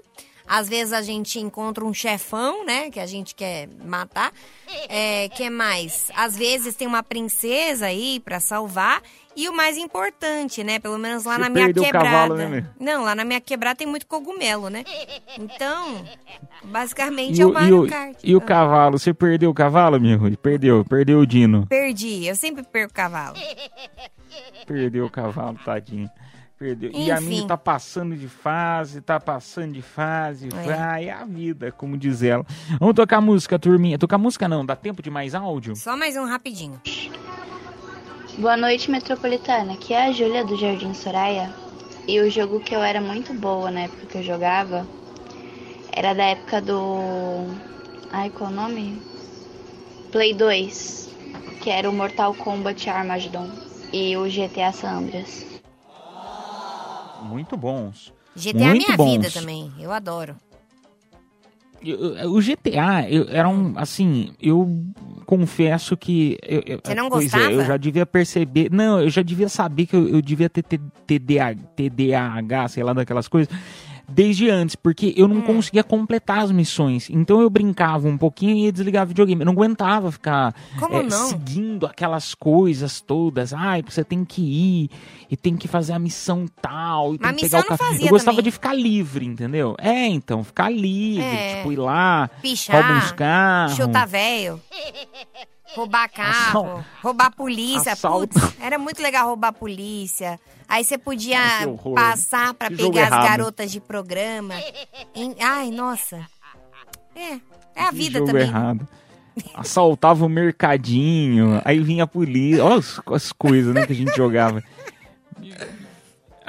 Às 0.48 0.68
vezes 0.68 0.92
a 0.92 1.02
gente 1.02 1.38
encontra 1.38 1.84
um 1.84 1.92
chefão, 1.92 2.64
né? 2.64 2.90
Que 2.90 2.98
a 2.98 3.06
gente 3.06 3.34
quer 3.34 3.68
matar. 3.84 4.32
É, 4.88 5.28
que 5.28 5.48
mais? 5.50 6.10
Às 6.16 6.36
vezes 6.36 6.74
tem 6.74 6.86
uma 6.88 7.02
princesa 7.02 7.86
aí 7.86 8.20
pra 8.20 8.40
salvar. 8.40 9.02
E 9.36 9.48
o 9.48 9.52
mais 9.54 9.76
importante, 9.76 10.64
né? 10.64 10.80
Pelo 10.80 10.98
menos 10.98 11.22
lá 11.24 11.34
Você 11.34 11.40
na 11.42 11.48
minha 11.48 11.72
quebrada. 11.72 11.92
cavalo, 12.04 12.34
né? 12.34 12.66
Não, 12.80 13.04
lá 13.04 13.14
na 13.14 13.24
minha 13.24 13.40
quebrada 13.40 13.76
tem 13.76 13.86
muito 13.86 14.04
cogumelo, 14.04 14.68
né? 14.68 14.84
Então, 15.38 16.04
basicamente 16.64 17.38
E 17.38 17.42
é 17.42 17.46
o 17.46 17.48
o, 17.48 17.50
e, 17.52 17.54
Mario 17.54 17.84
o, 17.84 17.88
Kart. 17.88 18.16
e 18.24 18.34
o 18.34 18.40
cavalo? 18.40 18.98
Você 18.98 19.14
perdeu 19.14 19.50
o 19.50 19.54
cavalo, 19.54 20.00
meu? 20.00 20.18
Perdeu, 20.38 20.84
perdeu 20.84 21.20
o 21.20 21.26
Dino. 21.26 21.64
Perdi, 21.68 22.26
eu 22.26 22.34
sempre 22.34 22.64
perco 22.64 22.90
o 22.90 22.94
cavalo. 22.94 23.36
Perdeu 24.66 25.06
o 25.06 25.10
cavalo, 25.10 25.58
tadinho. 25.64 26.10
Perdeu. 26.58 26.90
E 26.92 27.10
a 27.10 27.18
Enfim. 27.18 27.26
minha 27.28 27.46
tá 27.46 27.56
passando 27.56 28.16
de 28.16 28.26
fase, 28.26 29.00
tá 29.00 29.20
passando 29.20 29.72
de 29.74 29.82
fase, 29.82 30.48
É. 30.48 30.62
vai, 30.62 31.04
é 31.08 31.12
a 31.12 31.24
vida, 31.24 31.70
como 31.70 31.96
diz 31.96 32.20
ela. 32.22 32.44
Vamos 32.80 32.96
tocar 32.96 33.20
música, 33.20 33.58
turminha. 33.58 33.96
Tocar 33.96 34.18
música 34.18 34.48
não, 34.48 34.66
dá 34.66 34.74
tempo 34.74 35.00
de 35.00 35.08
mais 35.08 35.34
áudio? 35.36 35.76
Só 35.76 35.96
mais 35.96 36.16
um 36.16 36.24
rapidinho. 36.24 36.80
Boa 38.38 38.56
noite, 38.56 38.90
Metropolitana. 38.90 39.74
Aqui 39.74 39.94
é 39.94 40.06
a 40.06 40.12
Júlia 40.12 40.44
do 40.44 40.56
Jardim 40.56 40.92
Soraya. 40.94 41.52
E 42.08 42.20
o 42.20 42.30
jogo 42.30 42.58
que 42.60 42.74
eu 42.74 42.82
era 42.82 43.00
muito 43.00 43.32
boa 43.34 43.70
na 43.70 43.80
época 43.82 44.06
que 44.06 44.18
eu 44.18 44.22
jogava 44.22 44.86
era 45.92 46.12
da 46.14 46.24
época 46.24 46.60
do. 46.60 47.46
Ai, 48.10 48.30
qual 48.30 48.50
é 48.50 48.52
o 48.52 48.56
nome? 48.56 49.00
Play 50.10 50.34
2. 50.34 51.08
Que 51.60 51.70
era 51.70 51.88
o 51.88 51.92
Mortal 51.92 52.34
Kombat 52.34 52.88
Armageddon. 52.88 53.48
E 53.92 54.16
o 54.16 54.24
GTA 54.24 54.72
San 54.72 54.98
Andreas. 54.98 55.46
Muito 57.22 57.56
bons. 57.56 58.12
GTA 58.36 58.50
é 58.50 58.64
Muito 58.68 58.84
minha 58.86 58.96
bons. 58.96 59.12
vida 59.12 59.30
também, 59.30 59.72
eu 59.80 59.90
adoro. 59.92 60.36
O 62.26 62.40
GTA 62.42 63.08
eu- 63.08 63.28
era 63.28 63.48
um. 63.48 63.78
Assim, 63.78 64.32
eu 64.42 64.68
confesso 65.24 65.96
que. 65.96 66.36
Eu, 66.42 66.60
eu- 66.66 66.80
Você 66.84 66.92
não 66.94 67.08
pois 67.08 67.26
gostava? 67.30 67.52
É, 67.52 67.54
eu 67.54 67.64
já 67.64 67.76
devia 67.76 68.04
perceber. 68.04 68.68
Não, 68.72 69.00
eu 69.00 69.08
já 69.08 69.22
devia 69.22 69.48
saber 69.48 69.86
que 69.86 69.94
eu, 69.94 70.08
eu 70.08 70.20
devia 70.20 70.50
ter 70.50 70.64
TDAH, 70.64 72.68
sei 72.68 72.82
lá, 72.82 72.92
daquelas 72.92 73.28
coisas. 73.28 73.48
Desde 74.08 74.48
antes, 74.48 74.74
porque 74.74 75.12
eu 75.16 75.28
não 75.28 75.42
conseguia 75.42 75.84
completar 75.84 76.38
as 76.38 76.50
missões. 76.50 77.10
Então 77.10 77.42
eu 77.42 77.50
brincava 77.50 78.08
um 78.08 78.16
pouquinho 78.16 78.56
e 78.56 78.64
ia 78.64 78.72
desligar 78.72 79.04
o 79.04 79.08
videogame. 79.08 79.42
Eu 79.42 79.46
não 79.46 79.52
aguentava 79.52 80.10
ficar 80.10 80.54
é, 80.90 81.02
não? 81.02 81.28
seguindo 81.28 81.84
aquelas 81.86 82.34
coisas 82.34 83.00
todas. 83.02 83.52
Ai, 83.52 83.82
você 83.82 84.02
tem 84.02 84.24
que 84.24 84.40
ir 84.40 84.90
e 85.30 85.36
tem 85.36 85.56
que 85.56 85.68
fazer 85.68 85.92
a 85.92 85.98
missão 85.98 86.46
tal. 86.60 87.14
E 87.14 87.18
Mas 87.20 87.36
tem 87.36 87.44
que 87.44 87.50
pegar 87.50 87.74
o 87.74 87.76
fazia 87.76 88.06
Eu 88.06 88.10
gostava 88.10 88.36
também. 88.36 88.44
de 88.44 88.50
ficar 88.50 88.72
livre, 88.72 89.26
entendeu? 89.26 89.76
É, 89.78 90.06
então, 90.06 90.42
ficar 90.42 90.70
livre. 90.70 91.24
É. 91.24 91.56
Tipo, 91.56 91.72
ir 91.72 91.76
lá, 91.76 92.30
Pichar, 92.40 92.96
uns 92.96 93.12
carros. 93.12 93.76
chutar 93.76 94.06
velho, 94.06 94.60
roubar 95.74 96.08
carro, 96.10 96.60
Assal- 96.60 96.84
roubar 97.02 97.30
polícia. 97.34 97.92
Assalto. 97.92 98.28
Putz, 98.40 98.54
era 98.60 98.78
muito 98.78 99.02
legal 99.02 99.26
roubar 99.28 99.52
polícia. 99.52 100.38
Aí 100.68 100.84
você 100.84 100.98
podia 100.98 101.38
Ai, 101.40 101.66
passar 101.94 102.54
jogo 102.70 102.92
pegar 102.92 103.06
as 103.06 103.12
errado. 103.12 103.28
garotas 103.28 103.70
de 103.72 103.80
programa. 103.80 104.54
Ai, 105.40 105.70
nossa. 105.70 106.26
É, 107.16 107.34
é 107.74 107.82
a 107.84 107.88
Que 107.90 107.94
vida 107.96 108.18
jogo 108.18 108.30
também. 108.32 108.46
errado. 108.46 108.86
Assaltava 109.54 110.24
o 110.26 110.28
mercadinho, 110.28 111.62
aí 111.64 111.78
vinha 111.80 112.04
a 112.04 112.06
polícia. 112.06 112.64
Olha 112.64 112.76
as, 112.76 113.00
as 113.12 113.32
coisas 113.32 113.72
né, 113.74 113.86
que 113.86 113.92
a 113.92 113.96
gente 113.96 114.14
jogava. 114.16 114.62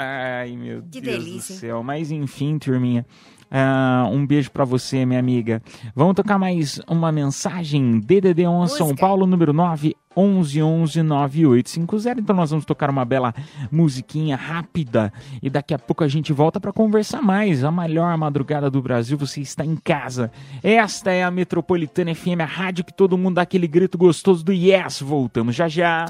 Ai, 0.01 0.55
meu 0.55 0.81
Que 0.89 1.01
Deus 1.01 1.17
delícia, 1.25 1.53
do 1.53 1.53
hein? 1.55 1.59
céu. 1.59 1.83
Mas 1.83 2.09
enfim, 2.09 2.57
turminha. 2.57 3.05
Ah, 3.51 4.07
um 4.11 4.25
beijo 4.25 4.49
pra 4.49 4.63
você, 4.63 5.05
minha 5.05 5.19
amiga. 5.19 5.61
Vamos 5.93 6.15
tocar 6.15 6.37
mais 6.37 6.79
uma 6.87 7.11
mensagem. 7.11 7.99
DDD 7.99 8.45
11 8.47 8.77
São. 8.77 8.95
Paulo, 8.95 9.25
número 9.25 9.51
9 9.51 9.93
11 10.15 10.61
11 10.61 11.01
9850. 11.03 12.21
Então 12.21 12.33
nós 12.35 12.51
vamos 12.51 12.63
tocar 12.63 12.89
uma 12.89 13.03
bela 13.03 13.33
musiquinha 13.69 14.37
rápida 14.37 15.11
e 15.43 15.49
daqui 15.49 15.73
a 15.73 15.79
pouco 15.79 16.03
a 16.03 16.07
gente 16.07 16.31
volta 16.31 16.61
pra 16.61 16.71
conversar 16.71 17.21
mais. 17.21 17.63
A 17.65 17.71
melhor 17.71 18.15
madrugada 18.17 18.69
do 18.69 18.81
Brasil, 18.81 19.17
você 19.17 19.41
está 19.41 19.65
em 19.65 19.75
casa. 19.75 20.31
Esta 20.63 21.11
é 21.11 21.23
a 21.23 21.31
Metropolitana 21.31 22.15
FM, 22.15 22.39
a 22.41 22.45
rádio 22.45 22.85
que 22.85 22.93
todo 22.93 23.17
mundo 23.17 23.35
dá 23.35 23.41
aquele 23.41 23.67
grito 23.67 23.97
gostoso 23.97 24.45
do 24.45 24.53
Yes. 24.53 25.01
Voltamos 25.01 25.55
já 25.55 25.67
já. 25.67 26.05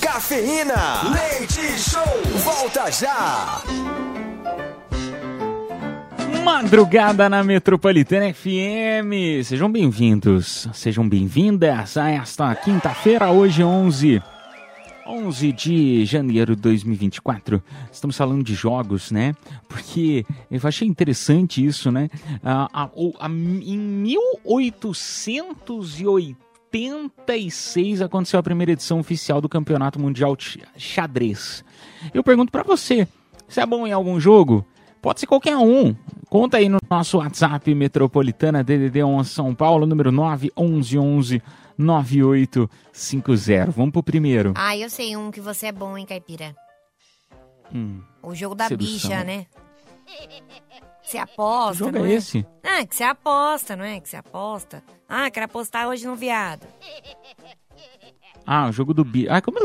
Cafeína, 0.00 1.02
leite 1.12 1.60
show, 1.78 2.02
volta 2.42 2.90
já. 2.90 3.62
Madrugada 6.42 7.28
na 7.28 7.44
Metropolitana 7.44 8.32
FM. 8.32 9.44
Sejam 9.44 9.70
bem-vindos, 9.70 10.68
sejam 10.72 11.08
bem-vindas 11.08 11.96
a 11.96 12.08
esta 12.10 12.54
quinta-feira, 12.54 13.30
hoje 13.30 13.62
11 13.62 14.22
11 15.06 15.52
de 15.52 16.04
janeiro 16.04 16.54
de 16.54 16.62
2024. 16.62 17.62
Estamos 17.90 18.16
falando 18.16 18.44
de 18.44 18.54
jogos, 18.54 19.10
né? 19.10 19.34
Porque 19.68 20.24
eu 20.50 20.60
achei 20.62 20.86
interessante 20.86 21.64
isso, 21.64 21.90
né? 21.90 22.08
Ah, 22.44 22.68
a- 22.72 22.90
em 23.28 24.16
1886 26.72 28.00
aconteceu 28.02 28.38
a 28.40 28.42
primeira 28.42 28.72
edição 28.72 29.00
oficial 29.00 29.40
do 29.40 29.48
Campeonato 29.48 29.98
Mundial 30.00 30.36
de 30.36 30.62
Xadrez. 30.76 31.64
Eu 32.14 32.22
pergunto 32.22 32.52
pra 32.52 32.62
você, 32.62 33.06
você 33.48 33.60
é 33.60 33.66
bom 33.66 33.86
em 33.86 33.92
algum 33.92 34.18
jogo? 34.20 34.64
Pode 35.02 35.20
ser 35.20 35.26
qualquer 35.26 35.56
um. 35.56 35.94
Conta 36.28 36.58
aí 36.58 36.68
no 36.68 36.78
nosso 36.88 37.18
WhatsApp 37.18 37.74
Metropolitana 37.74 38.62
DDD 38.62 39.02
11 39.02 39.30
São 39.30 39.54
Paulo, 39.54 39.86
número 39.86 40.12
911 40.12 41.42
9850. 41.78 43.70
Vamos 43.72 43.92
pro 43.92 44.02
primeiro. 44.02 44.52
Ah, 44.56 44.76
eu 44.76 44.90
sei 44.90 45.16
um 45.16 45.30
que 45.30 45.40
você 45.40 45.66
é 45.68 45.72
bom, 45.72 45.96
hein, 45.96 46.04
Caipira? 46.06 46.54
Hum, 47.74 48.00
O 48.22 48.34
jogo 48.34 48.54
da 48.54 48.68
Sedução. 48.68 48.94
bicha, 49.10 49.24
né? 49.24 49.46
Você 51.02 51.12
que 51.12 51.18
aposta, 51.18 51.74
jogo 51.84 51.98
não 51.98 52.04
é 52.06 52.10
é? 52.12 52.14
esse? 52.14 52.46
Ah, 52.62 52.84
que 52.84 52.94
você 52.94 53.04
aposta, 53.04 53.76
não 53.76 53.84
é? 53.84 53.98
Que 54.00 54.08
você 54.08 54.16
aposta. 54.16 54.82
Ah, 55.12 55.28
quero 55.28 55.46
apostar 55.46 55.88
hoje 55.88 56.06
no 56.06 56.14
viado. 56.14 56.64
Ah, 58.46 58.68
o 58.68 58.72
jogo 58.72 58.94
do 58.94 59.04
bi. 59.04 59.28
Ah, 59.28 59.40
como. 59.42 59.58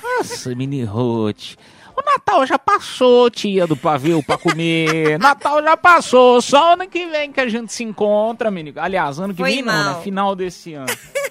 Nossa, 0.00 0.54
mini 0.54 0.84
hot. 0.86 1.58
O 1.96 2.02
Natal 2.04 2.46
já 2.46 2.58
passou, 2.58 3.30
tia 3.30 3.66
do 3.66 3.76
pavio 3.76 4.22
pra 4.22 4.38
comer. 4.38 5.18
Natal 5.20 5.62
já 5.62 5.76
passou. 5.76 6.40
Só 6.40 6.74
ano 6.74 6.88
que 6.88 7.06
vem 7.06 7.32
que 7.32 7.40
a 7.40 7.48
gente 7.48 7.72
se 7.72 7.82
encontra, 7.84 8.50
menino. 8.50 8.80
Aliás, 8.80 9.18
ano 9.18 9.34
que 9.34 9.40
Foi 9.40 9.50
vem 9.50 9.62
não, 9.62 9.72
mal. 9.72 9.94
né? 9.96 10.02
Final 10.02 10.34
desse 10.36 10.74
ano. 10.74 10.86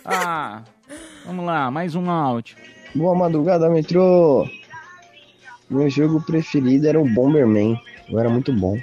Ah, 0.06 0.62
vamos 1.26 1.45
lá, 1.45 1.71
mais 1.71 1.95
um 1.95 2.10
áudio. 2.10 2.58
Boa 2.93 3.15
madrugada, 3.15 3.69
metrô. 3.69 4.47
Meu 5.69 5.89
jogo 5.89 6.21
preferido 6.21 6.88
era 6.88 6.99
o 6.99 7.08
Bomberman. 7.10 7.80
Eu 8.10 8.19
era 8.19 8.30
muito 8.30 8.54
bom. 8.54 8.78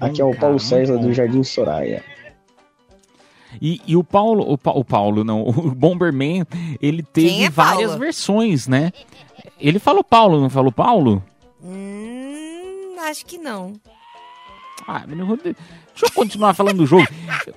Aqui 0.00 0.20
é 0.20 0.24
o 0.24 0.34
Paulo 0.34 0.58
César 0.58 0.96
do 0.98 1.12
Jardim 1.12 1.42
Soraya. 1.42 2.02
E, 3.60 3.80
e 3.86 3.96
o 3.96 4.02
Paulo, 4.04 4.44
o, 4.50 4.58
Pa- 4.58 4.72
o 4.72 4.84
Paulo, 4.84 5.24
não, 5.24 5.42
o 5.48 5.74
Bomberman, 5.74 6.44
ele 6.80 7.02
teve 7.02 7.44
é 7.44 7.50
várias 7.50 7.90
Paulo? 7.90 7.98
versões, 7.98 8.66
né? 8.68 8.92
Ele 9.58 9.78
falou 9.78 10.02
Paulo, 10.04 10.40
não 10.40 10.50
falou 10.50 10.70
Paulo? 10.72 11.22
Hum, 11.62 12.96
acho 13.08 13.24
que 13.24 13.38
não. 13.38 13.74
Ah, 14.86 15.04
menino, 15.06 15.26
Rodrigo, 15.26 15.58
deixa 15.96 16.06
eu 16.06 16.12
continuar 16.12 16.52
falando 16.52 16.76
do 16.76 16.86
jogo. 16.86 17.06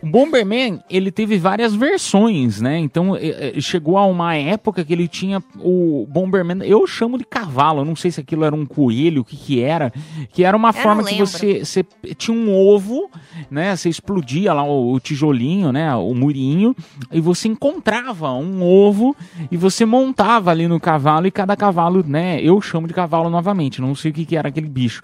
O 0.02 0.08
Bomberman, 0.08 0.82
ele 0.90 1.12
teve 1.12 1.38
várias 1.38 1.76
versões, 1.76 2.62
né? 2.62 2.78
Então, 2.80 3.16
eh, 3.18 3.54
eh, 3.56 3.62
chegou 3.62 3.98
a 3.98 4.06
uma 4.06 4.34
época 4.36 4.86
que 4.86 4.94
ele 4.94 5.10
tinha 5.10 5.44
o 5.60 6.08
Bomberman, 6.10 6.66
eu 6.66 6.88
chamo 6.88 7.18
de 7.18 7.26
cavalo, 7.26 7.82
eu 7.82 7.86
não 7.86 7.98
sei 7.98 8.12
se 8.12 8.22
aquilo 8.22 8.46
era 8.46 8.56
um 8.56 8.66
coelho, 8.66 9.22
o 9.22 9.26
que 9.26 9.36
que 9.36 9.62
era, 9.62 9.92
que 10.32 10.46
era 10.46 10.56
uma 10.56 10.70
Eu 10.70 10.74
forma 10.74 11.04
que 11.04 11.20
você, 11.20 11.66
você 11.66 11.86
tinha 12.18 12.36
um 12.36 12.56
ovo, 12.56 13.10
né? 13.52 13.76
Você 13.76 13.90
explodia 13.90 14.54
lá 14.54 14.64
o, 14.64 14.94
o 14.94 15.00
tijolinho, 15.02 15.74
né? 15.74 15.94
O 15.96 16.14
murinho, 16.16 16.74
e 17.12 17.20
você 17.20 17.50
encontrava 17.50 18.32
um 18.32 18.64
ovo 18.64 19.14
e 19.52 19.58
você 19.58 19.86
montava 19.86 20.50
ali 20.50 20.66
no 20.68 20.80
cavalo 20.80 21.28
e 21.28 21.32
cada 21.32 21.58
cavalo, 21.58 22.06
né? 22.08 22.42
Eu 22.42 22.62
chamo 22.62 22.88
de 22.88 22.94
cavalo 22.94 23.30
novamente, 23.30 23.82
não 23.82 23.94
sei 23.96 24.12
o 24.12 24.14
que 24.14 24.26
que 24.26 24.38
era 24.38 24.48
aquele 24.48 24.70
bicho. 24.70 25.02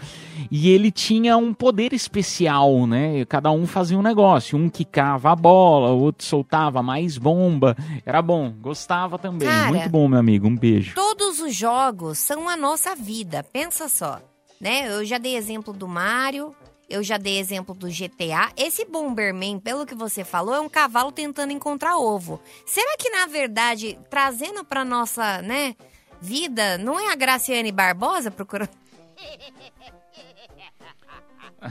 E 0.49 0.69
ele 0.69 0.91
tinha 0.91 1.35
um 1.35 1.53
poder 1.53 1.91
especial, 1.91 2.87
né? 2.87 3.24
Cada 3.25 3.51
um 3.51 3.65
fazia 3.65 3.97
um 3.97 4.01
negócio. 4.01 4.57
Um 4.57 4.69
quicava 4.69 5.31
a 5.31 5.35
bola, 5.35 5.91
o 5.91 5.99
outro 5.99 6.25
soltava 6.25 6.81
mais 6.83 7.17
bomba. 7.17 7.75
Era 8.05 8.21
bom, 8.21 8.51
gostava 8.51 9.17
também. 9.17 9.47
Cara, 9.47 9.67
Muito 9.67 9.89
bom, 9.89 10.07
meu 10.07 10.19
amigo. 10.19 10.47
Um 10.47 10.55
beijo. 10.55 10.95
Todos 10.95 11.39
os 11.39 11.55
jogos 11.55 12.17
são 12.19 12.47
a 12.47 12.55
nossa 12.55 12.95
vida, 12.95 13.43
pensa 13.43 13.89
só. 13.89 14.19
Né? 14.59 14.87
Eu 14.87 15.05
já 15.05 15.17
dei 15.17 15.35
exemplo 15.35 15.73
do 15.73 15.87
Mario, 15.87 16.55
eu 16.89 17.03
já 17.03 17.17
dei 17.17 17.39
exemplo 17.39 17.73
do 17.73 17.87
GTA. 17.87 18.51
Esse 18.55 18.85
Bomberman, 18.85 19.59
pelo 19.59 19.85
que 19.85 19.95
você 19.95 20.23
falou, 20.23 20.55
é 20.55 20.59
um 20.59 20.69
cavalo 20.69 21.11
tentando 21.11 21.51
encontrar 21.51 21.97
ovo. 21.97 22.39
Será 22.65 22.95
que, 22.97 23.09
na 23.09 23.25
verdade, 23.25 23.97
trazendo 24.09 24.63
pra 24.63 24.85
nossa, 24.85 25.41
né, 25.41 25.75
vida, 26.21 26.77
não 26.77 26.99
é 26.99 27.11
a 27.11 27.15
Graciane 27.15 27.71
Barbosa 27.71 28.31
procurando... 28.31 28.69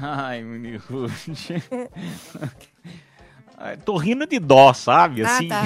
Ai, 0.02 0.42
menino. 0.42 0.80
Ai, 3.56 3.76
Tô 3.78 3.96
rindo 3.96 4.26
de 4.26 4.38
dó, 4.40 4.72
sabe? 4.74 5.22
Ah, 5.24 5.36
Assim. 5.36 5.48
tá. 5.48 5.62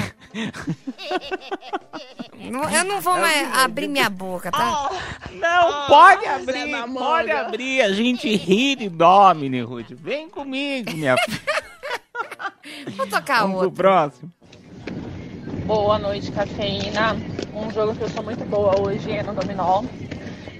Não- 2.50 2.70
eu 2.70 2.84
não 2.84 3.00
vou 3.00 3.16
mais 3.18 3.48
abrir 3.56 3.88
minha 3.88 4.10
boca, 4.10 4.50
tá? 4.50 4.90
Não, 5.32 5.86
pode 5.86 6.26
abrir, 6.26 6.70
pode 6.92 7.30
abrir. 7.30 7.80
A 7.82 7.92
gente 7.92 8.34
ri 8.36 8.76
de 8.76 8.88
dó, 8.88 9.32
menino 9.34 9.66
Ruth. 9.66 9.90
Vem 9.92 10.28
comigo, 10.28 10.92
minha 10.92 11.16
filha. 11.24 11.40
Vou 12.96 13.06
tocar 13.06 13.40
Vamos 13.42 13.56
pro 13.56 13.64
outro. 13.66 13.70
próximo. 13.82 14.32
Boa 15.64 15.98
noite, 15.98 16.30
cafeína. 16.32 17.16
Um 17.54 17.70
jogo 17.72 17.94
que 17.94 18.02
eu 18.02 18.08
sou 18.10 18.22
muito 18.22 18.44
boa 18.44 18.78
hoje 18.80 19.10
é 19.10 19.22
no 19.22 19.34
dominó, 19.34 19.82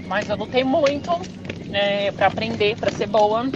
mas 0.07 0.29
eu 0.29 0.37
lutei 0.37 0.65
muito 0.65 1.11
é, 1.73 2.13
para 2.13 2.27
aprender, 2.27 2.77
para 2.79 2.91
ser 2.91 3.07
boa, 3.07 3.53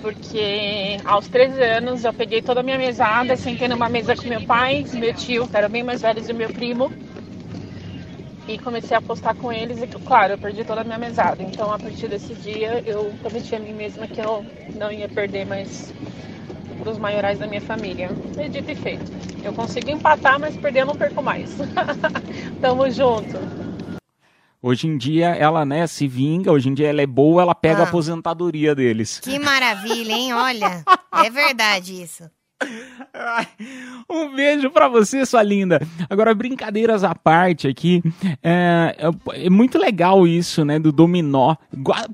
porque 0.00 1.00
aos 1.04 1.28
13 1.28 1.62
anos 1.62 2.04
eu 2.04 2.14
peguei 2.14 2.42
toda 2.42 2.60
a 2.60 2.62
minha 2.62 2.78
mesada, 2.78 3.36
sentei 3.36 3.68
numa 3.68 3.88
mesa 3.88 4.16
com 4.16 4.28
meu 4.28 4.42
pai, 4.42 4.84
meu 4.92 5.14
tio, 5.14 5.48
que 5.48 5.56
era 5.56 5.68
bem 5.68 5.82
mais 5.82 6.02
velho 6.02 6.22
do 6.24 6.34
meu 6.34 6.50
primo, 6.50 6.94
e 8.46 8.58
comecei 8.58 8.94
a 8.94 8.98
apostar 8.98 9.34
com 9.34 9.50
eles 9.52 9.80
e, 9.82 9.86
claro, 9.86 10.34
eu 10.34 10.38
perdi 10.38 10.64
toda 10.64 10.82
a 10.82 10.84
minha 10.84 10.98
mesada. 10.98 11.42
Então, 11.42 11.72
a 11.72 11.78
partir 11.78 12.08
desse 12.08 12.34
dia, 12.34 12.82
eu 12.84 13.16
prometi 13.20 13.54
a 13.54 13.60
mim 13.60 13.72
mesma 13.72 14.06
que 14.08 14.20
eu 14.20 14.46
não 14.72 14.92
ia 14.92 15.08
perder 15.08 15.46
mais 15.46 15.94
para 16.78 16.90
os 16.90 16.98
maiorais 16.98 17.38
da 17.38 17.46
minha 17.48 17.62
família. 17.62 18.18
E 18.36 18.48
dito 18.48 18.70
e 18.70 18.76
feito. 18.76 19.12
Eu 19.42 19.54
consigo 19.54 19.90
empatar, 19.90 20.40
mas 20.40 20.56
perder 20.58 20.82
eu 20.82 20.86
não 20.86 20.96
perco 20.96 21.22
mais. 21.22 21.56
Tamo 22.60 22.90
junto. 22.90 23.50
Hoje 24.66 24.86
em 24.86 24.96
dia 24.96 25.26
ela, 25.36 25.62
né, 25.66 25.86
se 25.86 26.08
vinga, 26.08 26.50
hoje 26.50 26.70
em 26.70 26.74
dia 26.74 26.88
ela 26.88 27.02
é 27.02 27.06
boa, 27.06 27.42
ela 27.42 27.54
pega 27.54 27.80
Ah. 27.82 27.84
a 27.84 27.88
aposentadoria 27.88 28.74
deles. 28.74 29.20
Que 29.20 29.38
maravilha, 29.38 30.10
hein? 30.12 30.32
Olha, 30.32 30.82
é 31.22 31.28
verdade 31.28 32.00
isso. 32.02 32.24
Um 34.08 34.34
beijo 34.34 34.70
pra 34.70 34.88
você, 34.88 35.24
sua 35.24 35.42
linda. 35.42 35.80
Agora, 36.08 36.34
brincadeiras 36.34 37.04
à 37.04 37.14
parte 37.14 37.68
aqui, 37.68 38.02
é, 38.42 38.96
é- 38.98 39.46
é 39.46 39.50
muito 39.50 39.78
legal 39.78 40.26
isso, 40.26 40.64
né, 40.64 40.78
do 40.78 40.92
dominó. 40.92 41.54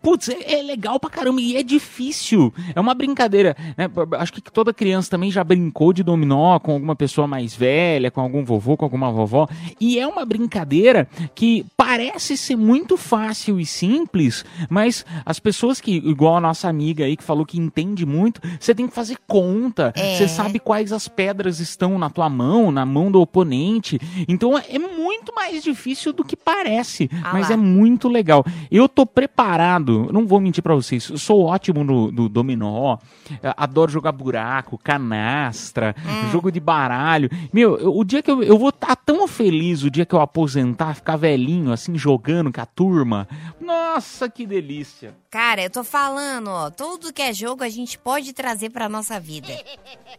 Putz, 0.03 0.29
é, 0.29 0.59
é 0.61 0.63
legal 0.63 0.99
pra 1.01 1.11
caramba 1.11 1.41
e 1.41 1.57
é 1.57 1.63
difícil. 1.63 2.53
É 2.75 2.81
uma 2.81 2.95
brincadeira, 2.95 3.57
né? 3.77 3.89
Acho 4.19 4.33
que 4.33 4.41
toda 4.43 4.73
criança 4.73 5.11
também 5.11 5.31
já 5.31 5.43
brincou 5.43 5.93
de 5.93 6.03
dominó 6.03 6.59
com 6.59 6.73
alguma 6.73 6.95
pessoa 6.97 7.27
mais 7.27 7.55
velha, 7.55 8.11
com 8.11 8.21
algum 8.21 8.45
vovô, 8.45 8.77
com 8.77 8.85
alguma 8.85 9.11
vovó. 9.11 9.49
E 9.81 9.99
é 9.99 10.07
uma 10.07 10.25
brincadeira 10.25 11.09
que 11.35 11.65
parece 11.77 12.37
ser 12.37 12.57
muito 12.57 12.97
fácil 12.97 13.59
e 13.59 13.67
simples, 13.67 14.45
mas 14.69 15.05
as 15.25 15.39
pessoas 15.39 15.81
que, 15.81 15.97
igual 15.97 16.37
a 16.37 16.41
nossa 16.41 16.69
amiga 16.69 17.05
aí 17.05 17.17
que 17.17 17.25
falou 17.25 17.45
que 17.47 17.59
entende 17.59 18.05
muito, 18.07 18.41
você 18.59 18.75
tem 18.75 18.87
que 18.87 18.95
fazer 18.95 19.17
conta. 19.27 19.93
É. 19.97 20.17
Você 20.17 20.29
sabe 20.43 20.59
quais 20.59 20.93
as 20.93 21.09
pedras 21.09 21.61
estão 21.61 21.99
na 21.99 22.09
tua 22.11 22.29
mão, 22.29 22.71
na 22.71 22.85
mão 22.87 23.11
do 23.11 23.21
oponente. 23.21 23.99
Então 24.29 24.57
é 24.59 24.79
muito 24.79 25.35
mais 25.35 25.63
difícil 25.63 26.13
do 26.13 26.25
que 26.25 26.37
parece, 26.37 27.09
Ah 27.23 27.31
mas 27.33 27.49
lá. 27.49 27.55
é 27.55 27.57
muito 27.57 28.09
legal. 28.09 28.45
Eu 28.71 28.89
tô 28.89 29.05
preparado, 29.07 30.09
não 30.13 30.27
vou 30.27 30.41
mentir 30.41 30.63
pra 30.63 30.75
vocês, 30.75 31.11
sou 31.17 31.45
ótimo 31.45 31.85
no, 31.85 32.11
no 32.11 32.29
dominó, 32.29 32.99
eh, 33.43 33.55
adoro 33.57 33.91
jogar 33.91 34.13
buraco, 34.13 34.79
canastra, 34.79 35.95
Hum. 35.99 36.31
jogo 36.31 36.51
de 36.51 36.61
baralho. 36.61 37.29
Meu, 37.53 37.77
eu- 37.79 37.97
o 37.97 38.05
dia 38.05 38.23
que 38.23 38.31
eu, 38.31 38.43
eu 38.43 38.59
vou 38.59 38.69
estar 38.71 38.97
tão 38.97 39.27
feliz 39.29 39.83
o 39.83 39.91
dia 39.91 40.05
que 40.07 40.15
eu 40.15 40.21
aposentar, 40.21 40.95
ficar 40.95 41.17
velhinho 41.17 41.73
assim 41.73 41.97
jogando 41.97 42.53
com 42.53 42.61
a 42.61 42.67
turma. 42.67 43.29
Nossa, 43.61 44.29
que 44.29 44.47
delícia. 44.47 45.15
Cara, 45.31 45.63
eu 45.63 45.71
tô 45.71 45.85
falando, 45.85 46.49
ó, 46.51 46.71
tudo 46.71 47.13
que 47.13 47.23
é 47.23 47.33
jogo 47.33 47.63
a 47.63 47.69
gente 47.69 47.99
pode 47.99 48.33
trazer 48.33 48.71
pra 48.71 48.89
nossa 48.89 49.19
vida. 49.21 49.49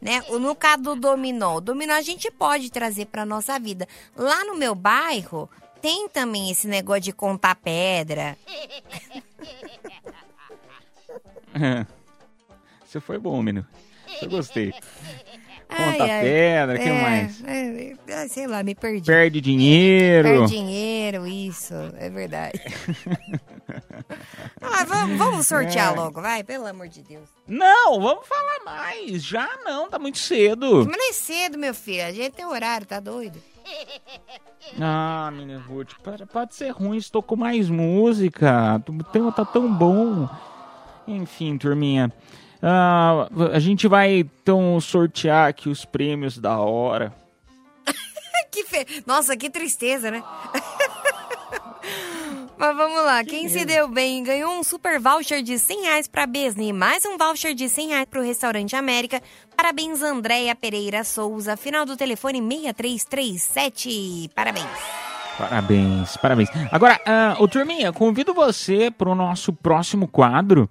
Né? 0.01 0.21
No 0.29 0.55
caso 0.55 0.81
do 0.81 0.95
dominó, 0.95 1.57
o 1.57 1.61
dominó 1.61 1.93
a 1.93 2.01
gente 2.01 2.31
pode 2.31 2.71
trazer 2.71 3.05
pra 3.05 3.25
nossa 3.25 3.59
vida. 3.59 3.87
Lá 4.15 4.43
no 4.43 4.55
meu 4.55 4.73
bairro, 4.73 5.47
tem 5.81 6.09
também 6.09 6.49
esse 6.49 6.67
negócio 6.67 7.01
de 7.01 7.13
contar 7.13 7.55
pedra. 7.55 8.35
Você 12.85 12.99
foi 12.99 13.17
bom, 13.17 13.41
menino. 13.41 13.65
Eu 14.21 14.29
gostei. 14.29 14.73
Conta 15.75 16.03
ai. 16.03 16.21
pedra, 16.21 16.75
o 16.75 16.79
que 16.79 16.89
É, 16.89 17.01
mais? 17.01 17.43
é, 17.45 17.93
é, 18.07 18.27
sei 18.27 18.45
lá, 18.47 18.61
me 18.61 18.75
perdi. 18.75 19.05
Perde 19.07 19.39
dinheiro. 19.39 20.27
Perde 20.27 20.51
dinheiro, 20.53 21.25
isso, 21.25 21.73
é 21.97 22.09
verdade. 22.09 22.59
ah, 24.61 24.83
vamos, 24.85 25.17
vamos 25.17 25.47
sortear 25.47 25.93
É. 25.93 25.95
logo, 25.95 26.21
vai, 26.21 26.43
pelo 26.43 26.67
amor 26.67 26.87
de 26.87 27.01
Deus. 27.01 27.29
Não, 27.47 27.99
vamos 28.01 28.27
falar 28.27 28.59
mais. 28.65 29.23
Já 29.23 29.47
não, 29.63 29.89
tá 29.89 29.97
muito 29.97 30.17
cedo. 30.19 30.85
Mas 30.87 30.97
não 30.97 31.09
é 31.09 31.13
cedo, 31.13 31.57
meu 31.57 31.73
filho, 31.73 32.05
a 32.05 32.11
gente 32.11 32.31
tem 32.31 32.45
horário, 32.45 32.85
tá 32.85 32.99
doido? 32.99 33.39
Ah, 34.79 35.29
menina 35.33 35.59
Ruth, 35.59 35.93
pode, 36.03 36.25
pode 36.27 36.55
ser 36.55 36.69
ruim 36.69 36.99
se 37.01 37.11
tocou 37.11 37.35
mais 37.37 37.67
música. 37.69 38.81
O 38.87 39.03
tema 39.03 39.31
tá 39.31 39.43
tão 39.43 39.71
bom. 39.73 40.29
Enfim, 41.07 41.57
turminha. 41.57 42.11
Ah, 42.61 43.27
a 43.53 43.59
gente 43.59 43.87
vai 43.87 44.19
então 44.19 44.79
sortear 44.79 45.49
aqui 45.49 45.67
os 45.67 45.83
prêmios 45.83 46.37
da 46.37 46.59
hora. 46.59 47.13
que 48.51 48.63
fe... 48.65 48.85
Nossa, 49.05 49.35
que 49.35 49.49
tristeza, 49.49 50.11
né? 50.11 50.23
Mas 52.61 52.77
vamos 52.77 53.03
lá, 53.03 53.23
quem 53.23 53.49
se 53.49 53.65
deu 53.65 53.87
bem 53.87 54.23
ganhou 54.23 54.51
um 54.51 54.63
super 54.63 54.99
voucher 54.99 55.41
de 55.41 55.57
100 55.57 55.81
reais 55.81 56.07
pra 56.07 56.27
Besni, 56.27 56.71
mais 56.71 57.03
um 57.05 57.17
voucher 57.17 57.55
de 57.55 57.67
100 57.67 57.87
reais 57.87 58.05
pro 58.05 58.21
Restaurante 58.21 58.75
América. 58.75 59.19
Parabéns, 59.57 60.03
Andréia 60.03 60.55
Pereira 60.55 61.03
Souza, 61.03 61.57
final 61.57 61.87
do 61.87 61.97
telefone 61.97 62.39
6337. 62.39 64.29
Parabéns. 64.35 64.67
Parabéns, 65.39 66.17
parabéns. 66.17 66.49
Agora, 66.71 67.01
ah, 67.03 67.35
ô 67.39 67.47
turminha, 67.47 67.91
convido 67.91 68.31
você 68.31 68.91
para 68.91 69.09
o 69.09 69.15
nosso 69.15 69.51
próximo 69.51 70.07
quadro. 70.07 70.69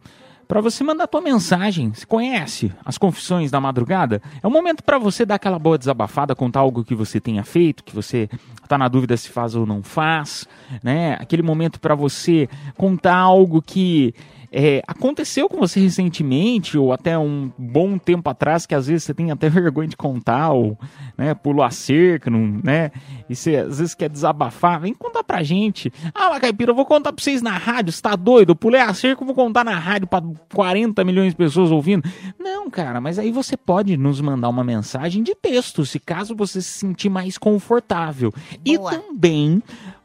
Para 0.50 0.60
você 0.60 0.82
mandar 0.82 1.06
tua 1.06 1.20
mensagem, 1.20 1.92
você 1.94 2.04
conhece 2.04 2.72
as 2.84 2.98
confissões 2.98 3.52
da 3.52 3.60
madrugada? 3.60 4.20
É 4.42 4.48
um 4.48 4.50
momento 4.50 4.82
para 4.82 4.98
você 4.98 5.24
dar 5.24 5.36
aquela 5.36 5.60
boa 5.60 5.78
desabafada, 5.78 6.34
contar 6.34 6.58
algo 6.58 6.82
que 6.82 6.92
você 6.92 7.20
tenha 7.20 7.44
feito, 7.44 7.84
que 7.84 7.94
você 7.94 8.28
tá 8.66 8.76
na 8.76 8.88
dúvida 8.88 9.16
se 9.16 9.28
faz 9.28 9.54
ou 9.54 9.64
não 9.64 9.80
faz, 9.80 10.48
né? 10.82 11.16
Aquele 11.20 11.40
momento 11.40 11.78
para 11.78 11.94
você 11.94 12.48
contar 12.76 13.14
algo 13.14 13.62
que 13.62 14.12
é, 14.52 14.82
aconteceu 14.86 15.48
com 15.48 15.58
você 15.58 15.78
recentemente, 15.78 16.76
ou 16.76 16.92
até 16.92 17.16
um 17.16 17.52
bom 17.56 17.96
tempo 17.96 18.28
atrás, 18.28 18.66
que 18.66 18.74
às 18.74 18.88
vezes 18.88 19.04
você 19.04 19.14
tem 19.14 19.30
até 19.30 19.48
vergonha 19.50 19.88
de 19.88 19.96
contar, 19.96 20.50
ou 20.50 20.76
né, 21.16 21.34
pulou 21.34 21.64
a 21.64 21.70
cerca, 21.70 22.30
não, 22.30 22.60
né? 22.62 22.90
E 23.28 23.36
você 23.36 23.56
às 23.56 23.78
vezes 23.78 23.94
quer 23.94 24.08
desabafar, 24.08 24.80
vem 24.80 24.92
contar 24.92 25.22
pra 25.22 25.42
gente. 25.42 25.92
Ah, 26.14 26.38
Caipira, 26.40 26.72
eu 26.72 26.74
vou 26.74 26.84
contar 26.84 27.12
pra 27.12 27.22
vocês 27.22 27.42
na 27.42 27.56
rádio, 27.56 27.92
você 27.92 28.02
tá 28.02 28.16
doido? 28.16 28.50
Eu 28.50 28.56
pulei 28.56 28.80
a 28.80 28.92
cerca, 28.92 29.22
eu 29.22 29.26
vou 29.26 29.34
contar 29.34 29.64
na 29.64 29.78
rádio 29.78 30.08
pra 30.08 30.22
40 30.52 31.04
milhões 31.04 31.30
de 31.30 31.36
pessoas 31.36 31.70
ouvindo. 31.70 32.08
Não, 32.38 32.68
cara, 32.68 33.00
mas 33.00 33.18
aí 33.18 33.30
você 33.30 33.56
pode 33.56 33.96
nos 33.96 34.20
mandar 34.20 34.48
uma 34.48 34.64
mensagem 34.64 35.22
de 35.22 35.34
texto, 35.34 35.86
se 35.86 36.00
caso 36.00 36.34
você 36.34 36.60
se 36.60 36.80
sentir 36.80 37.08
mais 37.08 37.38
confortável. 37.38 38.32
E 38.64 38.76
também 38.78 39.62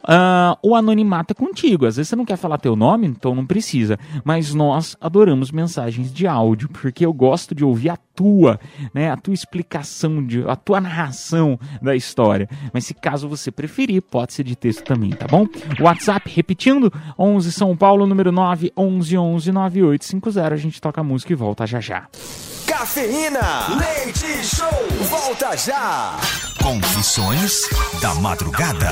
ah, 0.07 0.57
o 0.61 0.75
anonimato 0.75 1.31
é 1.31 1.35
contigo. 1.35 1.85
Às 1.85 1.97
vezes 1.97 2.09
você 2.09 2.15
não 2.15 2.25
quer 2.25 2.37
falar 2.37 2.57
teu 2.57 2.75
nome, 2.75 3.07
então 3.07 3.35
não 3.35 3.45
precisa. 3.45 3.97
Mas 4.23 4.53
nós 4.53 4.95
adoramos 5.01 5.51
mensagens 5.51 6.13
de 6.13 6.27
áudio, 6.27 6.69
porque 6.69 7.05
eu 7.05 7.13
gosto 7.13 7.55
de 7.55 7.63
ouvir 7.63 7.89
a 7.89 7.97
tua, 7.97 8.59
né, 8.93 9.11
a 9.11 9.17
tua 9.17 9.33
explicação, 9.33 10.25
de, 10.25 10.47
a 10.47 10.55
tua 10.55 10.79
narração 10.79 11.59
da 11.81 11.95
história. 11.95 12.47
Mas 12.73 12.85
se 12.85 12.93
caso 12.93 13.27
você 13.27 13.51
preferir, 13.51 14.01
pode 14.01 14.33
ser 14.33 14.43
de 14.43 14.55
texto 14.55 14.83
também, 14.83 15.11
tá 15.11 15.27
bom? 15.27 15.45
WhatsApp, 15.79 16.31
repetindo, 16.33 16.91
11 17.19 17.51
São 17.51 17.75
Paulo, 17.75 18.07
número 18.07 18.31
9, 18.31 18.71
11 18.77 19.17
11 19.17 19.51
9850. 19.51 20.53
A 20.53 20.57
gente 20.57 20.81
toca 20.81 21.01
a 21.01 21.03
música 21.03 21.33
e 21.33 21.35
volta 21.35 21.65
já 21.65 21.79
já. 21.79 22.07
Cafeína, 22.77 23.69
leite 23.79 24.43
show, 24.43 24.67
volta 25.09 25.55
já. 25.55 26.17
Confissões 26.61 27.61
da 28.01 28.13
madrugada. 28.15 28.91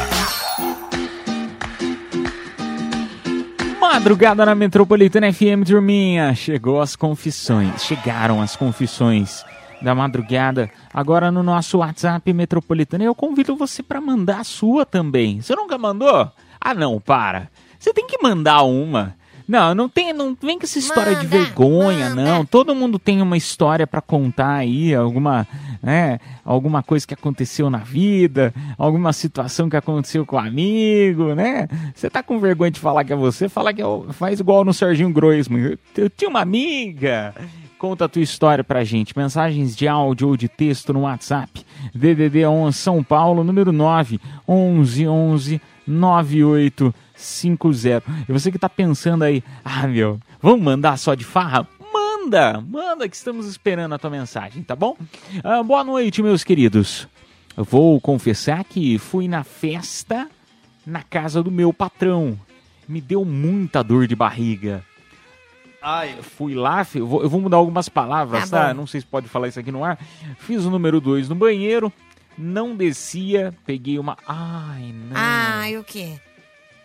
Madrugada 3.82 4.46
na 4.46 4.56
Metropolitana 4.56 5.34
FM, 5.34 5.68
turminha. 5.68 6.34
Chegou 6.34 6.80
as 6.80 6.96
confissões. 6.96 7.84
Chegaram 7.84 8.42
as 8.42 8.56
confissões 8.56 9.44
da 9.82 9.94
madrugada. 9.94 10.72
Agora 10.94 11.30
no 11.30 11.44
nosso 11.44 11.80
WhatsApp 11.80 12.32
Metropolitana. 12.32 13.04
Eu 13.04 13.14
convido 13.14 13.54
você 13.54 13.84
para 13.84 14.00
mandar 14.00 14.40
a 14.40 14.46
sua 14.46 14.86
também. 14.86 15.42
Você 15.42 15.54
nunca 15.58 15.78
mandou? 15.78 16.32
Ah, 16.60 16.74
não, 16.74 17.02
para. 17.02 17.50
Você 17.78 17.94
tem 17.94 18.08
que 18.08 18.24
mandar 18.24 18.64
uma. 18.64 19.14
Não, 19.48 19.76
não 19.76 19.90
tem, 19.90 20.14
não 20.14 20.38
vem 20.42 20.58
com 20.58 20.64
essa 20.66 20.80
história 20.80 21.16
de 21.16 21.28
vergonha, 21.28 22.10
não. 22.16 22.46
Todo 22.46 22.74
mundo 22.76 22.98
tem 22.98 23.22
uma 23.22 23.36
história 23.38 23.86
para 23.86 24.02
contar 24.02 24.54
aí, 24.56 24.94
alguma, 24.96 25.48
né, 25.82 26.20
alguma 26.46 26.82
coisa 26.82 27.06
que 27.06 27.14
aconteceu 27.14 27.70
na 27.70 27.80
vida, 27.80 28.54
alguma 28.78 29.12
situação 29.14 29.70
que 29.70 29.76
aconteceu 29.76 30.26
com 30.26 30.36
um 30.36 30.40
amigo, 30.40 31.34
né? 31.36 31.68
Você 31.94 32.10
tá 32.10 32.24
com 32.24 32.40
vergonha 32.40 32.72
de 32.72 32.80
falar 32.80 33.04
que 33.04 33.12
é 33.14 33.16
você, 33.16 33.50
fala 33.50 33.74
que 33.74 33.82
é, 33.82 33.86
o- 33.86 34.08
faz 34.14 34.40
igual 34.40 34.64
no 34.64 34.74
Serginho 34.74 35.12
Groisman. 35.12 35.62
Eu, 35.62 35.78
eu 35.98 36.10
tinha 36.10 36.30
uma 36.30 36.42
amiga. 36.42 37.34
Conta 37.78 38.06
a 38.06 38.08
tua 38.08 38.22
história 38.22 38.64
pra 38.64 38.86
gente. 38.86 39.18
Mensagens 39.18 39.76
de 39.76 39.90
áudio 39.90 40.30
ou 40.30 40.38
de 40.38 40.48
texto 40.48 40.94
no 40.94 41.02
WhatsApp. 41.02 41.66
DDD 41.94 42.46
11 42.46 42.78
São 42.78 43.04
Paulo, 43.04 43.44
número 43.44 43.74
9 43.74 44.22
11 44.48 45.06
11 45.06 45.62
9850. 47.24 48.04
E 48.28 48.32
você 48.32 48.52
que 48.52 48.60
tá 48.60 48.70
pensando 48.70 49.24
aí, 49.24 49.44
ah, 49.64 49.88
meu, 49.88 50.20
vamos 50.42 50.62
mandar 50.62 50.98
só 50.98 51.16
de 51.16 51.24
farra? 51.24 51.68
Manda, 51.94 52.62
manda 52.62 53.08
que 53.08 53.16
estamos 53.16 53.48
esperando 53.48 53.94
a 53.94 53.98
tua 54.00 54.10
mensagem, 54.10 54.64
tá 54.64 54.76
bom? 54.76 54.98
Ah, 55.44 55.64
boa 55.64 55.84
noite, 55.84 56.22
meus 56.22 56.44
queridos. 56.44 57.08
Eu 57.56 57.64
vou 57.64 58.00
confessar 58.02 58.64
que 58.64 58.98
fui 58.98 59.28
na 59.28 59.44
festa 59.44 60.28
na 60.86 61.02
casa 61.02 61.42
do 61.42 61.52
meu 61.52 61.72
patrão. 61.72 62.38
Me 62.88 63.00
deu 63.00 63.24
muita 63.24 63.84
dor 63.84 64.08
de 64.08 64.16
barriga. 64.16 64.84
Ai, 65.82 66.16
fui 66.22 66.56
lá, 66.56 66.86
eu 66.96 67.06
vou, 67.06 67.24
eu 67.24 67.30
vou 67.30 67.42
mudar 67.42 67.58
algumas 67.58 67.90
palavras, 67.90 68.50
Tá 68.50 68.68
tá? 68.68 68.74
Não 68.74 68.88
sei 68.88 69.02
se 69.02 69.08
pode 69.08 69.28
falar 69.28 69.50
isso 69.50 69.60
aqui 69.60 69.72
no 69.72 69.84
ar. 69.84 70.00
Fiz 70.40 70.64
o 70.64 70.72
número 70.72 71.02
2 71.02 71.28
no 71.28 71.36
banheiro, 71.36 71.92
não 72.38 72.74
descia, 72.74 73.54
peguei 73.66 74.00
uma. 74.00 74.18
Ai, 74.26 74.94
não. 74.94 75.12
Ah, 75.16 75.70
e 75.70 75.78
o 75.78 75.84
quê? 75.84 76.14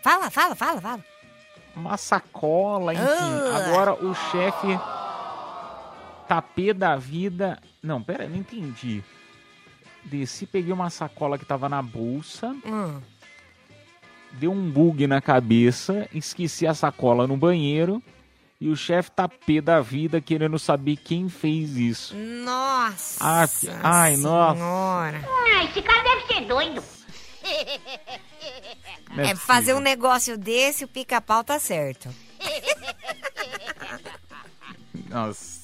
Fala, 0.01 0.29
fala, 0.29 0.55
fala, 0.55 0.81
fala. 0.81 1.05
Uma 1.75 1.97
sacola, 1.97 2.93
enfim. 2.93 3.03
Ah. 3.05 3.57
Agora 3.57 3.93
o 3.93 4.13
chefe 4.13 4.67
tá 6.27 6.41
pé 6.41 6.73
da 6.73 6.95
vida. 6.95 7.59
Não, 7.81 8.01
pera, 8.01 8.27
não 8.27 8.37
entendi. 8.37 9.03
Desci, 10.03 10.45
peguei 10.45 10.73
uma 10.73 10.89
sacola 10.89 11.37
que 11.37 11.45
tava 11.45 11.67
na 11.69 11.81
bolsa. 11.81 12.55
Hum. 12.65 13.01
Deu 14.31 14.51
um 14.51 14.69
bug 14.69 15.07
na 15.07 15.21
cabeça, 15.21 16.07
esqueci 16.13 16.67
a 16.67 16.73
sacola 16.73 17.25
no 17.27 17.35
banheiro. 17.35 18.01
E 18.61 18.67
o 18.67 18.75
chefe 18.75 19.09
tá 19.11 19.27
pé 19.27 19.61
da 19.61 19.79
vida 19.79 20.19
querendo 20.19 20.59
saber 20.59 20.97
quem 20.97 21.29
fez 21.29 21.77
isso. 21.77 22.13
Nossa. 22.15 23.23
Ah, 23.23 23.47
ai, 23.81 24.17
nossa. 24.17 24.55
Senhora. 24.55 25.21
Ah, 25.25 25.63
esse 25.63 25.81
cara 25.81 26.03
deve 26.03 26.33
ser 26.33 26.45
doido. 26.45 26.83
Não 29.15 29.23
é 29.23 29.31
É 29.31 29.35
fazer 29.35 29.73
um 29.73 29.79
negócio 29.79 30.37
desse, 30.37 30.83
o 30.83 30.87
pica-pau 30.87 31.43
tá 31.43 31.59
certo. 31.59 32.09
Nossa. 35.09 35.59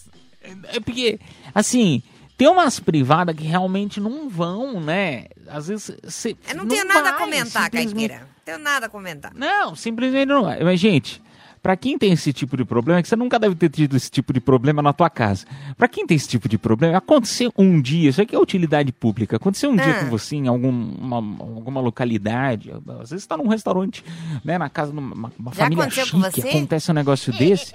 É 0.74 0.80
porque, 0.80 1.20
assim, 1.54 2.04
tem 2.38 2.48
umas 2.48 2.80
privadas 2.80 3.36
que 3.36 3.44
realmente 3.44 4.00
não 4.00 4.30
vão, 4.30 4.80
né? 4.80 5.26
Às 5.48 5.68
vezes 5.68 5.92
você. 6.04 6.36
Eu 6.48 6.56
não, 6.58 6.68
tenho 6.68 6.86
nada 6.86 7.10
a 7.10 7.12
vai, 7.14 7.20
comentar, 7.20 7.64
simplesmente- 7.64 7.94
Caipira. 8.10 8.20
Não 8.20 8.44
tenho 8.46 8.60
nada 8.60 8.86
a 8.86 8.90
comentar. 8.90 9.34
Não, 9.34 9.76
simplesmente 9.76 10.28
não 10.28 10.44
vai. 10.44 10.64
Mas, 10.64 10.80
gente, 10.80 11.22
pra 11.66 11.76
quem 11.76 11.98
tem 11.98 12.12
esse 12.12 12.32
tipo 12.32 12.56
de 12.56 12.64
problema, 12.64 13.00
é 13.00 13.02
que 13.02 13.10
você 13.10 13.16
nunca 13.16 13.40
deve 13.40 13.56
ter 13.56 13.70
tido 13.70 13.98
esse 13.98 14.12
tipo 14.12 14.32
de 14.32 14.40
problema 14.40 14.84
na 14.84 14.94
tua 14.94 15.10
casa. 15.10 15.48
Pra 15.76 15.88
quem 15.88 16.06
tem 16.06 16.16
esse 16.16 16.28
tipo 16.28 16.48
de 16.48 16.60
problema, 16.60 16.96
aconteceu 16.96 17.52
um 17.58 17.82
dia, 17.82 18.12
isso 18.12 18.22
aqui 18.22 18.36
é 18.36 18.40
utilidade 18.40 18.92
pública, 18.92 19.38
aconteceu 19.38 19.72
um 19.72 19.76
dia 19.76 19.90
Ah. 19.98 20.04
com 20.04 20.12
você 20.12 20.36
em 20.36 20.48
alguma, 20.48 21.16
alguma 21.18 21.82
localidade, 21.82 22.72
às 23.02 23.10
vezes 23.10 23.26
tá 23.26 23.36
num 23.36 23.48
restaurante, 23.48 24.04
né, 24.44 24.60
na 24.60 24.70
casa 24.70 24.92
de 24.92 25.00
uma, 25.00 25.32
uma 25.40 25.52
família 25.52 25.90
chique, 25.90 26.48
acontece 26.50 26.92
um 26.92 26.94
negócio 26.94 27.34
desse, 27.34 27.74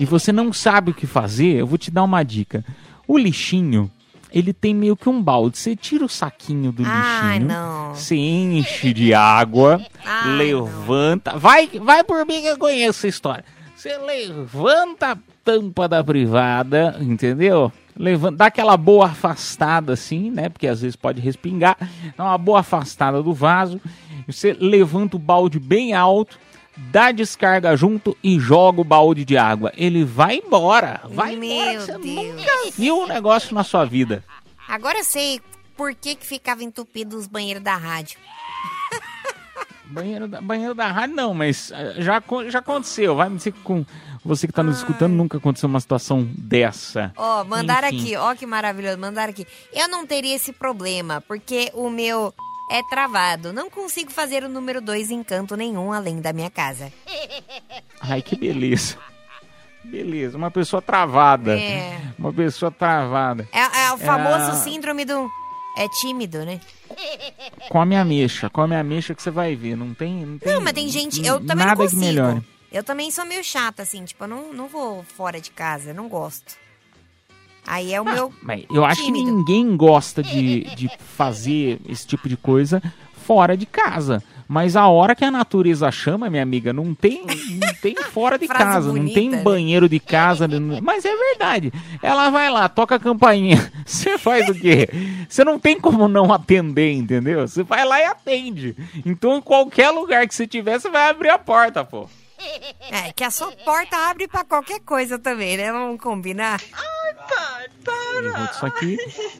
e 0.00 0.06
você 0.06 0.32
não 0.32 0.50
sabe 0.50 0.92
o 0.92 0.94
que 0.94 1.06
fazer, 1.06 1.56
eu 1.56 1.66
vou 1.66 1.76
te 1.76 1.90
dar 1.90 2.04
uma 2.04 2.22
dica. 2.22 2.64
O 3.06 3.18
lixinho, 3.18 3.90
ele 4.32 4.52
tem 4.52 4.74
meio 4.74 4.96
que 4.96 5.08
um 5.08 5.22
balde. 5.22 5.58
Você 5.58 5.74
tira 5.74 6.04
o 6.04 6.08
saquinho 6.08 6.72
do 6.72 6.82
lixinho, 6.82 7.46
não. 7.46 7.94
você 7.94 8.16
enche 8.16 8.92
de 8.92 9.14
água, 9.14 9.80
levanta. 10.36 11.36
Vai, 11.36 11.66
vai 11.66 12.04
por 12.04 12.24
mim 12.26 12.42
que 12.42 12.48
eu 12.48 12.58
conheço 12.58 13.00
essa 13.00 13.08
história. 13.08 13.44
Você 13.74 13.96
levanta 13.96 15.12
a 15.12 15.18
tampa 15.44 15.88
da 15.88 16.02
privada, 16.02 16.96
entendeu? 17.00 17.72
Levanta, 17.96 18.36
dá 18.36 18.46
aquela 18.46 18.76
boa 18.76 19.06
afastada 19.06 19.92
assim, 19.92 20.30
né? 20.30 20.48
Porque 20.48 20.66
às 20.66 20.80
vezes 20.80 20.96
pode 20.96 21.20
respingar. 21.20 21.76
Dá 22.16 22.24
uma 22.24 22.38
boa 22.38 22.60
afastada 22.60 23.22
do 23.22 23.32
vaso. 23.32 23.80
Você 24.26 24.52
levanta 24.52 25.16
o 25.16 25.20
balde 25.20 25.58
bem 25.58 25.94
alto, 25.94 26.38
dá 26.90 27.12
descarga 27.12 27.76
junto 27.76 28.16
e 28.22 28.38
joga 28.38 28.80
o 28.80 28.84
balde 28.84 29.24
de 29.24 29.36
água. 29.36 29.72
Ele 29.76 30.04
vai 30.04 30.36
embora. 30.36 31.00
Vai 31.04 31.34
embora. 31.34 31.72
que 31.72 31.80
Você 31.80 31.98
nunca 31.98 32.52
viu 32.76 33.00
um 33.00 33.06
negócio 33.06 33.54
na 33.54 33.64
sua 33.64 33.84
vida. 33.84 34.24
Agora 34.68 34.98
eu 34.98 35.04
sei 35.04 35.40
por 35.76 35.94
que, 35.94 36.14
que 36.14 36.26
ficava 36.26 36.62
entupido 36.64 37.16
os 37.16 37.26
banheiros 37.26 37.62
da 37.62 37.76
rádio. 37.76 38.18
Banheiro 39.90 40.28
da, 40.28 40.40
banheiro 40.40 40.74
da 40.74 40.88
rádio 40.88 41.16
não, 41.16 41.32
mas 41.32 41.72
eh, 41.72 41.94
já, 41.98 42.22
já 42.48 42.58
aconteceu. 42.58 43.16
Vai 43.16 43.30
me 43.30 43.36
dizer 43.36 43.52
que 43.52 43.60
com 43.60 43.86
você 44.22 44.46
que 44.46 44.52
tá 44.52 44.62
nos 44.62 44.78
escutando 44.78 45.14
nunca 45.14 45.38
aconteceu 45.38 45.68
uma 45.68 45.80
situação 45.80 46.28
dessa. 46.36 47.10
Ó, 47.16 47.42
mandaram 47.44 47.88
Enfim. 47.88 48.00
aqui, 48.02 48.16
ó 48.16 48.34
que 48.34 48.44
maravilhoso, 48.44 48.98
mandaram 48.98 49.30
aqui. 49.30 49.46
Eu 49.72 49.88
não 49.88 50.06
teria 50.06 50.36
esse 50.36 50.52
problema, 50.52 51.22
porque 51.22 51.70
o 51.72 51.88
meu 51.88 52.34
é 52.70 52.82
travado. 52.90 53.52
Não 53.52 53.68
consigo 53.70 54.10
fazer 54.10 54.44
o 54.44 54.48
número 54.48 54.80
2 54.80 55.10
em 55.10 55.22
canto 55.22 55.56
nenhum 55.56 55.92
além 55.92 56.20
da 56.20 56.32
minha 56.32 56.50
casa. 56.50 56.92
Ai, 58.00 58.22
que 58.22 58.36
beleza. 58.36 58.96
Beleza, 59.84 60.36
uma 60.36 60.50
pessoa 60.50 60.82
travada. 60.82 61.58
É. 61.58 61.98
Uma 62.18 62.32
pessoa 62.32 62.70
travada. 62.70 63.48
É, 63.52 63.86
é 63.86 63.92
o 63.92 63.98
famoso 63.98 64.50
Ah. 64.52 64.54
síndrome 64.54 65.04
do. 65.04 65.28
É 65.76 65.86
tímido, 66.00 66.44
né? 66.44 66.60
Come 67.70 67.94
ameixa, 67.96 68.50
come 68.50 68.74
ameixa 68.74 69.14
que 69.14 69.22
você 69.22 69.30
vai 69.30 69.54
ver. 69.54 69.76
Não 69.76 69.94
tem. 69.94 70.26
Não, 70.26 70.38
tem 70.38 70.52
Não, 70.54 70.60
mas 70.60 70.72
tem 70.72 70.88
gente. 70.88 71.24
Eu 71.24 71.38
também 71.38 71.64
nada 71.66 71.80
não 71.82 71.88
que 71.88 71.94
consigo. 71.94 72.00
melhore. 72.00 72.42
Eu 72.72 72.82
também 72.82 73.10
sou 73.10 73.24
meio 73.24 73.42
chata, 73.44 73.82
assim, 73.82 74.04
tipo, 74.04 74.24
eu 74.24 74.28
não, 74.28 74.52
não 74.52 74.66
vou 74.68 75.02
fora 75.16 75.40
de 75.40 75.50
casa, 75.50 75.94
não 75.94 76.08
gosto. 76.08 76.54
Aí 77.68 77.92
é 77.92 78.00
o 78.00 78.04
meu. 78.04 78.32
Mas 78.42 78.64
eu 78.72 78.84
acho 78.84 79.02
tímido. 79.04 79.24
que 79.26 79.30
ninguém 79.30 79.76
gosta 79.76 80.22
de, 80.22 80.62
de 80.74 80.90
fazer 80.98 81.78
esse 81.88 82.06
tipo 82.06 82.28
de 82.28 82.36
coisa 82.36 82.82
fora 83.26 83.56
de 83.56 83.66
casa. 83.66 84.22
Mas 84.50 84.76
a 84.76 84.88
hora 84.88 85.14
que 85.14 85.22
a 85.26 85.30
natureza 85.30 85.90
chama, 85.92 86.30
minha 86.30 86.42
amiga, 86.42 86.72
não 86.72 86.94
tem, 86.94 87.20
não 87.26 87.74
tem 87.82 87.94
fora 88.10 88.38
de 88.38 88.46
Frase 88.46 88.64
casa, 88.64 88.86
não 88.88 88.94
bonita, 88.94 89.14
tem 89.20 89.28
né? 89.28 89.42
banheiro 89.42 89.86
de 89.86 90.00
casa. 90.00 90.48
não- 90.48 90.80
Mas 90.80 91.04
é 91.04 91.14
verdade. 91.14 91.70
Ela 92.02 92.30
vai 92.30 92.50
lá, 92.50 92.66
toca 92.66 92.94
a 92.94 92.98
campainha. 92.98 93.70
Você 93.84 94.16
faz 94.16 94.48
o 94.48 94.54
quê? 94.54 94.88
Você 95.28 95.44
não 95.44 95.58
tem 95.58 95.78
como 95.78 96.08
não 96.08 96.32
atender, 96.32 96.92
entendeu? 96.94 97.46
Você 97.46 97.62
vai 97.62 97.84
lá 97.84 98.00
e 98.00 98.04
atende. 98.04 98.74
Então, 99.04 99.36
em 99.36 99.42
qualquer 99.42 99.90
lugar 99.90 100.26
que 100.26 100.34
você 100.34 100.46
tiver, 100.46 100.80
você 100.80 100.88
vai 100.88 101.10
abrir 101.10 101.28
a 101.28 101.38
porta, 101.38 101.84
pô. 101.84 102.08
É, 102.90 103.12
que 103.12 103.24
a 103.24 103.30
sua 103.30 103.50
porta 103.52 103.96
abre 104.08 104.28
pra 104.28 104.44
qualquer 104.44 104.80
coisa 104.80 105.18
também, 105.18 105.56
né? 105.56 105.72
Vamos 105.72 106.00
combinar? 106.00 106.60
Isso 108.50 108.66
aqui 108.66 108.96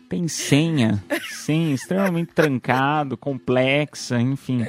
tem 0.09 0.29
senha, 0.29 1.03
senha 1.31 1.75
extremamente 1.75 2.33
trancado, 2.33 3.17
complexa, 3.17 4.21
enfim. 4.21 4.67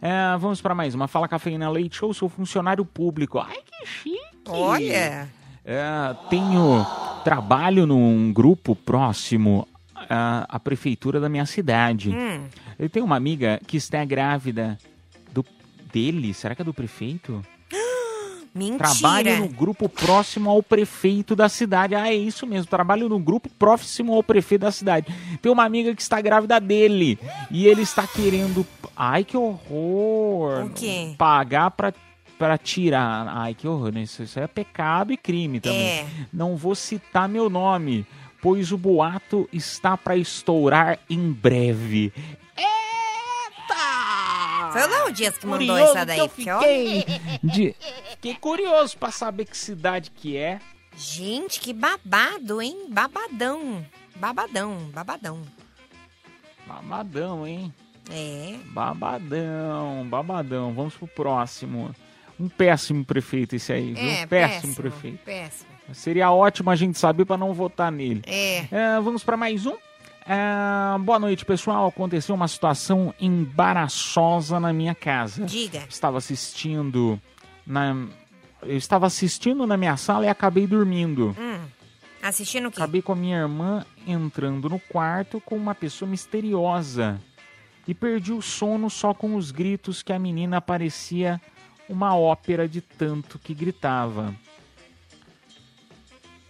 É, 0.00 0.36
vamos 0.38 0.60
para 0.60 0.74
mais 0.74 0.94
uma. 0.94 1.08
Fala 1.08 1.28
Cafeína 1.28 1.68
Leite 1.68 1.96
Show, 1.96 2.14
sou 2.14 2.28
funcionário 2.28 2.84
público. 2.84 3.38
Ai, 3.38 3.58
que 3.64 3.86
chique! 3.86 4.18
Olha! 4.48 5.28
É, 5.64 6.16
tenho 6.30 6.86
trabalho 7.24 7.86
num 7.86 8.32
grupo 8.32 8.74
próximo 8.74 9.68
à, 10.08 10.46
à 10.48 10.58
prefeitura 10.58 11.20
da 11.20 11.28
minha 11.28 11.44
cidade. 11.44 12.10
Hum. 12.10 12.46
Eu 12.78 12.88
tenho 12.88 13.04
uma 13.04 13.16
amiga 13.16 13.60
que 13.66 13.76
está 13.76 14.04
grávida 14.04 14.78
dele. 15.92 16.32
Será 16.34 16.54
que 16.54 16.62
é 16.62 16.64
do 16.64 16.74
prefeito? 16.74 17.44
Mentira! 18.54 18.78
Trabalho 18.78 19.38
no 19.38 19.48
grupo 19.48 19.88
próximo 19.88 20.50
ao 20.50 20.62
prefeito 20.62 21.36
da 21.36 21.48
cidade. 21.48 21.94
Ah, 21.94 22.08
é 22.08 22.14
isso 22.14 22.46
mesmo. 22.46 22.66
Trabalho 22.68 23.08
no 23.08 23.18
grupo 23.18 23.48
próximo 23.58 24.14
ao 24.14 24.22
prefeito 24.22 24.62
da 24.62 24.72
cidade. 24.72 25.06
Tem 25.40 25.52
uma 25.52 25.64
amiga 25.64 25.94
que 25.94 26.02
está 26.02 26.20
grávida 26.20 26.58
dele. 26.60 27.18
E 27.50 27.66
ele 27.66 27.82
está 27.82 28.06
querendo. 28.06 28.66
Ai, 28.96 29.22
que 29.24 29.36
horror! 29.36 30.64
O 30.66 30.70
quê? 30.70 31.14
Pagar 31.16 31.70
pra, 31.70 31.92
pra 32.38 32.58
tirar. 32.58 33.28
Ai, 33.28 33.54
que 33.54 33.68
horror. 33.68 33.92
né? 33.92 34.02
Isso, 34.02 34.22
isso 34.22 34.40
é 34.40 34.46
pecado 34.46 35.12
e 35.12 35.16
crime 35.16 35.60
também. 35.60 35.80
É. 35.86 36.06
Não 36.32 36.56
vou 36.56 36.74
citar 36.74 37.28
meu 37.28 37.48
nome, 37.48 38.04
pois 38.42 38.72
o 38.72 38.78
boato 38.78 39.48
está 39.52 39.96
para 39.96 40.16
estourar 40.16 40.98
em 41.08 41.30
breve. 41.30 42.12
Foi 44.72 44.82
o 44.82 44.86
Léo 44.88 45.12
Dias 45.12 45.36
que 45.38 45.46
mandou 45.46 45.66
Curioso 45.66 45.90
essa 45.96 46.06
daí. 46.06 46.16
que 46.16 46.46
eu 46.48 46.58
fiquei, 46.60 47.04
de- 47.42 47.76
fiquei 48.10 48.34
curioso 48.34 48.96
pra 48.98 49.10
saber 49.10 49.44
que 49.46 49.56
cidade 49.56 50.10
que 50.10 50.36
é. 50.36 50.60
Gente, 50.96 51.60
que 51.60 51.72
babado, 51.72 52.60
hein? 52.60 52.86
Babadão. 52.88 53.84
Babadão, 54.16 54.76
babadão. 54.92 55.42
Babadão, 56.66 57.46
hein? 57.46 57.72
É. 58.10 58.56
Babadão, 58.66 60.06
babadão. 60.08 60.72
Vamos 60.74 60.94
pro 60.94 61.06
próximo. 61.08 61.94
Um 62.38 62.48
péssimo 62.48 63.04
prefeito 63.04 63.56
esse 63.56 63.72
aí, 63.72 63.92
viu? 63.94 64.04
É, 64.10 64.26
péssimo, 64.26 64.28
péssimo, 64.28 64.74
prefeito. 64.76 65.18
péssimo. 65.24 65.68
Seria 65.92 66.30
ótimo 66.30 66.70
a 66.70 66.76
gente 66.76 66.98
saber 66.98 67.24
pra 67.24 67.36
não 67.36 67.52
votar 67.54 67.90
nele. 67.90 68.22
É. 68.26 68.66
É, 68.70 69.00
vamos 69.02 69.24
para 69.24 69.36
mais 69.36 69.66
um. 69.66 69.76
É, 70.28 70.98
boa 70.98 71.18
noite, 71.18 71.42
pessoal. 71.46 71.86
Aconteceu 71.86 72.34
uma 72.34 72.46
situação 72.46 73.14
embaraçosa 73.18 74.60
na 74.60 74.74
minha 74.74 74.94
casa. 74.94 75.46
Diga. 75.46 75.86
Estava 75.88 76.18
assistindo 76.18 77.18
na 77.66 77.96
eu 78.62 78.76
estava 78.76 79.06
assistindo 79.06 79.66
na 79.66 79.76
minha 79.76 79.96
sala 79.96 80.26
e 80.26 80.28
acabei 80.28 80.66
dormindo. 80.66 81.34
Hum. 81.38 81.64
Assistindo 82.22 82.68
o 82.68 82.70
quê? 82.70 82.78
Acabei 82.78 83.00
com 83.00 83.12
a 83.12 83.16
minha 83.16 83.38
irmã 83.38 83.86
entrando 84.06 84.68
no 84.68 84.78
quarto 84.78 85.40
com 85.40 85.56
uma 85.56 85.74
pessoa 85.74 86.10
misteriosa. 86.10 87.20
E 87.86 87.94
perdi 87.94 88.32
o 88.32 88.42
sono 88.42 88.90
só 88.90 89.14
com 89.14 89.36
os 89.36 89.50
gritos 89.50 90.02
que 90.02 90.12
a 90.12 90.18
menina 90.18 90.60
parecia 90.60 91.40
uma 91.88 92.14
ópera 92.16 92.68
de 92.68 92.80
tanto 92.82 93.38
que 93.38 93.54
gritava. 93.54 94.34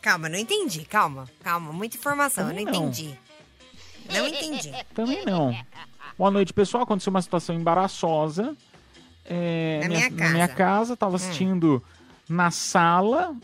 Calma, 0.00 0.28
não 0.28 0.38
entendi. 0.38 0.84
Calma, 0.84 1.28
calma. 1.44 1.72
Muita 1.72 1.96
informação, 1.96 2.50
eu 2.50 2.56
não, 2.56 2.72
não. 2.72 2.72
entendi. 2.72 3.16
Não 4.12 4.26
entendi. 4.26 4.72
Também 4.94 5.24
não. 5.24 5.54
Boa 6.16 6.30
noite, 6.30 6.52
pessoal. 6.52 6.82
Aconteceu 6.84 7.10
uma 7.10 7.22
situação 7.22 7.54
embaraçosa. 7.54 8.56
é, 9.24 9.80
Na 9.82 9.88
minha, 9.88 10.00
minha 10.00 10.10
na 10.10 10.16
casa. 10.18 10.32
minha 10.34 10.48
casa. 10.48 10.96
Tava 10.96 11.16
assistindo 11.16 11.82
na 12.28 12.50
sala. 12.50 13.34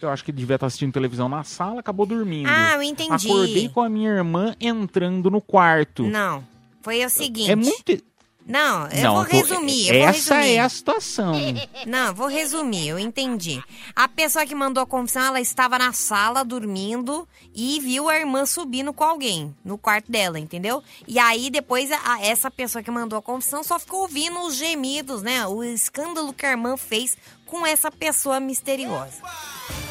Eu 0.00 0.10
acho 0.10 0.24
que 0.24 0.32
devia 0.32 0.56
estar 0.56 0.66
assistindo 0.66 0.92
televisão 0.92 1.28
na 1.28 1.42
sala. 1.44 1.80
Acabou 1.80 2.04
dormindo. 2.06 2.48
Ah, 2.50 2.74
eu 2.74 2.82
entendi. 2.82 3.26
Acordei 3.28 3.68
com 3.68 3.80
a 3.80 3.88
minha 3.88 4.10
irmã 4.10 4.54
entrando 4.60 5.30
no 5.30 5.40
quarto. 5.40 6.02
Não. 6.02 6.44
Foi 6.82 7.04
o 7.04 7.08
seguinte. 7.08 7.50
É 7.50 7.56
muito. 7.56 8.02
Não, 8.48 8.86
eu 8.88 9.02
Não, 9.02 9.14
vou 9.14 9.22
resumir. 9.24 9.88
Eu 9.88 9.98
vou 10.00 10.08
essa 10.08 10.34
resumir. 10.36 10.54
é 10.56 10.60
a 10.60 10.68
situação. 10.68 11.32
Não, 11.84 12.14
vou 12.14 12.28
resumir, 12.28 12.86
eu 12.88 12.98
entendi. 12.98 13.60
A 13.94 14.06
pessoa 14.06 14.46
que 14.46 14.54
mandou 14.54 14.82
a 14.84 14.86
confissão, 14.86 15.22
ela 15.24 15.40
estava 15.40 15.76
na 15.78 15.92
sala 15.92 16.44
dormindo 16.44 17.26
e 17.52 17.80
viu 17.80 18.08
a 18.08 18.16
irmã 18.16 18.46
subindo 18.46 18.92
com 18.92 19.02
alguém 19.02 19.52
no 19.64 19.76
quarto 19.76 20.12
dela, 20.12 20.38
entendeu? 20.38 20.80
E 21.08 21.18
aí 21.18 21.50
depois 21.50 21.90
a- 21.90 22.20
essa 22.22 22.48
pessoa 22.48 22.84
que 22.84 22.90
mandou 22.90 23.18
a 23.18 23.22
confissão 23.22 23.64
só 23.64 23.80
ficou 23.80 24.02
ouvindo 24.02 24.38
os 24.42 24.54
gemidos, 24.54 25.22
né? 25.22 25.44
O 25.46 25.64
escândalo 25.64 26.32
que 26.32 26.46
a 26.46 26.50
irmã 26.52 26.76
fez 26.76 27.16
com 27.46 27.66
essa 27.66 27.90
pessoa 27.90 28.38
misteriosa. 28.38 29.22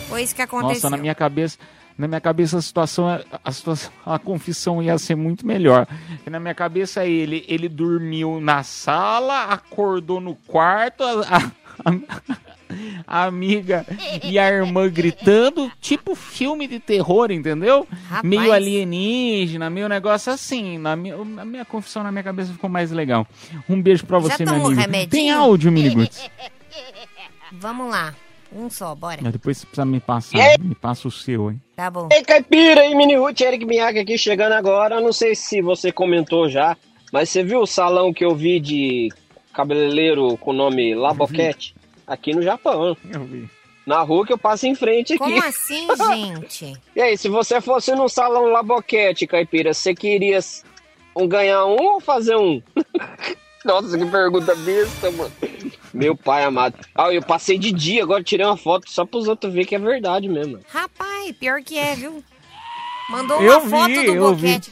Foi 0.07 0.23
isso 0.23 0.33
que 0.35 0.41
aconteceu. 0.41 0.75
Nossa, 0.75 0.89
na 0.89 0.97
minha 0.97 1.15
cabeça. 1.15 1.57
Na 1.97 2.07
minha 2.07 2.19
cabeça 2.19 2.57
a 2.57 2.61
situação, 2.61 3.09
é- 3.09 3.23
a 3.43 3.51
situação, 3.51 3.91
a 4.05 4.19
confissão 4.19 4.81
ia 4.83 4.97
ser 4.97 5.15
muito 5.15 5.45
melhor. 5.47 5.87
Porque 6.15 6.29
na 6.29 6.39
minha 6.39 6.53
cabeça 6.53 7.05
ele, 7.05 7.45
ele 7.47 7.69
dormiu 7.69 8.39
na 8.41 8.63
sala, 8.63 9.43
acordou 9.45 10.19
no 10.19 10.35
quarto, 10.35 11.03
a, 11.03 11.37
a- 11.37 12.35
a 13.07 13.23
amiga 13.25 13.85
e 14.23 14.37
a 14.39 14.49
irmã 14.51 14.89
gritando, 14.89 15.71
tipo 15.79 16.15
filme 16.15 16.67
de 16.67 16.79
terror, 16.79 17.31
entendeu? 17.31 17.87
Rapaz. 18.09 18.23
Meio 18.23 18.51
alienígena, 18.51 19.69
meio 19.69 19.87
negócio 19.87 20.33
assim. 20.33 20.77
Na 20.77 20.95
minha, 20.95 21.15
a 21.15 21.45
minha 21.45 21.63
confissão 21.63 22.03
na 22.03 22.11
minha 22.11 22.23
cabeça 22.23 22.51
ficou 22.51 22.69
mais 22.69 22.91
legal. 22.91 23.25
Um 23.69 23.81
beijo 23.81 24.05
pra 24.05 24.19
Já 24.19 24.29
você, 24.29 24.45
meu 24.45 24.55
amigo. 24.55 24.69
remedinho? 24.81 25.09
Tem 25.09 25.31
áudio, 25.31 25.71
Miniguts. 25.71 26.29
Vamos 27.53 27.89
lá. 27.89 28.13
Um 28.51 28.69
só, 28.69 28.93
bora. 28.95 29.21
Depois 29.31 29.57
você 29.59 29.65
precisa 29.65 29.85
me 29.85 29.99
passar. 29.99 30.57
Me 30.59 30.75
passa 30.75 31.07
o 31.07 31.11
seu, 31.11 31.51
hein? 31.51 31.61
Tá 31.75 31.89
bom. 31.89 32.07
Ei, 32.11 32.23
Caipira 32.23 32.85
e 32.85 32.95
Mini 32.95 33.15
Ruth, 33.15 33.41
Eric 33.41 33.65
Miaga 33.65 34.01
aqui 34.01 34.17
chegando 34.17 34.53
agora. 34.53 35.01
Não 35.01 35.11
sei 35.11 35.35
se 35.35 35.61
você 35.61 35.91
comentou 35.91 36.47
já, 36.47 36.77
mas 37.11 37.29
você 37.29 37.43
viu 37.43 37.61
o 37.61 37.67
salão 37.67 38.13
que 38.13 38.23
eu 38.23 38.33
vi 38.33 38.59
de 38.59 39.09
cabeleireiro 39.53 40.37
com 40.37 40.51
o 40.51 40.53
nome 40.53 40.95
Laboquete? 40.95 41.75
Aqui 42.07 42.33
no 42.33 42.41
Japão. 42.41 42.95
Eu 43.11 43.23
vi. 43.23 43.49
Na 43.85 44.01
rua 44.01 44.25
que 44.25 44.33
eu 44.33 44.37
passo 44.37 44.65
em 44.65 44.73
frente 44.73 45.13
aqui. 45.13 45.19
Como 45.19 45.43
assim, 45.43 45.87
gente? 46.15 46.77
E 46.95 47.01
aí, 47.01 47.17
se 47.17 47.29
você 47.29 47.59
fosse 47.61 47.93
no 47.93 48.07
salão 48.07 48.45
Laboquete, 48.45 49.27
Caipira, 49.27 49.73
você 49.73 49.93
queria 49.93 50.39
um 51.15 51.27
ganhar 51.27 51.65
um 51.65 51.93
ou 51.93 51.99
fazer 51.99 52.35
um? 52.35 52.61
Nossa, 53.63 53.97
que 53.97 54.05
pergunta 54.05 54.55
besta, 54.55 55.11
mano. 55.11 55.31
Meu 55.95 56.15
pai 56.15 56.43
amado. 56.43 56.75
Ah, 56.93 57.11
eu 57.13 57.21
passei 57.21 57.57
de 57.57 57.71
dia, 57.71 58.03
agora 58.03 58.21
tirei 58.23 58.45
uma 58.45 58.57
foto 58.57 58.89
só 58.91 59.05
pros 59.05 59.27
outros 59.27 59.51
verem 59.53 59.67
que 59.67 59.75
é 59.75 59.79
verdade 59.79 60.27
mesmo. 60.27 60.59
Rapaz, 60.67 61.31
pior 61.39 61.61
que 61.63 61.77
é, 61.77 61.95
viu? 61.95 62.23
Mandou 63.09 63.39
Eu 63.41 63.59
uma 63.59 63.69
foto 63.69 63.87
vi, 63.87 64.05
do 64.07 64.11
eu 64.15 64.35
vi. 64.35 64.47
boquete. 64.47 64.71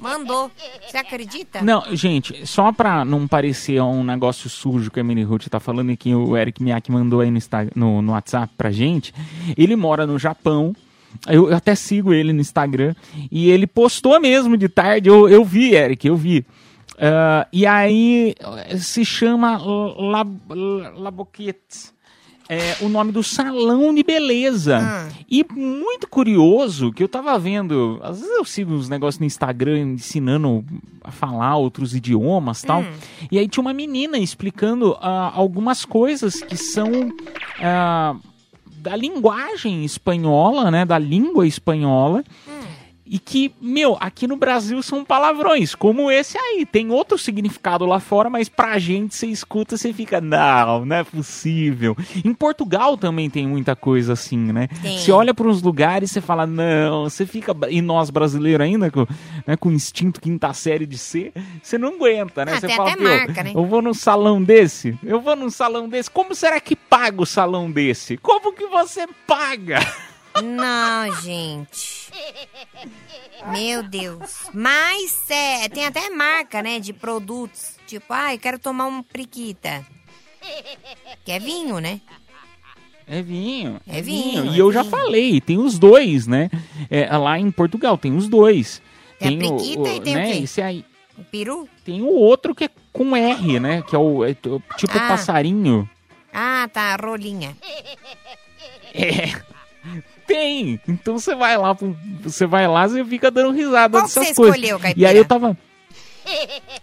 Mandou. 0.00 0.50
Você 0.88 0.96
acredita? 0.96 1.62
Não, 1.62 1.84
gente, 1.94 2.44
só 2.46 2.72
pra 2.72 3.04
não 3.04 3.28
parecer 3.28 3.80
um 3.80 4.02
negócio 4.02 4.50
sujo 4.50 4.90
que 4.90 4.98
a 4.98 5.04
Mini 5.04 5.22
Ruth 5.22 5.46
tá 5.48 5.60
falando 5.60 5.92
e 5.92 5.96
que 5.96 6.12
o 6.12 6.36
Eric 6.36 6.60
Miyake 6.62 6.90
mandou 6.90 7.20
aí 7.20 7.30
no, 7.30 7.38
Insta- 7.38 7.70
no, 7.74 8.02
no 8.02 8.10
WhatsApp 8.12 8.52
pra 8.58 8.72
gente, 8.72 9.14
ele 9.56 9.76
mora 9.76 10.04
no 10.04 10.18
Japão. 10.18 10.74
Eu, 11.28 11.48
eu 11.50 11.56
até 11.56 11.74
sigo 11.76 12.12
ele 12.12 12.32
no 12.32 12.40
Instagram. 12.40 12.94
E 13.30 13.50
ele 13.50 13.66
postou 13.66 14.18
mesmo 14.20 14.56
de 14.56 14.68
tarde. 14.68 15.08
Eu, 15.08 15.28
eu 15.28 15.44
vi, 15.44 15.74
Eric, 15.74 16.06
eu 16.06 16.16
vi. 16.16 16.44
Ah, 17.00 17.46
e 17.50 17.66
aí 17.66 18.34
eh, 18.66 18.76
se 18.76 19.04
chama 19.04 19.56
Lab, 19.56 20.38
Laboquete. 20.96 21.98
É 22.52 22.78
o 22.80 22.88
nome 22.88 23.12
do 23.12 23.22
salão 23.22 23.94
de 23.94 24.02
beleza. 24.02 24.80
E 25.30 25.46
muito 25.54 26.08
curioso 26.08 26.92
que 26.92 27.00
eu 27.00 27.08
tava 27.08 27.38
vendo. 27.38 28.00
Às 28.02 28.18
vezes 28.18 28.34
eu 28.34 28.44
sigo 28.44 28.74
uns 28.74 28.88
negócios 28.88 29.20
no 29.20 29.24
Instagram 29.24 29.78
ensinando 29.78 30.64
a 31.04 31.12
falar 31.12 31.56
outros 31.56 31.94
idiomas 31.94 32.62
tal. 32.62 32.84
E 33.30 33.38
aí 33.38 33.46
tinha 33.46 33.62
uma 33.62 33.72
menina 33.72 34.18
explicando 34.18 34.98
ah, 35.00 35.30
algumas 35.32 35.84
coisas 35.84 36.42
que 36.42 36.56
são 36.56 36.90
ah, 37.62 38.16
da 38.66 38.96
linguagem 38.96 39.84
espanhola, 39.84 40.72
né? 40.72 40.84
Da 40.84 40.98
língua 40.98 41.46
espanhola. 41.46 42.24
E 43.12 43.18
que, 43.18 43.52
meu, 43.60 43.96
aqui 43.98 44.28
no 44.28 44.36
Brasil 44.36 44.80
são 44.84 45.04
palavrões, 45.04 45.74
como 45.74 46.12
esse 46.12 46.38
aí. 46.38 46.64
Tem 46.64 46.92
outro 46.92 47.18
significado 47.18 47.84
lá 47.84 47.98
fora, 47.98 48.30
mas 48.30 48.48
pra 48.48 48.78
gente 48.78 49.16
você 49.16 49.26
escuta, 49.26 49.76
você 49.76 49.92
fica, 49.92 50.20
não, 50.20 50.84
não 50.84 50.94
é 50.94 51.02
possível. 51.02 51.96
Em 52.24 52.32
Portugal 52.32 52.96
também 52.96 53.28
tem 53.28 53.48
muita 53.48 53.74
coisa 53.74 54.12
assim, 54.12 54.38
né? 54.52 54.68
Tem. 54.80 54.96
Você 54.96 55.10
olha 55.10 55.34
para 55.34 55.48
uns 55.48 55.60
lugares, 55.60 56.12
você 56.12 56.20
fala, 56.20 56.46
não, 56.46 57.10
você 57.10 57.26
fica. 57.26 57.52
E 57.68 57.82
nós 57.82 58.10
brasileiros 58.10 58.64
ainda, 58.64 58.88
com, 58.92 59.04
né, 59.44 59.56
com 59.56 59.72
instinto 59.72 60.20
quinta 60.20 60.52
série 60.52 60.86
de 60.86 60.96
ser, 60.96 61.32
você 61.60 61.76
não 61.76 61.94
aguenta, 61.94 62.44
né? 62.44 62.52
Ah, 62.54 62.60
você 62.60 62.68
fala, 62.68 62.92
até 62.92 63.02
"Meu, 63.02 63.18
marca, 63.18 63.42
né?" 63.42 63.52
eu 63.56 63.66
vou 63.66 63.82
num 63.82 63.94
salão 63.94 64.40
desse, 64.40 64.96
eu 65.02 65.20
vou 65.20 65.34
num 65.34 65.50
salão 65.50 65.88
desse, 65.88 66.08
como 66.08 66.32
será 66.32 66.60
que 66.60 66.76
paga 66.76 67.20
o 67.20 67.26
salão 67.26 67.68
desse? 67.72 68.16
Como 68.18 68.52
que 68.52 68.68
você 68.68 69.08
paga? 69.26 69.80
Não, 70.42 71.20
gente. 71.22 72.10
Meu 73.52 73.82
Deus. 73.82 74.46
Mas 74.52 75.18
é, 75.30 75.68
tem 75.68 75.86
até 75.86 76.10
marca, 76.10 76.62
né, 76.62 76.78
de 76.78 76.92
produtos. 76.92 77.76
Tipo, 77.86 78.12
ai, 78.12 78.38
quero 78.38 78.58
tomar 78.58 78.86
um 78.86 79.02
priquita. 79.02 79.84
Que 81.24 81.32
é 81.32 81.38
vinho, 81.38 81.78
né? 81.80 82.00
É 83.06 83.22
vinho. 83.22 83.80
É 83.88 84.00
vinho, 84.00 84.46
E 84.46 84.56
é 84.58 84.60
eu 84.60 84.70
já 84.72 84.82
vinho. 84.82 84.90
falei, 84.90 85.40
tem 85.40 85.58
os 85.58 85.78
dois, 85.78 86.26
né? 86.26 86.48
É, 86.88 87.06
lá 87.16 87.38
em 87.38 87.50
Portugal 87.50 87.98
tem 87.98 88.14
os 88.16 88.28
dois. 88.28 88.80
Tem 89.18 89.28
a 89.28 89.32
o- 89.32 89.38
periquita 89.58 89.88
e 89.88 90.00
tem 90.00 90.14
o 90.14 90.18
né? 90.18 90.32
quê? 90.32 90.38
Esse 90.44 90.62
aí. 90.62 90.84
O 91.18 91.24
peru? 91.24 91.68
Tem 91.84 92.00
o 92.00 92.06
outro 92.08 92.54
que 92.54 92.64
é 92.64 92.70
com 92.92 93.16
R, 93.16 93.58
né? 93.60 93.82
Que 93.82 93.94
é 93.96 93.98
o 93.98 94.24
é 94.24 94.32
tipo 94.34 94.96
Ah. 94.96 95.08
passarinho. 95.08 95.88
Ah, 96.32 96.68
tá, 96.72 96.96
rolinha. 96.96 97.56
É. 98.94 99.40
Tem. 100.30 100.80
Então 100.86 101.18
você 101.18 101.34
vai 101.34 101.56
lá, 101.58 101.76
você 102.22 102.46
vai 102.46 102.68
lá, 102.68 102.86
você 102.86 103.04
fica 103.04 103.30
dando 103.30 103.50
risada 103.50 103.98
Qual 103.98 104.02
dessas 104.04 104.28
você 104.28 104.34
coisas. 104.34 104.56
escolheu, 104.56 104.94
e 104.96 105.04
aí 105.04 105.16
eu 105.16 105.24
tava. 105.24 105.56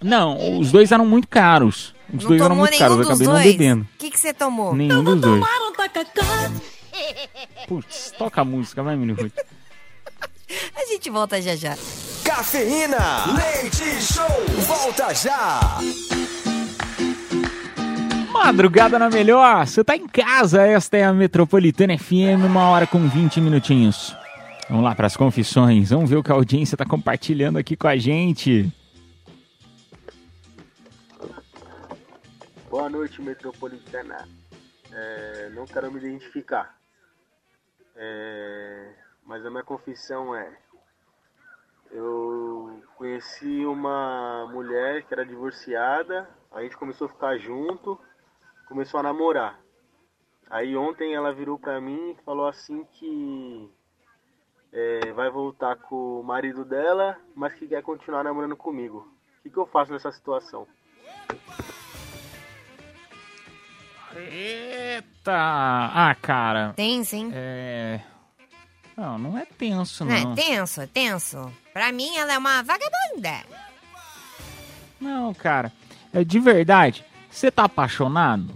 Não, 0.01 0.59
os 0.59 0.71
dois 0.71 0.91
eram 0.91 1.05
muito 1.05 1.27
caros. 1.27 1.95
Os 2.13 2.23
Não 2.23 2.29
dois 2.29 2.41
eram 2.41 2.55
muito 2.55 2.77
caros, 2.77 2.97
eu 2.97 3.03
acabei 3.03 3.27
não 3.27 3.41
bebendo. 3.41 3.83
O 3.83 3.97
que 3.97 4.11
que 4.11 4.19
você 4.19 4.33
tomou? 4.33 4.75
Nenhum 4.75 5.03
dos 5.03 5.21
dois. 5.21 5.43
Putz, 7.67 8.13
toca 8.17 8.41
a 8.41 8.45
música, 8.45 8.83
vai, 8.83 8.95
Ruth. 8.95 9.31
A 10.75 10.85
gente 10.85 11.09
volta 11.09 11.41
já 11.41 11.55
já. 11.55 11.77
Cafeína, 12.23 13.25
leite 13.35 13.83
show, 14.01 14.25
volta 14.65 15.13
já. 15.13 15.59
Madrugada 18.31 18.99
na 18.99 19.09
melhor, 19.09 19.65
você 19.65 19.83
tá 19.83 19.95
em 19.95 20.07
casa, 20.07 20.61
esta 20.61 20.97
é 20.97 21.03
a 21.03 21.13
Metropolitana 21.13 21.97
FM, 21.97 22.45
uma 22.45 22.69
hora 22.69 22.85
com 22.85 23.07
20 23.07 23.41
minutinhos. 23.41 24.15
Vamos 24.69 24.83
lá 24.83 24.93
para 24.93 25.07
as 25.07 25.15
confissões, 25.15 25.89
vamos 25.89 26.09
ver 26.09 26.17
o 26.17 26.23
que 26.23 26.31
a 26.31 26.35
audiência 26.35 26.77
tá 26.77 26.85
compartilhando 26.85 27.57
aqui 27.57 27.75
com 27.75 27.87
a 27.87 27.95
gente. 27.95 28.71
Boa 32.69 32.89
noite, 32.89 33.21
metropolitana. 33.21 34.27
É, 34.91 35.49
não 35.53 35.65
quero 35.65 35.91
me 35.91 35.99
identificar. 35.99 36.77
É, 37.95 38.89
mas 39.25 39.45
a 39.45 39.49
minha 39.49 39.63
confissão 39.63 40.35
é: 40.35 40.51
eu 41.91 42.83
conheci 42.95 43.65
uma 43.65 44.47
mulher 44.51 45.03
que 45.03 45.13
era 45.13 45.25
divorciada, 45.25 46.29
a 46.51 46.61
gente 46.61 46.77
começou 46.77 47.05
a 47.05 47.09
ficar 47.09 47.37
junto, 47.37 47.99
começou 48.67 48.99
a 48.99 49.03
namorar. 49.03 49.59
Aí 50.49 50.75
ontem 50.77 51.13
ela 51.13 51.33
virou 51.33 51.59
pra 51.59 51.81
mim 51.81 52.11
e 52.11 52.23
falou 52.23 52.47
assim 52.47 52.85
que 52.93 53.69
é, 54.71 55.11
vai 55.13 55.29
voltar 55.29 55.75
com 55.75 56.19
o 56.19 56.23
marido 56.23 56.63
dela, 56.63 57.17
mas 57.35 57.53
que 57.53 57.67
quer 57.67 57.81
continuar 57.83 58.23
namorando 58.23 58.55
comigo. 58.55 59.07
O 59.39 59.43
que, 59.43 59.49
que 59.49 59.57
eu 59.57 59.65
faço 59.67 59.91
nessa 59.91 60.11
situação? 60.11 60.67
Eita! 64.15 65.33
Ah, 65.33 66.15
cara. 66.21 66.73
Tem, 66.75 67.03
sim. 67.03 67.29
É. 67.33 67.99
Não, 68.95 69.17
não 69.17 69.37
é 69.37 69.45
tenso, 69.45 70.03
Não, 70.03 70.19
não. 70.19 70.31
é 70.33 70.35
tenso, 70.35 70.81
é 70.81 70.87
tenso. 70.87 71.51
Pra 71.71 71.91
mim, 71.91 72.15
ela 72.17 72.33
é 72.33 72.37
uma 72.37 72.63
vagabunda. 72.63 73.43
Não, 74.99 75.33
cara. 75.35 75.71
É 76.11 76.23
de 76.23 76.39
verdade. 76.39 77.05
Você 77.37 77.51
tá 77.51 77.65
apaixonado? 77.65 78.51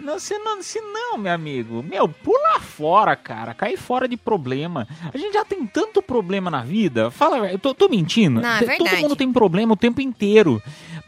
Não, 0.00 0.18
se 0.18 0.38
não, 0.38 0.62
se 0.62 0.80
não, 0.80 1.18
meu 1.18 1.32
amigo, 1.34 1.82
meu, 1.82 2.08
pula 2.08 2.58
fora, 2.60 3.14
cara. 3.14 3.52
Cai 3.52 3.76
fora 3.76 4.08
de 4.08 4.16
problema. 4.16 4.88
A 5.12 5.18
gente 5.18 5.34
já 5.34 5.44
tem 5.44 5.66
tanto 5.66 6.00
problema 6.00 6.50
na 6.50 6.62
vida. 6.62 7.10
Fala, 7.10 7.52
eu 7.52 7.58
tô, 7.58 7.74
tô 7.74 7.90
mentindo. 7.90 8.40
Não, 8.40 8.48
é. 8.48 8.76
Todo 8.78 8.96
mundo 8.96 9.14
tem 9.14 9.30
problema 9.30 9.74
o 9.74 9.76
tempo 9.76 10.00
inteiro. 10.00 10.62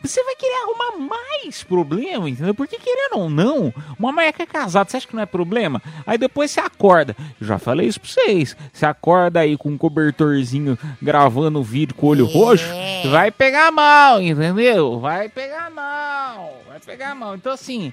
Você 0.05 0.23
vai 0.23 0.37
querer 0.37 0.55
arrumar 0.65 1.17
mais 1.17 1.65
problema, 1.65 2.29
entendeu? 2.29 2.55
Porque 2.55 2.79
querendo 2.79 3.21
ou 3.21 3.31
não, 3.31 3.73
uma 3.99 4.13
mulher 4.13 4.35
que 4.35 4.43
é 4.43 4.47
casada, 4.47 4.91
você 4.91 4.99
acha 4.99 5.09
que 5.09 5.17
não 5.17 5.23
é 5.23 5.27
problema? 5.27 5.83
Aí 6.07 6.19
depois 6.19 6.51
você 6.51 6.61
acorda. 6.61 7.17
Já 7.41 7.59
falei 7.59 7.87
isso 7.87 7.99
pra 7.99 8.11
vocês. 8.11 8.55
Você 8.71 8.85
acorda 8.85 9.41
aí 9.41 9.57
com 9.57 9.71
um 9.71 9.79
cobertorzinho 9.79 10.79
gravando 11.01 11.59
o 11.59 11.63
vídeo 11.63 11.95
com 11.95 12.07
o 12.07 12.11
olho 12.11 12.27
roxo, 12.27 12.67
vai 13.11 13.31
pegar 13.31 13.73
mal, 13.73 14.21
entendeu? 14.21 15.01
Vai 15.01 15.31
pegar 15.31 15.71
mal, 15.71 16.61
vai 16.69 16.79
pegar 16.81 17.15
mal. 17.15 17.35
Então 17.35 17.53
assim, 17.53 17.91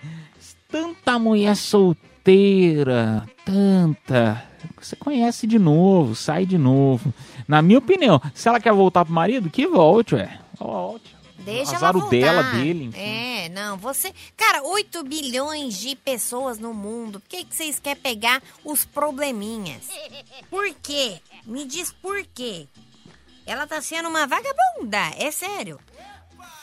tanta 0.69 1.17
mulher 1.17 1.55
solteira, 1.55 3.23
tanta. 3.45 4.43
Você 4.81 4.97
conhece 4.97 5.47
de 5.47 5.57
novo, 5.57 6.13
sai 6.13 6.45
de 6.45 6.57
novo. 6.57 7.13
Na 7.47 7.61
minha 7.61 7.79
opinião, 7.79 8.21
se 8.33 8.49
ela 8.49 8.59
quer 8.59 8.73
voltar 8.73 9.05
pro 9.05 9.13
marido, 9.13 9.49
que 9.49 9.65
volte, 9.65 10.15
ué. 10.15 10.37
Volte. 10.59 11.20
Deixa 11.41 11.75
Azar 11.75 11.89
ela 11.89 11.99
voltar. 11.99 12.09
dela, 12.09 12.43
dele, 12.43 12.85
enfim. 12.85 12.99
É, 12.99 13.49
não, 13.49 13.77
você... 13.77 14.13
Cara, 14.37 14.63
8 14.63 15.03
bilhões 15.03 15.77
de 15.79 15.95
pessoas 15.95 16.57
no 16.59 16.73
mundo. 16.73 17.19
Por 17.19 17.27
que, 17.29 17.43
que 17.43 17.55
vocês 17.55 17.79
querem 17.79 18.01
pegar 18.01 18.41
os 18.63 18.85
probleminhas? 18.85 19.87
Por 20.49 20.73
quê? 20.81 21.19
Me 21.45 21.65
diz 21.65 21.91
por 21.91 22.23
quê. 22.33 22.67
Ela 23.45 23.65
tá 23.67 23.81
sendo 23.81 24.07
uma 24.09 24.27
vagabunda, 24.27 24.97
é 25.17 25.31
sério. 25.31 25.79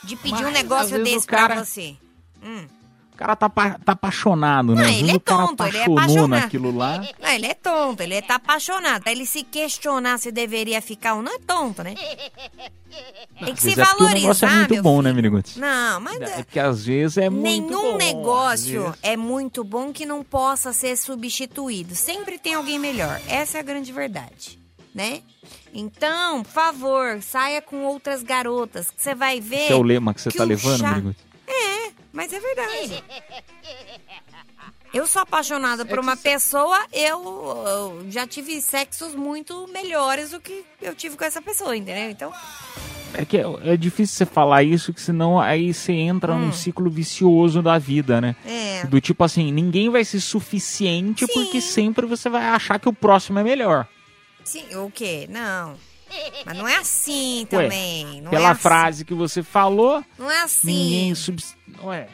De 0.03 0.15
pedir 0.15 0.41
Mas, 0.43 0.47
um 0.47 0.51
negócio 0.51 1.03
desse 1.03 1.27
cara- 1.27 1.55
pra 1.55 1.65
você. 1.65 1.97
Hum. 2.41 2.67
O 3.19 3.21
cara 3.21 3.35
tá, 3.35 3.49
tá 3.49 3.91
apaixonado, 3.91 4.73
né? 4.73 4.83
Não, 4.83 4.89
ele 4.89 5.11
é 5.11 5.19
tonto, 5.19 5.61
ele 5.65 5.77
é 5.77 5.83
apaixonado. 5.83 6.27
naquilo 6.29 6.73
lá. 6.73 7.03
Não, 7.21 7.29
ele 7.31 7.47
é 7.47 7.53
tonto, 7.53 8.01
ele 8.01 8.21
tá 8.21 8.35
apaixonado. 8.35 9.05
Ele 9.07 9.25
se 9.25 9.43
questionar 9.43 10.17
se 10.19 10.31
deveria 10.31 10.81
ficar 10.81 11.15
ou 11.15 11.21
não, 11.21 11.33
é 11.35 11.39
tonto, 11.39 11.83
né? 11.83 11.95
Tem 13.43 13.53
que 13.53 13.61
se 13.61 13.71
é 13.79 13.85
porque 13.85 14.03
o 14.03 14.07
negócio 14.07 14.47
valorizar, 14.47 14.47
é 14.47 14.55
muito 14.69 14.81
bom, 14.81 15.01
né, 15.01 15.09
filho. 15.09 15.15
Miriguts? 15.17 15.57
Não, 15.57 15.99
mas 15.99 16.21
É 16.21 16.43
porque 16.43 16.59
às 16.59 16.85
vezes 16.85 17.17
é 17.17 17.29
muito 17.29 17.43
nenhum 17.67 17.91
bom, 17.91 17.97
negócio 17.97 18.95
é 19.03 19.17
muito 19.17 19.65
bom 19.65 19.91
que 19.91 20.05
não 20.05 20.23
possa 20.23 20.71
ser 20.71 20.95
substituído. 20.95 21.95
Sempre 21.95 22.37
tem 22.39 22.53
alguém 22.53 22.79
melhor. 22.79 23.19
Essa 23.27 23.57
é 23.57 23.59
a 23.59 23.63
grande 23.63 23.91
verdade, 23.91 24.57
né? 24.95 25.21
Então, 25.73 26.41
por 26.43 26.51
favor, 26.53 27.21
saia 27.21 27.61
com 27.61 27.83
outras 27.83 28.23
garotas, 28.23 28.89
que 28.89 29.03
você 29.03 29.13
vai 29.13 29.41
ver. 29.41 29.63
Esse 29.63 29.73
é 29.73 29.75
o 29.75 29.83
lema 29.83 30.13
que 30.13 30.21
você 30.21 30.31
tá 30.31 30.43
o 30.43 30.47
levando, 30.47 30.79
chá- 30.79 30.89
Miriguts? 30.91 31.28
É, 31.49 31.91
mas 32.13 32.31
é 32.31 32.39
verdade. 32.39 33.03
Eu 34.93 35.05
sou 35.05 35.21
apaixonada 35.21 35.85
por 35.85 35.99
uma 35.99 36.17
pessoa, 36.17 36.83
eu, 36.91 37.63
eu 37.67 38.05
já 38.09 38.25
tive 38.25 38.59
sexos 38.61 39.13
muito 39.13 39.67
melhores 39.71 40.31
do 40.31 40.39
que 40.39 40.65
eu 40.81 40.95
tive 40.95 41.15
com 41.15 41.23
essa 41.23 41.41
pessoa, 41.41 41.75
entendeu? 41.77 42.09
Então, 42.09 42.33
É 43.13 43.23
que 43.23 43.37
é, 43.37 43.43
é 43.73 43.77
difícil 43.77 44.15
você 44.17 44.25
falar 44.25 44.63
isso, 44.63 44.91
que 44.93 45.01
senão 45.01 45.39
aí 45.39 45.73
você 45.73 45.93
entra 45.93 46.35
num 46.35 46.51
ciclo 46.51 46.89
vicioso 46.89 47.61
da 47.61 47.77
vida, 47.77 48.19
né? 48.19 48.35
Hum. 48.45 48.49
É. 48.49 48.85
Do 48.85 48.99
tipo 48.99 49.23
assim, 49.23 49.51
ninguém 49.51 49.89
vai 49.89 50.03
ser 50.03 50.19
suficiente 50.19 51.25
porque 51.33 51.61
sempre 51.61 52.05
você 52.07 52.29
vai 52.29 52.43
achar 52.45 52.79
que 52.79 52.89
o 52.89 52.93
próximo 52.93 53.37
é 53.39 53.43
melhor. 53.43 53.87
sim, 54.43 54.65
o 54.75 54.89
quê? 54.89 55.27
Não. 55.29 55.75
Mas 56.45 56.57
não 56.57 56.67
é 56.67 56.77
assim 56.77 57.41
Ué, 57.41 57.63
também. 57.63 58.21
não 58.21 58.31
Pela 58.31 58.49
é 58.49 58.51
assim. 58.51 58.61
frase 58.61 59.05
que 59.05 59.13
você 59.13 59.43
falou, 59.43 60.03
Não 60.17 60.29
é 60.29 60.41
assim. 60.41 60.67
ninguém 60.67 61.15
subs... 61.15 61.55
Ué, 61.83 62.07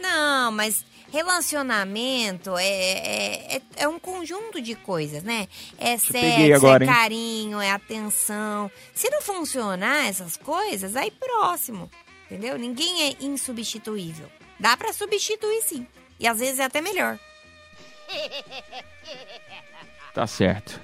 Não, 0.00 0.52
mas 0.52 0.84
relacionamento 1.10 2.56
é, 2.56 2.66
é, 2.66 3.56
é, 3.56 3.62
é 3.78 3.88
um 3.88 3.98
conjunto 3.98 4.60
de 4.60 4.74
coisas, 4.74 5.22
né? 5.22 5.48
É 5.78 5.98
sexo, 5.98 6.54
agora, 6.54 6.84
é 6.84 6.86
hein? 6.86 6.92
carinho, 6.94 7.60
é 7.60 7.70
atenção. 7.70 8.70
Se 8.94 9.10
não 9.10 9.20
funcionar 9.20 10.06
essas 10.06 10.36
coisas, 10.36 10.94
aí 10.96 11.10
próximo, 11.10 11.90
entendeu? 12.26 12.56
Ninguém 12.58 13.08
é 13.08 13.16
insubstituível. 13.20 14.28
Dá 14.58 14.76
pra 14.76 14.92
substituir 14.92 15.62
sim. 15.62 15.86
E 16.18 16.26
às 16.28 16.38
vezes 16.38 16.58
é 16.60 16.64
até 16.64 16.80
melhor. 16.80 17.18
tá 20.14 20.26
certo. 20.26 20.80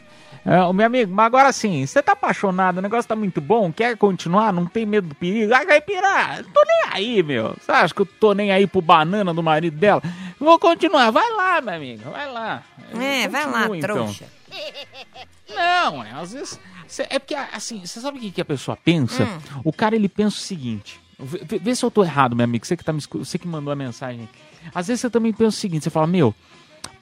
Ô, 0.69 0.73
meu 0.73 0.87
amigo, 0.87 1.13
mas 1.13 1.27
agora 1.27 1.53
sim, 1.53 1.85
você 1.85 2.01
tá 2.01 2.13
apaixonado, 2.13 2.79
o 2.79 2.83
negócio 2.83 3.09
tá 3.09 3.17
muito 3.17 3.41
bom, 3.41 3.73
quer 3.73 3.97
continuar, 3.97 4.53
não 4.53 4.65
tem 4.65 4.87
medo 4.87 5.09
do 5.09 5.15
perigo? 5.17 5.53
Ah, 5.53 5.67
Caipira, 5.67 6.45
tô 6.55 6.63
nem 6.65 6.93
aí, 6.93 7.23
meu. 7.23 7.57
Você 7.61 7.73
acha 7.73 7.93
que 7.93 8.03
eu 8.03 8.07
tô 8.07 8.33
nem 8.33 8.53
aí 8.53 8.65
pro 8.67 8.81
banana 8.81 9.35
do 9.35 9.43
marido 9.43 9.77
dela? 9.77 10.01
Vou 10.39 10.57
continuar, 10.59 11.11
vai 11.11 11.29
lá, 11.33 11.61
meu 11.61 11.75
amigo, 11.75 12.11
vai 12.11 12.31
lá. 12.31 12.63
É, 12.95 13.27
vai 13.27 13.45
lá, 13.51 13.65
então. 13.67 13.79
trouxa. 13.81 14.27
Não, 15.49 16.05
é, 16.05 16.13
às 16.13 16.33
vezes. 16.33 16.61
cê- 16.87 17.07
é 17.11 17.19
porque, 17.19 17.35
assim, 17.35 17.81
você 17.85 18.01
sabe 18.01 18.19
o 18.19 18.21
que, 18.21 18.31
que 18.31 18.41
a 18.41 18.45
pessoa 18.45 18.77
pensa? 18.77 19.25
Hum. 19.25 19.61
O 19.65 19.73
cara 19.73 19.97
ele 19.97 20.09
pensa 20.09 20.37
o 20.37 20.41
seguinte: 20.41 21.01
vê, 21.19 21.59
vê- 21.59 21.75
se 21.75 21.85
eu 21.85 21.91
tô 21.91 22.05
errado, 22.05 22.37
meu 22.37 22.45
amigo, 22.45 22.65
você 22.67 22.77
que, 22.77 22.85
tá 22.85 22.93
me, 22.93 23.01
você 23.01 23.39
que 23.39 23.49
mandou 23.49 23.73
a 23.73 23.77
mensagem. 23.77 24.29
Às 24.75 24.89
vezes 24.89 25.01
você 25.01 25.11
também 25.11 25.33
pensa 25.33 25.49
o 25.57 25.61
seguinte: 25.61 25.85
você 25.85 25.91
fala, 25.91 26.07
meu, 26.07 26.35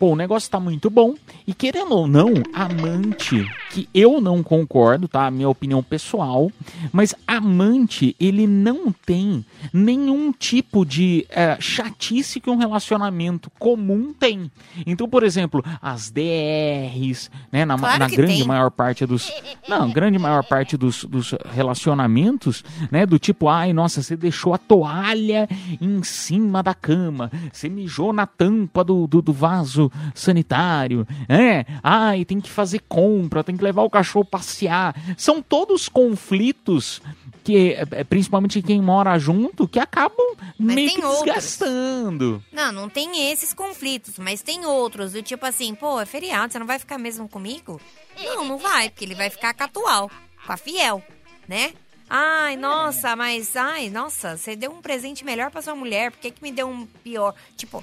pô, 0.05 0.12
o 0.12 0.16
negócio 0.16 0.50
tá 0.50 0.61
muito 0.61 0.90
bom, 0.90 1.14
e 1.46 1.55
querendo 1.55 1.92
ou 1.92 2.07
não, 2.07 2.34
amante 2.52 3.50
que 3.70 3.88
eu 3.94 4.20
não 4.20 4.42
concordo, 4.42 5.09
tá? 5.09 5.30
Minha 5.30 5.48
opinião 5.48 5.82
pessoal, 5.82 6.52
mas 6.92 7.14
amante, 7.26 8.14
ele 8.20 8.46
não 8.46 8.92
tem 8.92 9.42
nenhum 9.72 10.30
tipo 10.30 10.84
de 10.84 11.26
é, 11.30 11.57
chatice 11.59 12.38
que 12.38 12.50
um 12.50 12.57
relacionamento 12.57 13.50
comum 13.59 14.12
tem. 14.12 14.50
Então, 14.84 15.09
por 15.09 15.22
exemplo, 15.22 15.64
as 15.80 16.11
DRs, 16.11 17.30
né, 17.50 17.64
na, 17.64 17.78
Claro 17.78 17.98
na 17.98 18.09
grande 18.09 18.34
tem. 18.34 18.44
maior 18.44 18.70
parte 18.70 19.07
dos, 19.07 19.32
não, 19.66 19.90
grande 19.90 20.18
maior 20.18 20.44
parte 20.44 20.76
dos, 20.76 21.05
dos 21.05 21.34
relacionamentos, 21.50 22.62
né, 22.90 23.07
do 23.07 23.18
tipo, 23.18 23.48
ai, 23.48 23.72
nossa, 23.72 24.02
você 24.02 24.18
deixou 24.18 24.52
a 24.52 24.59
toalha 24.59 25.48
em 25.80 26.02
cima 26.02 26.62
da 26.62 26.74
cama, 26.74 27.32
você 27.50 27.70
mijou 27.70 28.12
na 28.12 28.26
tampa 28.26 28.84
do, 28.84 29.07
do, 29.07 29.22
do 29.22 29.32
vaso 29.32 29.90
sanitário, 30.14 31.07
é, 31.28 31.64
ai, 31.82 32.24
tem 32.24 32.40
que 32.40 32.51
fazer 32.51 32.80
compra, 32.88 33.45
tem 33.45 33.57
que 33.57 33.64
levar 33.64 33.82
o 33.82 33.90
cachorro 33.90 34.24
passear. 34.24 34.95
São 35.16 35.42
todos 35.42 35.88
conflitos 35.88 37.01
que, 37.45 37.76
é, 37.90 38.05
principalmente 38.05 38.62
quem 38.62 38.80
mora 38.80 39.18
junto, 39.18 39.68
que 39.68 39.78
acabam 39.78 40.34
meio 40.59 40.88
tem 40.88 40.97
que 40.97 41.05
outros. 41.05 41.24
desgastando. 41.24 42.42
Não, 42.51 42.72
não 42.72 42.88
tem 42.88 43.30
esses 43.30 43.53
conflitos, 43.53 44.18
mas 44.18 44.40
tem 44.42 44.64
outros, 44.64 45.12
do 45.12 45.22
tipo 45.22 45.45
assim, 45.45 45.74
pô, 45.74 46.01
é 46.01 46.07
feriado, 46.07 46.53
você 46.53 46.59
não 46.59 46.66
vai 46.66 46.78
ficar 46.78 46.99
mesmo 46.99 47.28
comigo? 47.28 47.80
Não, 48.18 48.45
não 48.45 48.59
vai, 48.59 48.88
porque 48.88 49.05
ele 49.05 49.14
vai 49.14 49.28
ficar 49.28 49.53
com 49.53 49.62
a 49.62 49.66
atual, 49.66 50.11
com 50.47 50.53
a 50.53 50.57
fiel, 50.57 51.03
né? 51.47 51.72
Ai, 52.17 52.57
nossa, 52.57 53.17
mas, 53.17 53.57
ai, 53.57 53.91
nossa, 53.91 54.37
você 54.37 54.55
deu 54.55 54.71
um 54.71 54.81
presente 54.81 55.25
melhor 55.25 55.51
pra 55.51 55.61
sua 55.61 55.75
mulher, 55.75 56.12
por 56.12 56.21
que, 56.21 56.31
que 56.31 56.41
me 56.41 56.53
deu 56.53 56.69
um 56.69 56.87
pior? 56.87 57.35
Tipo, 57.57 57.83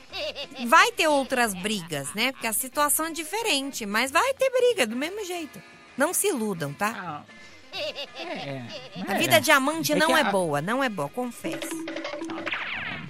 vai 0.68 0.90
ter 0.94 1.08
outras 1.10 1.54
brigas, 1.54 2.14
né? 2.14 2.32
Porque 2.32 2.48
a 2.48 2.54
situação 2.54 3.08
é 3.08 3.12
diferente, 3.12 3.86
mas 3.86 4.10
vai 4.10 4.34
ter 4.36 4.50
briga 4.50 4.88
do 4.88 4.96
mesmo 4.96 5.26
jeito. 5.26 5.62
Não 5.98 6.14
se 6.14 6.28
iludam, 6.30 6.72
tá? 6.72 7.24
A 9.06 9.14
vida 9.16 9.42
de 9.42 9.52
amante 9.52 9.92
É 9.92 9.96
não 9.98 10.16
é 10.18 10.22
a- 10.22 10.32
boa, 10.32 10.62
não 10.62 10.82
é 10.82 10.88
boa, 10.88 11.10
confesso. 11.10 11.68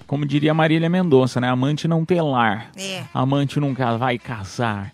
Como 0.07 0.25
diria 0.25 0.55
Marília 0.55 0.89
Mendonça, 0.89 1.39
né? 1.39 1.47
Amante 1.49 1.87
não 1.87 2.03
tem 2.03 2.19
lar. 2.19 2.71
É. 2.75 3.03
Amante 3.13 3.59
nunca 3.59 3.95
vai 3.95 4.17
casar. 4.17 4.91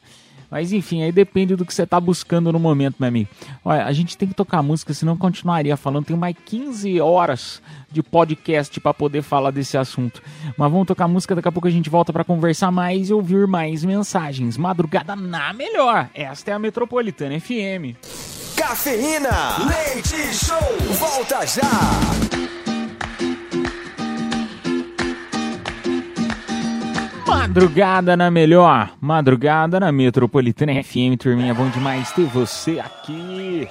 Mas 0.50 0.72
enfim, 0.72 1.04
aí 1.04 1.12
depende 1.12 1.56
do 1.56 1.66
que 1.66 1.74
você 1.74 1.86
tá 1.86 2.00
buscando 2.00 2.52
no 2.52 2.60
momento, 2.60 2.96
meu 3.00 3.10
amigo. 3.10 3.30
Olha, 3.64 3.86
a 3.86 3.92
gente 3.92 4.18
tem 4.18 4.28
que 4.28 4.34
tocar 4.34 4.64
música, 4.64 4.94
senão 4.94 5.14
eu 5.14 5.18
continuaria 5.18 5.76
falando. 5.76 6.06
Tem 6.06 6.16
mais 6.16 6.36
15 6.46 7.00
horas 7.02 7.62
de 7.92 8.02
podcast 8.02 8.80
pra 8.80 8.94
poder 8.94 9.22
falar 9.22 9.52
desse 9.52 9.78
assunto. 9.78 10.22
Mas 10.58 10.72
vamos 10.72 10.88
tocar 10.88 11.08
música, 11.08 11.36
daqui 11.36 11.48
a 11.48 11.52
pouco 11.52 11.68
a 11.68 11.72
gente 11.72 11.90
volta 11.90 12.14
pra 12.14 12.24
conversar 12.24 12.72
mais 12.72 13.10
e 13.10 13.14
ouvir 13.14 13.48
mais 13.48 13.84
mensagens. 13.84 14.58
Madrugada 14.58 15.16
na 15.16 15.52
melhor. 15.54 16.10
Esta 16.14 16.52
é 16.52 16.54
a 16.54 16.60
Metropolitana 16.60 17.40
FM. 17.40 17.96
Cafeína, 18.56 19.58
leite 19.68 20.34
show, 20.34 20.58
volta 20.98 21.46
já. 21.46 22.67
Madrugada 27.28 28.16
na 28.16 28.32
melhor, 28.32 28.92
madrugada 29.02 29.80
na 29.82 29.92
Metropolitana 29.92 30.82
FM, 30.82 31.18
turminha, 31.20 31.54
bom 31.54 31.70
demais 31.70 32.10
ter 32.14 32.24
você 32.24 32.80
aqui. 32.80 33.68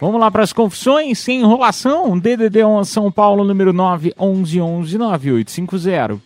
Vamos 0.00 0.20
lá 0.20 0.30
para 0.30 0.42
as 0.42 0.52
confissões, 0.52 1.20
sem 1.20 1.40
enrolação, 1.40 2.18
DDD 2.18 2.64
1 2.64 2.84
São 2.84 3.10
Paulo, 3.10 3.44
número 3.44 3.72
9, 3.72 4.12
11 4.18 4.60
11 4.60 4.98
9850. 4.98 6.20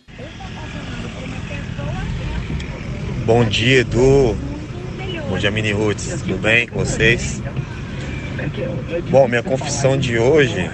Bom 3.25 3.45
dia, 3.45 3.81
Edu. 3.81 4.35
Bom 5.29 5.37
dia, 5.37 5.51
Mini 5.51 5.71
Roots. 5.71 6.21
Tudo 6.21 6.37
bem 6.39 6.67
com 6.67 6.79
vocês? 6.79 7.41
Bom, 9.09 9.27
minha 9.27 9.43
confissão 9.43 9.95
de 9.95 10.17
hoje 10.17 10.69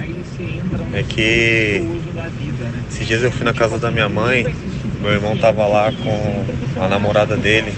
é 0.94 1.04
que 1.04 1.86
esses 2.90 3.06
dias 3.06 3.22
eu 3.22 3.32
fui 3.32 3.44
na 3.44 3.54
casa 3.54 3.78
da 3.78 3.92
minha 3.92 4.08
mãe, 4.08 4.46
meu 5.00 5.12
irmão 5.12 5.38
tava 5.38 5.66
lá 5.68 5.92
com 5.92 6.82
a 6.82 6.88
namorada 6.88 7.36
dele. 7.36 7.74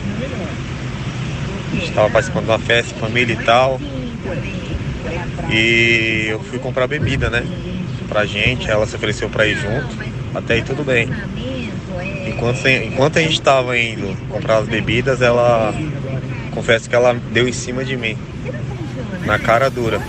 A 1.72 1.76
gente 1.76 1.91
tava 1.91 2.09
participando 2.09 2.45
de 2.45 2.51
uma 2.51 2.59
festa, 2.59 2.95
família 2.95 3.34
e 3.34 3.43
tal. 3.43 3.80
E 5.51 6.28
eu 6.30 6.39
fui 6.43 6.59
comprar 6.59 6.88
bebida, 6.88 7.30
né? 7.30 7.43
Pra 8.07 8.26
gente, 8.26 8.70
ela 8.70 8.86
se 8.86 8.95
ofereceu 8.95 9.30
pra 9.30 9.47
ir 9.47 9.55
junto. 9.55 9.97
Até 10.34 10.55
aí 10.55 10.63
tudo 10.63 10.84
bem. 10.84 11.09
Enquanto, 12.28 12.67
enquanto 12.67 13.20
a 13.20 13.22
gente 13.22 13.41
tava 13.41 13.78
indo 13.78 14.15
comprar 14.30 14.57
as 14.57 14.67
bebidas, 14.67 15.22
ela. 15.22 15.74
Confesso 16.51 16.89
que 16.89 16.95
ela 16.95 17.13
deu 17.32 17.47
em 17.47 17.53
cima 17.53 17.84
de 17.84 17.95
mim. 17.95 18.17
Na 19.26 19.38
cara 19.38 19.70
dura. 19.70 20.01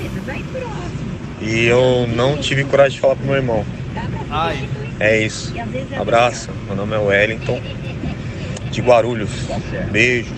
E 1.40 1.64
eu 1.66 2.06
não 2.14 2.36
tive 2.36 2.64
coragem 2.64 2.92
de 2.94 3.00
falar 3.00 3.16
pro 3.16 3.26
meu 3.26 3.36
irmão. 3.36 3.64
É 5.00 5.24
isso. 5.24 5.52
Abraço. 5.98 6.50
Meu 6.66 6.76
nome 6.76 6.94
é 6.94 6.98
Wellington. 6.98 7.60
De 8.70 8.80
Guarulhos. 8.80 9.30
Beijo. 9.90 10.34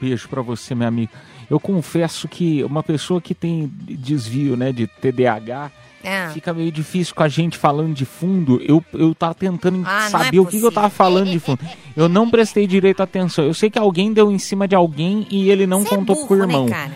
Beijo 0.00 0.28
pra 0.28 0.40
você, 0.42 0.74
meu 0.74 0.88
amigo. 0.88 1.12
Eu 1.50 1.60
confesso 1.60 2.26
que 2.28 2.64
uma 2.64 2.82
pessoa 2.82 3.20
que 3.20 3.34
tem 3.34 3.70
desvio, 3.76 4.56
né, 4.56 4.72
de 4.72 4.86
TDAH, 4.86 5.70
É. 6.02 6.28
fica 6.30 6.54
meio 6.54 6.72
difícil 6.72 7.14
com 7.14 7.22
a 7.22 7.28
gente 7.28 7.58
falando 7.58 7.92
de 7.92 8.04
fundo. 8.06 8.60
Eu, 8.66 8.82
eu 8.94 9.14
tava 9.14 9.34
tentando 9.34 9.82
Ah, 9.84 10.06
é 10.06 10.08
saber 10.08 10.38
o 10.40 10.46
que, 10.46 10.58
que 10.58 10.64
eu 10.66 10.72
tava 10.72 10.88
falando 10.88 11.30
de 11.30 11.38
fundo. 11.38 11.60
Eu 11.94 12.08
não 12.08 12.30
prestei 12.30 12.66
direito 12.66 13.02
atenção. 13.02 13.44
Eu 13.44 13.52
sei 13.54 13.68
que 13.68 13.78
alguém 13.78 14.12
deu 14.12 14.32
em 14.32 14.38
cima 14.38 14.66
de 14.66 14.74
alguém 14.74 15.26
e 15.30 15.50
ele 15.50 15.66
não 15.66 15.82
Cê 15.82 15.88
é 15.88 15.96
contou 15.98 16.16
burro, 16.16 16.28
pro 16.28 16.36
irmão. 16.38 16.64
Né, 16.66 16.70
cara? 16.70 16.92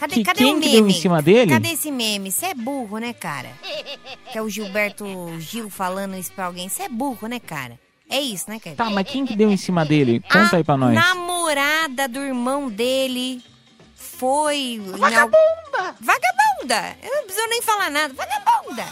Cadê, 0.00 0.14
Que- 0.14 0.24
cadê 0.24 0.38
quem 0.38 0.56
o 0.56 0.60
que 0.60 0.66
meme? 0.68 0.72
deu 0.80 0.88
em 0.88 0.92
cima 0.98 1.20
dele? 1.20 1.52
Cadê 1.52 1.68
esse 1.72 1.90
meme? 1.90 2.32
Você 2.32 2.46
é 2.46 2.54
burro, 2.54 2.96
né, 2.98 3.12
cara? 3.12 3.50
Que 4.32 4.38
é 4.38 4.42
o 4.42 4.48
Gilberto 4.48 5.04
Gil 5.38 5.68
falando 5.68 6.16
isso 6.16 6.32
pra 6.32 6.46
alguém. 6.46 6.68
Você 6.70 6.84
é 6.84 6.88
burro, 6.88 7.28
né, 7.28 7.38
cara? 7.38 7.78
É 8.08 8.18
isso, 8.18 8.46
né, 8.48 8.58
cara? 8.58 8.74
Tá, 8.76 8.88
mas 8.88 9.06
quem 9.06 9.26
que 9.26 9.36
deu 9.36 9.50
em 9.52 9.56
cima 9.58 9.84
dele? 9.84 10.20
Conta 10.20 10.56
aí 10.56 10.64
pra 10.64 10.76
nós. 10.76 10.94
namorada 10.94 12.08
do 12.08 12.18
irmão 12.20 12.70
dele 12.70 13.42
foi... 13.94 14.80
Vagabunda! 14.98 15.94
Vagabunda! 16.00 16.96
Eu 17.02 17.16
não 17.16 17.24
preciso 17.24 17.46
nem 17.48 17.62
falar 17.62 17.90
nada. 17.90 18.14
Vagabunda! 18.14 18.84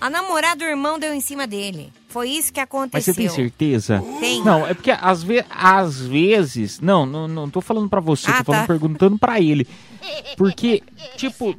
A 0.00 0.08
namorada 0.08 0.56
do 0.56 0.64
irmão 0.64 0.98
deu 0.98 1.12
em 1.12 1.20
cima 1.20 1.46
dele. 1.46 1.92
Foi 2.08 2.30
isso 2.30 2.52
que 2.52 2.58
Mas 2.60 2.64
aconteceu. 2.68 3.12
você 3.14 3.20
tem 3.20 3.28
certeza? 3.28 4.02
Tem. 4.18 4.42
Não, 4.42 4.66
é 4.66 4.72
porque 4.72 4.90
às, 4.92 5.22
ve 5.22 5.44
às 5.50 6.00
vezes. 6.00 6.80
Não, 6.80 7.04
não, 7.04 7.28
não 7.28 7.50
tô 7.50 7.60
falando 7.60 7.88
pra 7.88 8.00
você, 8.00 8.30
Ah, 8.30 8.38
tô 8.38 8.44
falando 8.44 8.62
tá. 8.62 8.66
perguntando 8.66 9.18
pra 9.18 9.38
ele. 9.40 9.68
Porque, 10.36 10.82
tipo, 11.16 11.54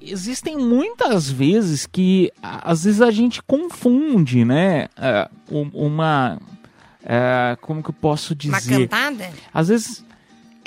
existem 0.00 0.56
muitas 0.56 1.30
vezes 1.30 1.86
que 1.86 2.32
às 2.42 2.84
vezes 2.84 3.00
a 3.02 3.10
gente 3.10 3.42
confunde, 3.42 4.44
né? 4.44 4.88
é, 4.96 5.28
um- 5.50 5.70
uma. 5.74 6.38
é, 7.02 7.56
como 7.60 7.82
que 7.82 7.90
eu 7.90 7.94
posso 7.94 8.32
Uma 8.44 8.58
dizer? 8.60 8.88
cantada? 8.88 9.30
Às 9.52 9.68
vezes. 9.68 10.04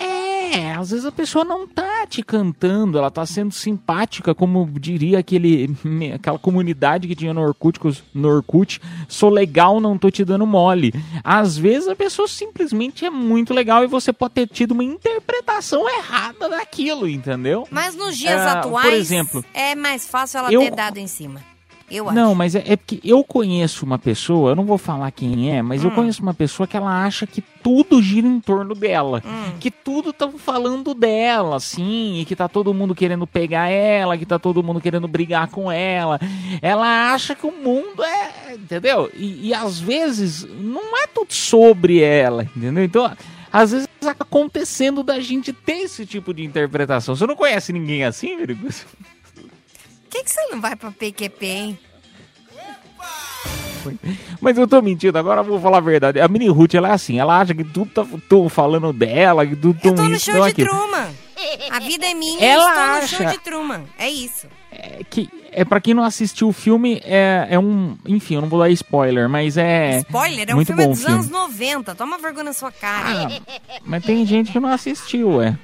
É, 0.02 0.74
às 0.74 0.90
vezes 0.92 1.06
a 1.06 1.12
pessoa 1.12 1.44
não 1.46 1.68
tá 1.68 2.08
te 2.08 2.24
cantando, 2.24 2.98
ela 2.98 3.12
tá 3.12 3.26
sendo 3.26 3.52
simpática, 3.52 4.34
como 4.34 4.66
diria 4.80 5.20
aquele, 5.20 5.76
aquela 6.16 6.40
comunidade 6.40 7.08
que 7.08 7.16
tinha 7.16 7.34
no 7.34 7.42
Orkut, 7.42 7.80
no 8.14 8.28
Orkut, 8.30 8.82
sou 9.08 9.30
legal, 9.30 9.80
não 9.80 9.98
tô 9.98 10.10
te 10.10 10.24
dando 10.26 10.48
mole. 10.48 10.94
Às 11.24 11.58
vezes 11.58 11.88
a 11.88 11.96
pessoa 11.96 12.28
simplesmente 12.28 13.06
é 13.06 13.10
muito 13.10 13.54
legal 13.54 13.84
e 13.84 13.88
você 13.88 14.12
pode 14.14 14.34
ter 14.36 14.48
tido 14.48 14.72
uma 14.72 14.84
interpretação 14.84 15.88
errada 15.90 16.50
daquilo, 16.50 17.08
entendeu? 17.08 17.68
Mas 17.70 17.96
nos 17.96 18.18
dias 18.18 18.40
Ah, 18.42 18.60
atuais, 18.60 18.86
Por 18.90 18.94
exemplo, 18.94 19.46
é 19.54 19.76
mais 19.76 20.08
fácil 20.08 20.40
ela 20.40 20.52
eu- 20.52 20.62
ter 20.62 20.72
dado 20.72 20.98
em 20.98 21.08
cima. 21.08 21.42
Eu 21.92 22.08
acho. 22.08 22.16
não, 22.16 22.36
mas 22.36 22.56
é, 22.56 22.64
é 22.66 22.76
porque 22.76 23.00
eu 23.04 23.24
conheço 23.24 23.86
uma 23.86 23.98
pessoa, 23.98 24.52
eu 24.52 24.56
não 24.56 24.66
vou 24.66 24.78
falar 24.78 25.12
quem 25.12 25.56
é, 25.56 25.62
mas 25.62 25.84
eu 25.84 25.92
conheço 25.92 26.22
uma 26.22 26.34
pessoa 26.34 26.68
que 26.68 26.78
ela 26.78 27.04
acha 27.06 27.26
que 27.26 27.42
tudo 27.42 28.02
gira 28.02 28.28
em 28.28 28.40
torno 28.40 28.76
dela. 28.76 29.22
Que 29.60 29.70
tudo 29.70 30.14
tá 30.14 30.30
falando 30.30 30.94
dela, 30.94 31.58
assim, 31.58 32.20
e 32.20 32.26
que 32.26 32.36
tá 32.36 32.48
todo 32.48 32.74
mundo 32.74 32.96
querendo 32.96 33.28
pegar 33.28 33.68
ela, 33.70 34.18
que 34.18 34.26
tá 34.26 34.40
todo 34.40 34.64
mundo 34.64 34.80
querendo 34.82 35.08
brigar 35.08 35.48
com 35.48 35.72
ela. 35.72 36.20
Ela 36.62 37.12
acha 37.12 37.36
que 37.36 37.46
o 37.46 37.52
mundo 37.52 38.04
é. 38.04 38.54
Entendeu? 38.54 39.10
E, 39.16 39.50
e 39.50 39.54
às 39.54 39.80
vezes 39.80 40.48
não 40.60 40.98
é 40.98 41.08
tudo 41.08 41.34
sobre 41.34 42.02
ela, 42.02 42.44
entendeu? 42.44 42.84
Então. 42.84 43.12
Às 43.52 43.72
vezes 43.72 43.88
acaba 44.02 44.24
acontecendo 44.24 45.02
da 45.02 45.20
gente 45.20 45.52
ter 45.52 45.80
esse 45.84 46.06
tipo 46.06 46.34
de 46.34 46.44
interpretação. 46.44 47.16
Você 47.16 47.26
não 47.26 47.36
conhece 47.36 47.74
ninguém 47.74 48.04
assim, 48.04 48.38
Virgus? 48.38 48.86
Por 50.10 50.18
que, 50.18 50.24
que 50.24 50.32
você 50.32 50.42
não 50.48 50.60
vai 50.60 50.76
pra 50.76 50.90
PQP, 50.92 51.46
hein? 51.46 51.80
Mas 54.42 54.58
eu 54.58 54.68
tô 54.68 54.82
mentindo, 54.82 55.18
agora 55.18 55.42
eu 55.42 55.46
vou 55.46 55.60
falar 55.62 55.78
a 55.78 55.82
verdade. 55.82 56.20
A 56.20 56.28
Mini 56.28 56.50
Ruth, 56.50 56.74
ela 56.74 56.90
é 56.90 56.92
assim, 56.94 57.20
ela 57.20 57.40
acha 57.40 57.54
que 57.54 57.64
tudo 57.64 57.92
tá 57.92 58.06
tô 58.28 58.50
falando 58.50 58.92
dela, 58.92 59.46
que 59.46 59.56
tudo 59.56 59.80
tão 59.80 59.96
Tô 59.96 60.04
no 60.04 60.16
isso, 60.16 60.32
show 60.32 60.44
de 60.44 60.50
aquilo. 60.50 60.70
Truman. 60.70 61.08
A 61.72 61.80
vida 61.80 62.06
é 62.06 62.14
minha 62.14 62.44
Ela 62.44 62.70
estou 62.70 62.86
no 62.86 62.92
acha- 62.98 63.18
show 63.18 63.26
de 63.28 63.38
Truman. 63.40 63.84
É 63.98 64.10
isso. 64.10 64.48
É 64.72 65.02
que 65.10 65.30
é 65.52 65.64
para 65.64 65.80
quem 65.80 65.94
não 65.94 66.04
assistiu 66.04 66.50
o 66.50 66.54
filme, 66.54 67.02
é, 67.06 67.48
é 67.52 67.60
um, 67.60 67.98
enfim, 68.06 68.36
eu 68.36 68.42
não 68.42 68.50
vou 68.50 68.60
dar 68.60 68.70
spoiler, 68.72 69.30
mas 69.30 69.58
é 69.58 70.00
Spoiler, 70.00 70.50
é 70.50 70.56
um 70.56 70.66
filme 70.66 70.88
dos 70.88 71.00
filme. 71.00 71.14
anos 71.16 71.30
90. 71.30 71.96
Toma 71.96 72.18
vergonha 72.18 72.46
na 72.46 72.54
sua 72.54 72.72
cara. 72.72 73.30
Mas 73.86 74.04
tem 74.04 74.26
gente 74.26 74.52
que 74.52 74.60
não 74.60 74.70
assistiu, 74.70 75.42
é. 75.42 75.58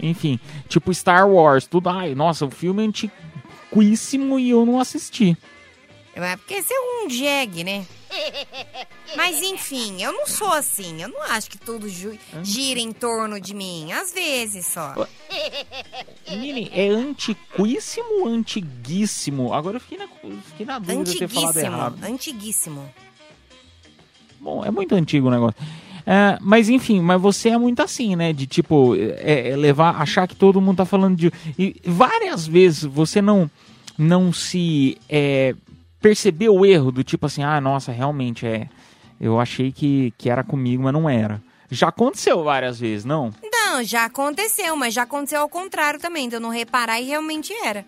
Enfim, 0.00 0.40
tipo 0.68 0.92
Star 0.92 1.28
Wars, 1.28 1.66
tudo. 1.66 1.88
Ai, 1.88 2.14
nossa, 2.14 2.44
o 2.44 2.50
filme 2.50 2.82
é 2.82 2.86
antiquíssimo 3.80 4.38
e 4.38 4.50
eu 4.50 4.64
não 4.66 4.78
assisti. 4.78 5.36
É 6.14 6.36
porque 6.36 6.62
você 6.62 6.74
é 6.74 7.04
um 7.04 7.08
jegue, 7.08 7.64
né? 7.64 7.86
Mas 9.16 9.42
enfim, 9.42 10.02
eu 10.02 10.12
não 10.12 10.26
sou 10.26 10.52
assim. 10.52 11.00
Eu 11.02 11.08
não 11.08 11.22
acho 11.22 11.48
que 11.50 11.56
tudo 11.56 11.88
gira 11.88 12.78
em 12.78 12.92
torno 12.92 13.40
de 13.40 13.54
mim. 13.54 13.90
Às 13.92 14.12
vezes 14.12 14.66
só. 14.66 14.94
É 16.70 16.88
antiquíssimo 16.88 18.20
ou 18.20 18.28
antiguíssimo? 18.28 19.54
Agora 19.54 19.76
eu 19.76 19.80
fiquei 19.80 19.98
na, 19.98 20.08
fiquei 20.44 20.66
na 20.66 20.78
dúvida 20.78 21.04
de 21.04 21.18
ter 21.18 21.28
falado 21.28 21.48
Antiguíssimo. 21.56 21.76
errado. 21.76 22.04
Antiguíssimo. 22.04 22.94
Bom, 24.38 24.64
é 24.64 24.70
muito 24.70 24.94
antigo 24.94 25.28
o 25.28 25.30
negócio. 25.30 25.56
É, 26.06 26.38
mas 26.40 26.68
enfim, 26.68 27.00
mas 27.00 27.20
você 27.20 27.50
é 27.50 27.58
muito 27.58 27.80
assim, 27.80 28.16
né? 28.16 28.32
De 28.32 28.46
tipo, 28.46 28.94
é, 28.96 29.50
é 29.50 29.56
levar, 29.56 30.00
achar 30.00 30.26
que 30.26 30.34
todo 30.34 30.60
mundo 30.60 30.78
tá 30.78 30.84
falando 30.84 31.16
de. 31.16 31.32
E 31.58 31.80
várias 31.84 32.46
vezes 32.46 32.84
você 32.84 33.22
não, 33.22 33.50
não 33.96 34.32
se 34.32 34.98
é, 35.08 35.54
percebeu 36.00 36.54
o 36.54 36.66
erro 36.66 36.90
do 36.90 37.04
tipo 37.04 37.26
assim, 37.26 37.42
ah, 37.42 37.60
nossa, 37.60 37.92
realmente 37.92 38.46
é. 38.46 38.68
Eu 39.20 39.38
achei 39.38 39.70
que, 39.70 40.12
que 40.18 40.28
era 40.28 40.42
comigo, 40.42 40.82
mas 40.82 40.92
não 40.92 41.08
era. 41.08 41.40
Já 41.70 41.88
aconteceu 41.88 42.42
várias 42.42 42.80
vezes, 42.80 43.04
não? 43.04 43.30
Não, 43.42 43.82
já 43.82 44.04
aconteceu, 44.04 44.76
mas 44.76 44.92
já 44.92 45.04
aconteceu 45.04 45.40
ao 45.40 45.48
contrário 45.48 46.00
também, 46.00 46.28
de 46.28 46.34
eu 46.34 46.40
não 46.40 46.50
reparar 46.50 47.00
e 47.00 47.04
realmente 47.04 47.52
era. 47.64 47.86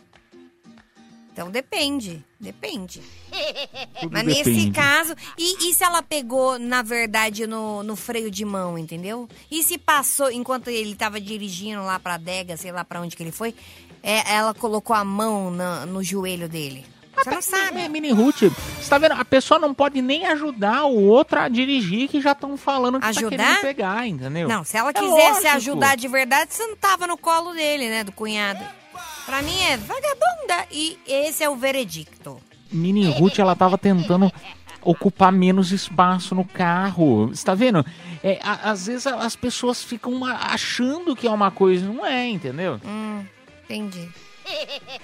Então 1.32 1.50
depende, 1.50 2.24
depende. 2.44 3.00
Tudo 4.00 4.12
Mas 4.12 4.24
nesse 4.24 4.44
depende. 4.44 4.70
caso, 4.72 5.14
e, 5.38 5.68
e 5.70 5.74
se 5.74 5.82
ela 5.82 6.02
pegou, 6.02 6.58
na 6.58 6.82
verdade, 6.82 7.46
no, 7.46 7.82
no 7.82 7.96
freio 7.96 8.30
de 8.30 8.44
mão, 8.44 8.78
entendeu? 8.78 9.28
E 9.50 9.62
se 9.62 9.78
passou, 9.78 10.30
enquanto 10.30 10.68
ele 10.68 10.94
tava 10.94 11.20
dirigindo 11.20 11.82
lá 11.82 11.98
pra 11.98 12.14
adega, 12.14 12.56
sei 12.56 12.70
lá 12.70 12.84
pra 12.84 13.00
onde 13.00 13.16
que 13.16 13.22
ele 13.22 13.32
foi, 13.32 13.54
é, 14.02 14.34
ela 14.34 14.54
colocou 14.54 14.94
a 14.94 15.04
mão 15.04 15.50
na- 15.50 15.86
no 15.86 16.02
joelho 16.04 16.48
dele. 16.48 16.84
Você 17.16 17.30
não 17.30 17.40
sabe. 17.42 17.80
É, 17.80 17.88
Mini 17.88 18.10
Ruth, 18.10 18.40
você 18.42 18.90
tá 18.90 18.98
vendo? 18.98 19.12
A 19.12 19.24
pessoa 19.24 19.58
não 19.60 19.72
pode 19.72 20.02
nem 20.02 20.26
ajudar 20.26 20.84
o 20.86 21.00
outro 21.04 21.38
a 21.38 21.48
dirigir 21.48 22.08
que 22.08 22.20
já 22.20 22.32
estão 22.32 22.56
falando 22.56 22.94
que 22.96 23.02
tá 23.02 23.06
Ajudar? 23.08 23.30
querendo 23.30 23.60
pegar, 23.60 24.06
entendeu? 24.08 24.48
Não, 24.48 24.64
se 24.64 24.76
ela 24.76 24.90
É 24.90 24.92
quisesse 24.94 25.46
ajudar 25.46 25.96
de 25.96 26.08
verdade, 26.08 26.52
você 26.52 26.66
não 26.66 26.76
tava 26.76 27.06
no 27.06 27.16
colo 27.16 27.52
dele, 27.52 27.88
né, 27.88 28.02
do 28.02 28.10
cunhado. 28.10 28.64
Pra 29.26 29.42
mim 29.42 29.58
é 29.62 29.76
vagabunda 29.76 30.66
e 30.70 30.98
esse 31.06 31.42
é 31.42 31.48
o 31.48 31.56
veredicto. 31.56 32.38
Mini 32.70 33.06
Ruth, 33.10 33.38
ela 33.38 33.54
tava 33.56 33.78
tentando 33.78 34.30
ocupar 34.82 35.32
menos 35.32 35.72
espaço 35.72 36.34
no 36.34 36.44
carro. 36.44 37.28
Você 37.28 37.44
tá 37.44 37.54
vendo? 37.54 37.84
É, 38.22 38.38
a- 38.42 38.70
às 38.70 38.86
vezes 38.86 39.06
as 39.06 39.34
pessoas 39.36 39.82
ficam 39.82 40.24
achando 40.24 41.16
que 41.16 41.26
é 41.26 41.30
uma 41.30 41.50
coisa, 41.50 41.86
não 41.86 42.04
é, 42.04 42.28
entendeu? 42.28 42.80
Hum, 42.84 43.24
entendi. 43.64 44.08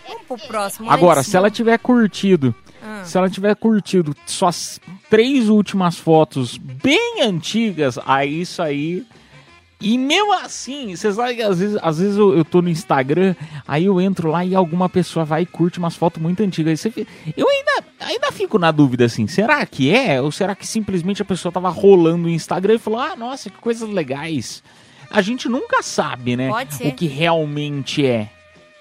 Vamos 0.07 0.23
pro 0.27 0.39
próximo. 0.49 0.91
Agora, 0.91 1.21
antes, 1.21 1.31
se 1.31 1.37
ela 1.37 1.51
tiver 1.51 1.79
curtido, 1.79 2.55
Ah. 2.83 3.05
se 3.05 3.17
ela 3.17 3.31
tiver 3.31 3.55
curtido 3.57 4.15
suas 4.27 4.79
três 5.09 5.49
últimas 5.49 5.97
fotos 5.97 6.59
bem 6.59 7.23
antigas, 7.23 7.99
aí 8.05 8.43
isso 8.43 8.61
aí. 8.63 9.07
E 9.81 9.97
mesmo 9.97 10.33
assim, 10.35 10.95
vocês 10.95 11.15
sabem 11.15 11.37
que 11.37 11.43
às 11.43 11.59
vezes, 11.59 11.79
às 11.81 11.99
vezes 11.99 12.17
eu, 12.19 12.37
eu 12.37 12.45
tô 12.45 12.61
no 12.61 12.69
Instagram, 12.69 13.35
aí 13.67 13.87
eu 13.87 13.99
entro 14.01 14.29
lá 14.31 14.45
e 14.45 14.55
alguma 14.55 14.89
pessoa 14.91 15.25
vai 15.25 15.43
e 15.43 15.47
curte 15.47 15.79
umas 15.79 15.97
fotos 15.97 16.21
muito 16.21 16.43
antigas. 16.43 16.71
Aí 16.73 16.77
você 16.77 16.91
fica- 16.91 17.11
eu 17.37 17.49
ainda, 17.49 17.85
ainda 18.01 18.31
fico 18.31 18.59
na 18.59 18.71
dúvida 18.71 19.07
assim, 19.07 19.27
será 19.27 19.65
que 19.65 19.91
é? 19.95 20.21
Ou 20.21 20.31
será 20.31 20.55
que 20.55 20.67
simplesmente 20.67 21.23
a 21.23 21.25
pessoa 21.25 21.51
tava 21.51 21.71
rolando 21.71 22.27
o 22.27 22.31
Instagram 22.31 22.75
e 22.75 22.79
falou, 22.79 23.01
ah, 23.01 23.17
nossa, 23.17 23.49
que 23.49 23.57
coisas 23.57 23.89
legais. 23.89 24.63
A 25.11 25.23
gente 25.23 25.49
nunca 25.49 25.83
sabe, 25.83 26.37
né? 26.37 26.49
Pode 26.51 26.75
ser. 26.75 26.89
O 26.89 26.93
que 26.93 27.07
realmente 27.07 28.05
é. 28.07 28.31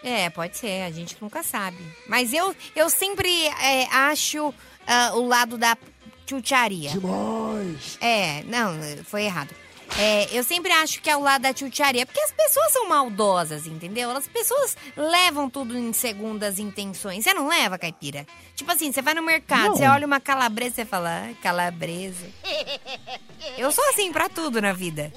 É, 0.04 0.30
pode 0.30 0.58
ser, 0.58 0.84
a 0.84 0.92
gente 0.92 1.16
nunca 1.22 1.44
sabe. 1.44 1.78
Mas 2.08 2.34
eu, 2.34 2.54
eu 2.76 2.90
sempre 2.90 3.30
é, 3.62 3.86
acho 3.92 4.54
ah, 4.86 5.12
o 5.16 5.26
lado 5.26 5.58
da 5.58 5.78
chucharia. 6.26 6.90
Demais. 6.92 7.98
É, 8.02 8.44
não, 8.44 8.74
foi 9.06 9.24
errado. 9.24 9.50
É, 9.98 10.38
eu 10.38 10.44
sempre 10.44 10.72
acho 10.72 11.02
que 11.02 11.10
é 11.10 11.18
o 11.18 11.22
lado 11.22 11.42
da 11.42 11.56
chucharia, 11.56 12.06
porque 12.06 12.20
as 12.22 12.32
pessoas 12.32 12.72
são 12.72 12.88
maldosas, 12.88 13.66
entendeu? 13.68 14.12
As 14.12 14.28
pessoas 14.28 14.78
levam 14.96 15.50
tudo 15.50 15.78
em 15.78 15.92
segundas 15.94 16.60
intenções. 16.60 17.24
Você 17.24 17.34
não 17.34 17.48
leva, 17.48 17.78
caipira? 17.78 18.26
Tipo 18.56 18.72
assim, 18.72 18.92
você 18.92 19.02
vai 19.02 19.14
no 19.14 19.22
mercado, 19.24 19.70
Não. 19.70 19.76
você 19.76 19.88
olha 19.88 20.06
uma 20.06 20.20
calabresa, 20.20 20.76
você 20.76 20.86
fala, 20.86 21.10
ai, 21.24 21.36
calabresa. 21.42 22.26
Eu 23.58 23.72
sou 23.72 23.84
assim 23.90 24.12
pra 24.12 24.30
tudo 24.30 24.62
na 24.62 24.74
vida. 24.74 25.12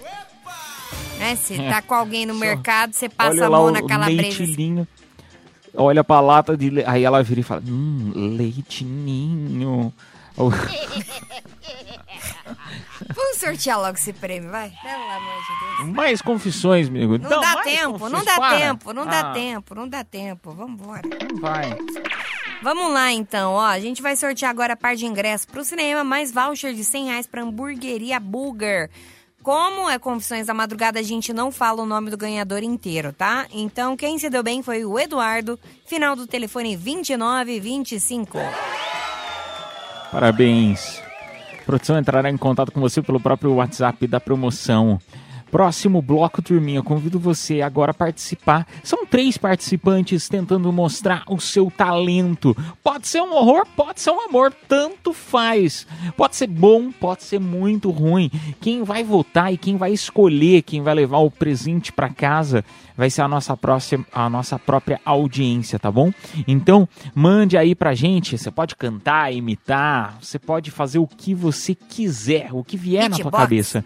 Né? 1.19 1.37
Você 1.37 1.57
tá 1.57 1.83
com 1.83 1.95
alguém 1.95 2.27
no 2.27 2.35
Só. 2.35 2.41
mercado, 2.41 2.93
você 2.95 3.09
passa 3.09 3.31
Olha 3.33 3.47
a 3.47 3.51
mão 3.51 3.71
na 3.71 3.81
o 3.81 3.87
calabresa. 3.87 4.39
leitinho. 4.43 4.89
Olha 5.75 6.03
pra 6.05 6.21
lata 6.21 6.57
de 6.57 6.71
le... 6.71 6.85
Aí 6.85 7.05
ela 7.05 7.23
vira 7.23 7.41
e 7.41 7.43
fala: 7.43 7.63
Hum, 7.67 8.35
leitinho. 8.37 9.93
Vamos 13.23 13.39
sortear 13.39 13.79
logo 13.81 13.97
esse 13.97 14.13
prêmio, 14.13 14.51
vai? 14.51 14.73
Pelo 14.83 15.03
amor 15.11 15.35
de 15.43 15.77
Deus. 15.85 15.95
mais 15.95 16.21
confissões, 16.21 16.89
amigo. 16.89 17.19
Não 17.19 17.27
Então, 17.27 17.41
dá 17.41 17.63
tempo, 17.63 18.09
não 18.09 18.25
dá 18.25 18.35
para. 18.35 18.59
tempo, 18.59 18.93
não 18.93 19.07
dá 19.07 19.21
Ah, 19.21 19.33
tempo, 19.33 19.75
não 19.75 19.89
dá 19.89 20.05
tempo. 20.05 20.51
Vambora. 20.53 21.03
Vai. 21.41 21.77
Vamos 22.63 22.93
lá 22.93 23.13
então, 23.13 23.53
ó. 23.53 23.65
A 23.67 23.79
gente 23.81 24.03
vai 24.03 24.17
sortear 24.17 24.51
agora 24.51 24.73
a 24.73 24.77
par 24.77 24.97
de 24.97 25.07
ingressos 25.07 25.47
pro 25.47 25.65
cinema, 25.65 26.03
mais 26.03 26.33
voucher 26.33 26.75
de 26.75 26.85
100 26.85 27.07
reais 27.07 27.27
pra 27.27 27.43
hamburgueria 27.43 28.19
Burger. 28.19 28.91
Como 29.43 29.89
é 29.91 29.99
Confissões 29.99 30.47
da 30.47 30.55
Madrugada, 30.55 31.01
a 31.01 31.03
gente 31.03 31.33
não 31.33 31.51
fala 31.51 31.83
o 31.83 31.87
nome 31.87 32.11
do 32.11 32.17
ganhador 32.17 32.63
inteiro, 32.63 33.13
tá? 33.13 33.47
Então, 33.53 33.97
quem 33.97 34.17
se 34.19 34.29
deu 34.31 34.43
bem 34.43 34.63
foi 34.63 34.85
o 34.85 34.99
Eduardo, 34.99 35.59
final 35.87 36.15
do 36.15 36.27
telefone 36.27 36.77
2925. 36.77 38.39
Parabéns. 40.13 41.02
A 41.63 41.65
produção 41.65 41.97
entrará 41.97 42.29
em 42.29 42.37
contato 42.37 42.73
com 42.73 42.81
você 42.81 43.01
pelo 43.01 43.21
próprio 43.21 43.55
WhatsApp 43.55 44.05
da 44.09 44.19
promoção. 44.19 44.99
Próximo 45.53 46.01
bloco, 46.01 46.41
turminha, 46.41 46.83
convido 46.83 47.21
você 47.21 47.61
agora 47.61 47.91
a 47.91 47.95
participar. 47.95 48.67
São 48.83 49.05
três 49.05 49.37
participantes 49.37 50.27
tentando 50.27 50.73
mostrar 50.73 51.25
o 51.29 51.39
seu 51.39 51.71
talento. 51.71 52.57
Pode 52.83 53.07
ser 53.07 53.21
um 53.21 53.35
horror, 53.35 53.67
pode 53.77 54.01
ser 54.01 54.13
um 54.13 54.21
amor, 54.23 54.51
tanto 54.67 55.13
faz. 55.13 55.87
Pode 56.17 56.37
ser 56.37 56.47
bom, 56.47 56.91
pode 56.91 57.25
ser 57.25 57.39
muito 57.39 57.91
ruim. 57.91 58.31
Quem 58.63 58.83
vai 58.83 59.05
votar 59.05 59.53
e 59.53 59.59
quem 59.59 59.77
vai 59.77 59.93
escolher 59.93 60.63
quem 60.63 60.81
vai 60.81 60.95
levar 60.95 61.19
o 61.19 61.31
presente 61.31 61.93
para 61.93 62.09
casa 62.09 62.65
vai 62.97 63.11
ser 63.11 63.21
a 63.21 63.29
nossa 63.29 63.55
próxima, 63.55 64.07
a 64.11 64.31
nossa 64.31 64.59
própria 64.59 65.01
audiência, 65.05 65.79
tá 65.79 65.91
bom? 65.91 66.13
Então, 66.49 66.89
mande 67.15 67.59
aí 67.59 67.75
pra 67.75 67.95
gente. 67.95 68.39
Você 68.39 68.51
pode 68.51 68.75
cantar, 68.75 69.33
imitar, 69.35 70.17
você 70.19 70.39
pode 70.39 70.71
fazer 70.71 70.99
o 70.99 71.07
que 71.07 71.35
você 71.35 71.75
quiser, 71.75 72.49
o 72.53 72.65
que 72.65 72.79
vier 72.79 73.11
na 73.11 73.17
Beatbox. 73.17 73.39
cabeça. 73.39 73.85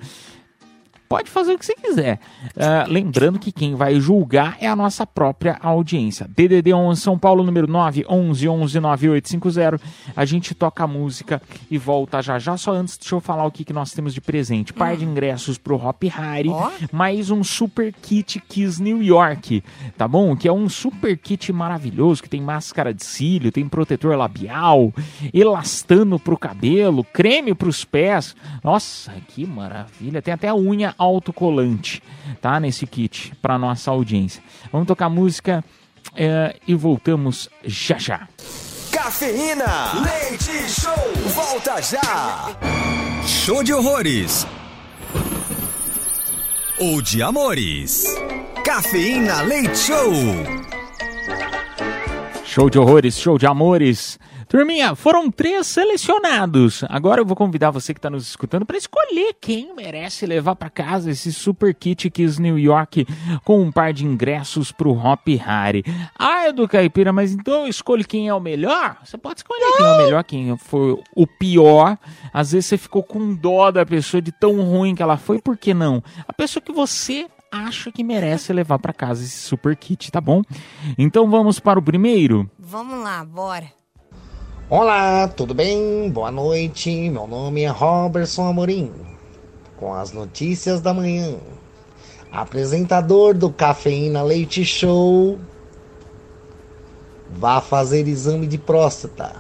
Pode 1.09 1.31
fazer 1.31 1.55
o 1.55 1.59
que 1.59 1.65
você 1.65 1.75
quiser. 1.75 2.19
Ah, 2.57 2.85
lembrando 2.89 3.39
que 3.39 3.53
quem 3.53 3.75
vai 3.75 4.01
julgar 4.01 4.57
é 4.61 4.67
a 4.67 4.75
nossa 4.75 5.07
própria 5.07 5.59
audiência. 5.63 6.29
DDD 6.29 6.73
11 6.73 7.01
São 7.01 7.19
Paulo, 7.19 7.45
número 7.45 7.67
9 7.67 8.05
11 8.09 8.49
11 8.49 8.81
9850. 8.81 9.81
A 10.17 10.25
gente 10.25 10.55
toca 10.55 10.85
a 10.85 10.87
música 10.87 11.41
e 11.71 11.79
volta 11.79 12.21
já 12.21 12.39
já. 12.39 12.57
Só 12.57 12.73
antes, 12.73 12.99
deixa 12.99 13.15
eu 13.15 13.21
falar 13.21 13.45
o 13.47 13.51
que, 13.51 13.65
que 13.65 13.73
nós 13.73 13.93
temos 13.93 14.13
de 14.13 14.21
presente. 14.21 14.73
Par 14.73 14.97
de 14.97 15.05
ingressos 15.05 15.59
pro 15.59 15.77
Hop 15.77 16.03
Harry, 16.05 16.51
mais 16.93 17.31
um 17.31 17.45
super 17.45 17.93
kit 17.93 18.41
Kiss 18.41 18.83
New 18.83 19.03
York, 19.03 19.63
tá 19.97 20.09
bom? 20.09 20.37
Que 20.37 20.49
é 20.49 20.53
um 20.53 20.69
super 20.69 21.17
kit 21.17 21.53
maravilhoso, 21.53 22.23
que 22.23 22.29
tem 22.29 22.41
máscara 22.41 22.93
de 22.93 23.05
cílio, 23.05 23.53
tem 23.53 23.69
protetor 23.69 24.17
labial, 24.17 24.93
elastano 25.33 26.19
pro 26.19 26.37
cabelo, 26.37 27.05
creme 27.05 27.55
pros 27.55 27.85
pés. 27.85 28.35
Nossa, 28.63 29.13
que 29.29 29.47
maravilha. 29.47 30.21
Tem 30.21 30.35
até 30.35 30.49
a 30.49 30.55
unha 30.55 30.95
autocolante, 30.99 32.03
tá? 32.41 32.59
Nesse 32.61 32.87
kit, 32.87 33.33
pra 33.41 33.59
nossa 33.59 33.91
audiência. 33.91 34.43
Vamos 34.73 34.87
tocar 34.87 35.09
música 35.09 35.65
eh, 36.15 36.57
e 36.67 36.75
voltamos 36.75 37.49
já 37.65 37.99
já. 37.99 38.29
Cafeína, 38.91 39.93
leite 40.03 40.69
show, 40.69 40.95
volta 41.35 41.81
já. 41.81 42.57
Show 43.27 43.63
de 43.63 43.73
horrores. 43.73 44.47
Ou 46.79 47.01
de 47.01 47.23
amores. 47.23 48.05
Cafeína 48.63 49.43
Leite 49.43 49.79
Show. 49.79 50.13
Show 52.45 52.69
de 52.69 52.79
horrores, 52.79 53.19
show 53.19 53.39
de 53.39 53.47
amores. 53.47 54.19
Turminha, 54.49 54.95
foram 54.95 55.29
três 55.31 55.67
selecionados. 55.67 56.85
Agora 56.89 57.21
eu 57.21 57.27
vou 57.27 57.35
convidar 57.35 57.71
você 57.71 57.93
que 57.93 57.99
está 57.99 58.09
nos 58.09 58.29
escutando 58.29 58.65
para 58.65 58.77
escolher 58.77 59.35
quem 59.41 59.75
merece 59.75 60.25
levar 60.25 60.55
para 60.55 60.71
casa 60.71 61.11
esse 61.11 61.33
super 61.33 61.75
kit 61.75 62.09
Kiss 62.09 62.41
New 62.41 62.57
York 62.57 63.07
com 63.45 63.61
um 63.61 63.73
par 63.73 63.93
de 63.93 64.07
ingressos 64.07 64.71
pro 64.71 64.93
Hop 64.93 65.27
Harry. 65.45 65.85
Ah, 66.17 66.49
Edu 66.49 66.69
Caipira, 66.69 67.13
mas 67.13 67.33
então 67.33 67.63
eu 67.63 67.69
escolho 67.69 68.07
quem 68.07 68.29
é 68.29 68.35
o 68.35 68.41
melhor? 68.41 68.97
Você 69.05 69.19
pode 69.19 69.41
escolher 69.41 69.73
quem 69.77 69.87
é 69.87 69.91
o 69.91 69.99
melhor, 69.99 70.25
quem 70.25 70.57
foi 70.57 71.03
o 71.15 71.27
pior. 71.27 71.99
Às 72.33 72.53
vezes 72.53 72.67
você 72.67 72.79
ficou 72.79 73.03
com 73.03 73.35
dó 73.35 73.73
da 73.73 73.85
pessoa 73.85 74.23
de 74.23 74.31
tão 74.31 74.61
ruim 74.63 74.95
que 74.95 75.03
ela 75.03 75.17
foi, 75.17 75.41
por 75.41 75.57
que 75.57 75.75
não? 75.75 76.01
A 76.27 76.33
pessoa 76.33 76.63
que 76.63 76.73
você 76.73 77.27
acha 77.51 77.91
que 77.91 78.05
merece 78.05 78.53
levar 78.53 78.79
para 78.79 78.93
casa 78.93 79.25
esse 79.25 79.39
super 79.39 79.75
kit, 79.77 80.13
tá 80.13 80.21
bom? 80.21 80.43
Então 80.97 81.29
vamos 81.29 81.59
para 81.59 81.79
o 81.79 81.83
primeiro. 81.83 82.49
Vamos 82.59 83.03
lá, 83.03 83.25
bora. 83.25 83.67
Olá, 84.69 85.29
tudo 85.29 85.55
bem? 85.55 86.11
Boa 86.11 86.33
noite. 86.33 87.09
Meu 87.09 87.29
nome 87.29 87.63
é 87.63 87.69
Robertson 87.69 88.49
Amorim. 88.49 88.91
Com 89.77 89.95
as 89.95 90.11
notícias 90.11 90.81
da 90.81 90.93
manhã. 90.93 91.37
Apresentador 92.33 93.33
do 93.33 93.49
Cafeína 93.49 94.25
Leite 94.25 94.65
Show. 94.65 95.39
Vá 97.31 97.61
fazer 97.61 98.09
exame 98.09 98.49
de 98.49 98.59
próstata. 98.59 99.37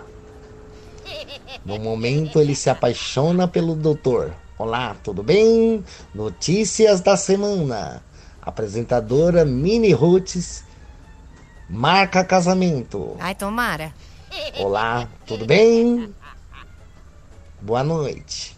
No 1.64 1.76
momento 1.80 2.40
ele 2.40 2.54
se 2.54 2.70
apaixona 2.70 3.48
pelo 3.48 3.74
doutor. 3.74 4.32
Olá, 4.56 4.94
tudo 5.02 5.24
bem? 5.24 5.82
Notícias 6.14 7.00
da 7.00 7.16
semana. 7.16 8.00
Apresentadora 8.40 9.44
Mini 9.44 9.90
Roots 9.90 10.62
marca 11.68 12.24
casamento. 12.24 13.16
Ai, 13.18 13.34
tomara. 13.34 13.92
Olá, 14.58 15.08
tudo 15.26 15.46
bem? 15.46 16.14
Boa 17.60 17.82
noite. 17.82 18.56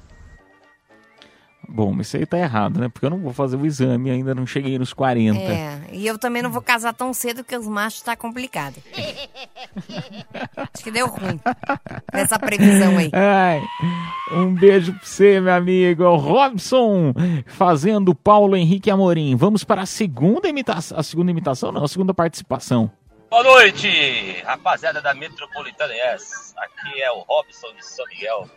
Bom, 1.70 1.93
mas 1.93 2.07
isso 2.07 2.16
aí 2.16 2.24
tá 2.24 2.39
errado, 2.39 2.81
né? 2.81 2.89
Porque 2.89 3.05
eu 3.05 3.11
não 3.11 3.18
vou 3.18 3.33
fazer 3.33 3.57
o 3.57 3.66
exame, 3.66 4.11
ainda 4.11 4.35
não 4.35 4.47
cheguei 4.47 4.79
nos 4.79 4.95
40. 4.95 5.39
É, 5.39 5.81
e 5.93 6.07
eu 6.07 6.18
também 6.18 6.41
não 6.41 6.51
vou 6.51 6.62
casar 6.62 6.95
tão 6.95 7.12
cedo 7.12 7.45
porque 7.45 7.57
os 7.57 7.68
machos 7.68 8.01
tá 8.01 8.16
complicado. 8.16 8.76
Acho 10.57 10.83
que 10.83 10.91
deu 10.91 11.07
ruim 11.07 11.39
nessa 12.12 12.39
previsão 12.39 12.97
aí. 12.97 13.11
Ai, 13.12 13.62
um 14.33 14.55
beijo 14.55 14.95
pra 14.95 15.05
você, 15.05 15.41
meu 15.41 15.53
amigo. 15.53 16.03
É 16.03 16.09
o 16.09 16.16
Robson 16.16 17.12
fazendo 17.47 18.14
Paulo 18.14 18.57
Henrique 18.57 18.91
Amorim. 18.91 19.37
Vamos 19.37 19.62
para 19.62 19.83
a 19.83 19.87
segunda 19.87 20.49
imitação. 20.49 20.99
A 20.99 21.03
segunda 21.03 21.31
imitação, 21.31 21.70
não, 21.70 21.85
a 21.85 21.89
segunda 21.89 22.14
participação. 22.14 22.91
Boa 23.31 23.43
noite, 23.43 24.41
rapaziada 24.41 25.03
da 25.03 25.12
Metropolitana 25.12 25.93
S. 25.93 26.55
Aqui 26.57 27.03
é 27.03 27.12
o 27.12 27.20
Robson 27.20 27.74
de 27.74 27.85
São 27.85 28.07
Miguel. 28.07 28.49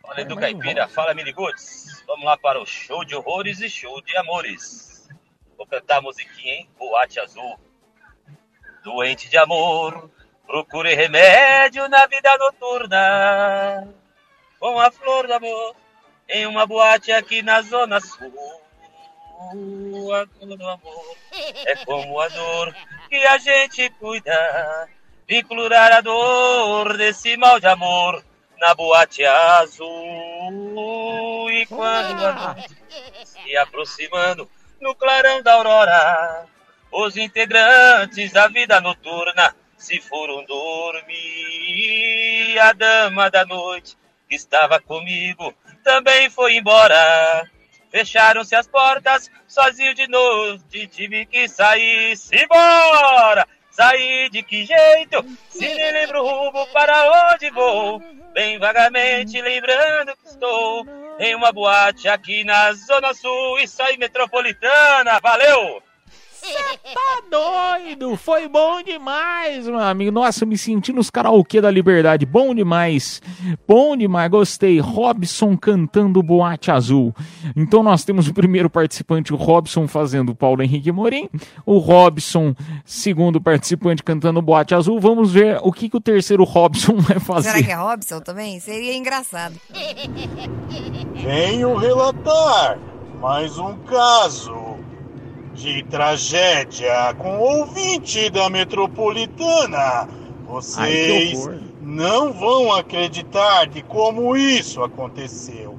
Fala 0.00 0.20
Edu 0.20 0.36
Caipira, 0.36 0.86
fala 0.86 1.12
Miniguts. 1.12 2.04
Vamos 2.06 2.24
lá 2.24 2.38
para 2.38 2.60
o 2.60 2.66
show 2.66 3.04
de 3.04 3.16
horrores 3.16 3.60
e 3.60 3.68
show 3.68 4.00
de 4.00 4.16
amores. 4.16 5.08
Vou 5.56 5.66
cantar 5.66 5.96
a 5.96 6.02
musiquinha, 6.02 6.54
hein? 6.54 6.70
Boate 6.78 7.18
Azul. 7.18 7.58
Doente 8.84 9.28
de 9.28 9.36
amor, 9.36 10.08
procure 10.46 10.94
remédio 10.94 11.88
na 11.88 12.06
vida 12.06 12.38
noturna. 12.38 13.92
Com 14.60 14.78
a 14.78 14.88
flor 14.92 15.26
do 15.26 15.34
amor, 15.34 15.74
em 16.28 16.46
uma 16.46 16.64
boate 16.64 17.10
aqui 17.10 17.42
na 17.42 17.60
Zona 17.62 18.00
Sul. 18.00 18.62
Do 19.38 20.12
amor 20.12 21.16
é 21.64 21.76
como 21.84 22.20
a 22.20 22.26
dor 22.28 22.74
que 23.08 23.14
a 23.14 23.38
gente 23.38 23.88
cuida. 23.90 24.88
De 25.28 25.44
curar 25.44 25.92
a 25.92 26.00
dor 26.00 26.96
desse 26.96 27.36
mal 27.36 27.60
de 27.60 27.68
amor 27.68 28.24
na 28.58 28.74
boate 28.74 29.24
azul. 29.24 29.88
E 31.50 31.64
quando 31.66 32.26
a 32.26 32.32
noite 32.32 32.76
se 33.24 33.56
aproximando 33.56 34.50
no 34.80 34.96
clarão 34.96 35.40
da 35.42 35.54
aurora, 35.54 36.46
os 36.90 37.16
integrantes 37.16 38.32
da 38.32 38.48
vida 38.48 38.80
noturna 38.80 39.54
se 39.76 40.00
foram 40.00 40.44
dormir. 40.46 42.58
A 42.58 42.72
dama 42.72 43.30
da 43.30 43.46
noite 43.46 43.96
que 44.28 44.34
estava 44.34 44.80
comigo 44.80 45.54
também 45.84 46.28
foi 46.28 46.56
embora. 46.56 47.48
Fecharam-se 47.90 48.54
as 48.54 48.66
portas, 48.66 49.30
sozinho 49.46 49.94
de 49.94 50.06
noite, 50.08 50.86
tive 50.88 51.26
que 51.26 51.48
sair. 51.48 52.16
Simbora! 52.16 53.46
Sair 53.70 54.28
de 54.30 54.42
que 54.42 54.64
jeito? 54.64 55.24
Se 55.48 55.60
nem 55.60 55.92
lembro 55.92 56.22
o 56.22 56.28
rumo 56.28 56.66
para 56.72 57.32
onde 57.32 57.48
vou. 57.50 58.00
Bem 58.32 58.58
vagamente 58.58 59.40
lembrando 59.40 60.16
que 60.16 60.26
estou 60.26 60.84
em 61.18 61.34
uma 61.34 61.52
boate 61.52 62.08
aqui 62.08 62.44
na 62.44 62.72
Zona 62.72 63.14
Sul. 63.14 63.58
Isso 63.60 63.80
aí, 63.82 63.96
metropolitana. 63.96 65.20
Valeu! 65.20 65.82
Tá 66.94 67.22
doido? 67.30 68.16
Foi 68.16 68.48
bom 68.48 68.82
demais, 68.82 69.66
meu 69.66 69.78
amigo. 69.78 70.10
Nossa, 70.10 70.44
eu 70.44 70.48
me 70.48 70.56
senti 70.56 70.92
nos 70.92 71.10
karaokê 71.10 71.60
da 71.60 71.70
Liberdade. 71.70 72.24
Bom 72.24 72.54
demais. 72.54 73.20
Bom 73.66 73.96
demais, 73.96 74.30
gostei. 74.30 74.80
Robson 74.80 75.56
cantando 75.56 76.22
Boate 76.22 76.70
Azul. 76.70 77.14
Então 77.54 77.82
nós 77.82 78.04
temos 78.04 78.28
o 78.28 78.34
primeiro 78.34 78.70
participante, 78.70 79.32
o 79.34 79.36
Robson, 79.36 79.86
fazendo 79.86 80.34
Paulo 80.34 80.62
Henrique 80.62 80.90
Morim. 80.90 81.28
O 81.66 81.78
Robson, 81.78 82.54
segundo 82.84 83.40
participante, 83.40 84.02
cantando 84.02 84.40
Boate 84.40 84.74
Azul. 84.74 84.98
Vamos 84.98 85.32
ver 85.32 85.58
o 85.62 85.72
que, 85.72 85.88
que 85.88 85.96
o 85.96 86.00
terceiro 86.00 86.44
Robson 86.44 86.96
vai 87.00 87.18
fazer. 87.18 87.50
Será 87.50 87.62
que 87.62 87.70
é 87.70 87.74
Robson 87.74 88.20
também? 88.20 88.58
Seria 88.60 88.96
engraçado. 88.96 89.54
Venho 91.14 91.76
relatar 91.76 92.78
mais 93.20 93.58
um 93.58 93.76
caso 93.80 94.77
de 95.58 95.82
tragédia 95.84 97.14
com 97.18 97.38
ouvinte 97.40 98.30
da 98.30 98.48
metropolitana. 98.48 100.08
Vocês 100.46 101.50
não 101.82 102.32
vão 102.32 102.72
acreditar 102.72 103.66
de 103.66 103.82
como 103.82 104.36
isso 104.36 104.84
aconteceu. 104.84 105.76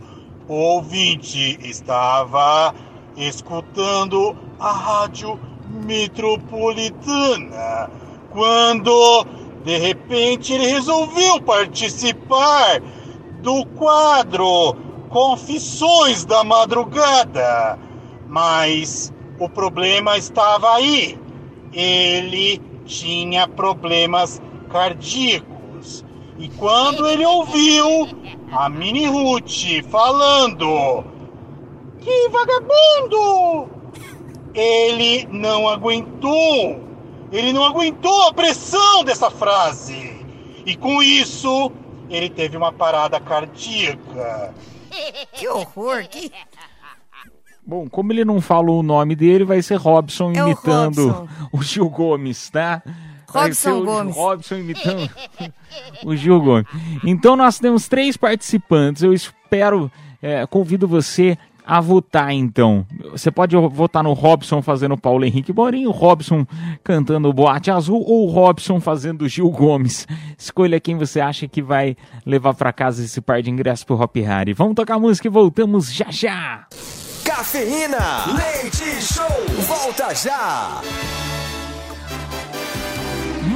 O 0.50 0.54
ouvinte 0.54 1.58
estava 1.64 2.76
escutando 3.16 4.36
a 4.60 4.72
rádio 4.72 5.40
metropolitana 5.86 7.90
quando 8.32 9.26
de 9.64 9.78
repente 9.78 10.52
ele 10.54 10.68
resolveu 10.68 11.42
participar 11.42 12.82
do 13.42 13.66
quadro 13.66 14.76
Confissões 15.10 16.26
da 16.26 16.44
Madrugada. 16.44 17.80
Mas 18.28 19.12
o 19.40 19.50
problema 19.50 20.18
estava 20.18 20.76
aí. 20.76 21.18
Ele 21.72 22.62
tinha 22.86 23.48
problemas 23.48 24.42
cardíacos. 24.72 26.06
E 26.38 26.50
quando 26.50 27.08
ele 27.08 27.26
ouviu 27.26 28.08
a 28.52 28.70
Mini 28.70 29.06
Ruth 29.06 29.84
falando: 29.90 31.04
Que 32.00 32.30
vagabundo! 32.30 33.70
Ele 34.54 35.28
não 35.32 35.68
aguentou. 35.68 36.88
Ele 37.32 37.54
não 37.54 37.64
aguentou 37.64 38.28
a 38.28 38.34
pressão 38.34 39.04
dessa 39.04 39.30
frase. 39.30 40.26
E 40.66 40.76
com 40.76 41.02
isso, 41.02 41.72
ele 42.10 42.30
teve 42.30 42.58
uma 42.58 42.72
parada 42.72 43.20
cardíaca. 43.20 44.54
Que 45.34 45.48
horror, 45.48 46.08
que 46.10 46.32
Bom, 47.66 47.88
como 47.88 48.12
ele 48.12 48.26
não 48.26 48.42
falou 48.42 48.80
o 48.80 48.84
nome 48.84 49.16
dele, 49.16 49.44
vai 49.44 49.62
ser 49.62 49.76
Robson 49.76 50.32
É 50.34 50.44
o 50.44 50.48
imitando 50.48 51.08
Robson. 51.10 51.28
o, 51.52 51.62
Gil 51.62 51.90
Gomes, 51.90 52.50
tá? 52.50 52.82
Robson 53.28 53.82
o 53.82 53.86
Gomes. 53.86 54.16
Robson 54.16 54.56
imitando 54.56 55.10
o 56.04 56.16
Gil 56.16 56.42
Gomes. 56.42 56.66
Então 57.04 57.36
nós 57.36 57.60
temos 57.60 57.88
três 57.88 58.18
participantes. 58.18 59.04
Eu 59.04 59.14
espero, 59.14 59.92
é, 60.22 60.48
convido 60.48 60.88
você 60.88 61.38
a 61.64 61.80
votar 61.80 62.34
então. 62.34 62.84
Você 63.12 63.30
pode 63.30 63.56
votar 63.56 64.04
no 64.04 64.14
Robson 64.14 64.60
fazendo 64.60 64.96
o 64.96 64.98
Paulo 64.98 65.24
Henrique 65.24 65.54
Borinho, 65.54 65.90
o 65.90 65.94
Robson 65.94 66.44
cantando 66.84 67.30
o 67.30 67.34
Boate 67.34 67.70
Azul 67.70 68.04
ou 68.04 68.28
o 68.28 68.32
Robson 68.32 68.80
fazendo 68.80 69.22
o 69.22 69.30
Gil 69.30 69.48
Gomes. 69.52 70.08
Escolha 70.36 70.80
quem 70.80 70.98
você 70.98 71.22
acha 71.22 71.48
que 71.48 71.62
vai 71.62 71.96
levar 72.26 72.56
pra 72.56 72.74
casa 72.74 73.04
esse 73.06 73.22
par 73.22 73.44
de 73.44 73.52
ingressos 73.52 73.84
pro 73.84 74.02
Hop 74.02 74.16
Harry. 74.18 74.54
Vamos 74.54 74.74
tocar 74.74 74.98
música 74.98 75.28
e 75.28 75.30
voltamos 75.30 75.94
já 75.94 76.10
já. 76.10 76.66
Cafeína, 77.30 78.26
leite 78.36 79.00
show, 79.04 79.28
volta 79.60 80.16
já. 80.16 80.82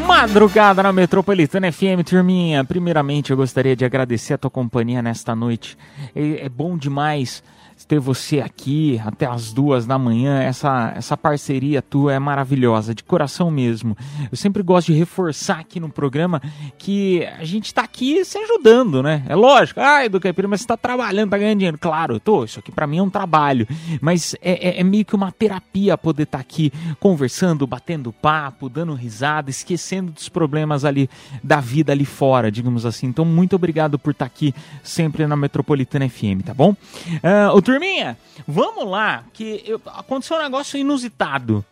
Madrugada 0.05 0.84
na 0.84 0.93
Metropolitana 0.93 1.71
FM, 1.71 2.05
turminha. 2.05 2.63
Primeiramente, 2.63 3.32
eu 3.32 3.38
gostaria 3.38 3.76
de 3.76 3.84
agradecer 3.84 4.36
a 4.36 4.38
tua 4.38 4.51
companhia 4.51 5.01
nesta 5.01 5.36
noite. 5.36 5.76
É, 6.15 6.45
é 6.45 6.49
bom 6.49 6.78
demais 6.78 7.43
ter 7.86 7.99
você 7.99 8.39
aqui 8.39 9.01
até 9.05 9.25
as 9.25 9.51
duas 9.53 9.86
da 9.86 9.97
manhã. 9.97 10.41
Essa, 10.41 10.93
essa 10.95 11.15
parceria 11.17 11.81
tua 11.81 12.13
é 12.13 12.19
maravilhosa, 12.19 12.93
de 12.95 13.03
coração 13.03 13.49
mesmo. 13.51 13.95
Eu 14.31 14.38
sempre 14.38 14.63
gosto 14.63 14.91
de 14.91 14.97
reforçar 14.97 15.59
aqui 15.59 15.79
no 15.79 15.89
programa 15.89 16.41
que 16.77 17.25
a 17.39 17.43
gente 17.43 17.65
está 17.67 17.84
aqui 17.84 18.23
se 18.25 18.38
ajudando, 18.38 19.01
né? 19.03 19.23
É 19.27 19.36
lógico. 19.36 19.79
Ai, 19.79 20.09
do 20.09 20.19
Caipira, 20.19 20.47
mas 20.47 20.61
você 20.61 20.67
tá 20.67 20.77
trabalhando, 20.77 21.29
tá 21.31 21.38
ganhando 21.38 21.57
dinheiro. 21.59 21.77
Claro, 21.77 22.15
eu 22.15 22.19
tô. 22.19 22.43
Isso 22.43 22.59
aqui 22.59 22.71
para 22.71 22.88
mim 22.88 22.97
é 22.97 23.03
um 23.03 23.09
trabalho. 23.09 23.67
Mas 24.01 24.36
é, 24.41 24.77
é- 24.77 24.79
é 24.79 24.84
meio 24.84 25.05
que 25.05 25.15
uma 25.15 25.31
terapia 25.31 25.97
poder 25.97 26.23
estar 26.23 26.39
aqui 26.39 26.71
conversando, 26.99 27.65
batendo 27.67 28.11
papo, 28.13 28.69
dando 28.69 28.93
risada, 28.93 29.49
esquecendo 29.49 30.11
dos 30.11 30.29
problemas 30.29 30.86
ali 30.86 31.09
da 31.43 31.59
vida 31.59 31.91
ali 31.91 32.05
fora, 32.05 32.51
digamos 32.51 32.86
assim. 32.86 33.07
Então, 33.07 33.25
muito 33.25 33.55
obrigado 33.55 33.99
por 33.99 34.11
estar 34.11 34.25
aqui 34.25 34.53
sempre 34.81 35.25
na 35.27 35.36
Metropolitana 35.36 36.07
FM, 36.09 36.41
tá 36.45 36.53
bom? 36.53 36.75
Ah, 37.21 37.51
ô, 37.53 37.61
turminha, 37.78 38.17
vamos 38.47 38.86
lá, 38.89 39.24
que 39.34 39.63
eu- 39.65 39.82
aconteceu 39.86 40.38
um 40.38 40.43
negócio 40.43 40.78
inusitado. 40.80 41.63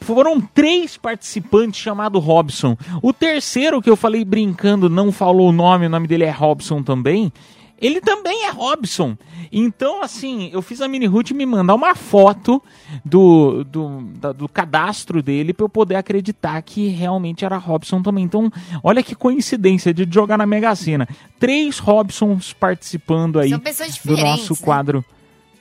Foram 0.00 0.40
três 0.40 0.96
participantes 0.96 1.80
chamados 1.80 2.22
Robson. 2.22 2.76
O 3.02 3.12
terceiro, 3.12 3.80
que 3.80 3.90
eu 3.90 3.96
falei 3.96 4.24
brincando, 4.24 4.88
não 4.88 5.10
falou 5.10 5.48
o 5.48 5.52
nome, 5.52 5.86
o 5.86 5.90
nome 5.90 6.06
dele 6.06 6.24
é 6.24 6.30
Robson 6.30 6.82
também. 6.82 7.32
Ele 7.78 8.00
também 8.00 8.44
é 8.46 8.50
Robson. 8.50 9.16
Então, 9.52 10.02
assim, 10.02 10.48
eu 10.50 10.62
fiz 10.62 10.80
a 10.80 10.88
Mini 10.88 11.04
Ruth 11.04 11.30
me 11.32 11.44
mandar 11.44 11.74
uma 11.74 11.94
foto 11.94 12.60
do, 13.04 13.62
do, 13.64 14.00
da- 14.18 14.32
do 14.32 14.48
cadastro 14.48 15.22
dele 15.22 15.52
pra 15.52 15.64
eu 15.64 15.68
poder 15.68 15.96
acreditar 15.96 16.60
que 16.62 16.88
realmente 16.88 17.44
era 17.44 17.58
Robson 17.58 18.00
também. 18.02 18.24
Então, 18.24 18.50
olha 18.82 19.02
que 19.02 19.14
coincidência 19.14 19.92
de 19.92 20.06
jogar 20.10 20.38
na 20.38 20.46
Mega 20.46 20.74
Sena. 20.74 21.06
Três 21.38 21.78
Robsons 21.78 22.54
participando 22.54 23.38
aí 23.38 23.50
do 23.50 24.16
nosso 24.16 24.54
né? 24.54 24.58
quadro 24.62 25.04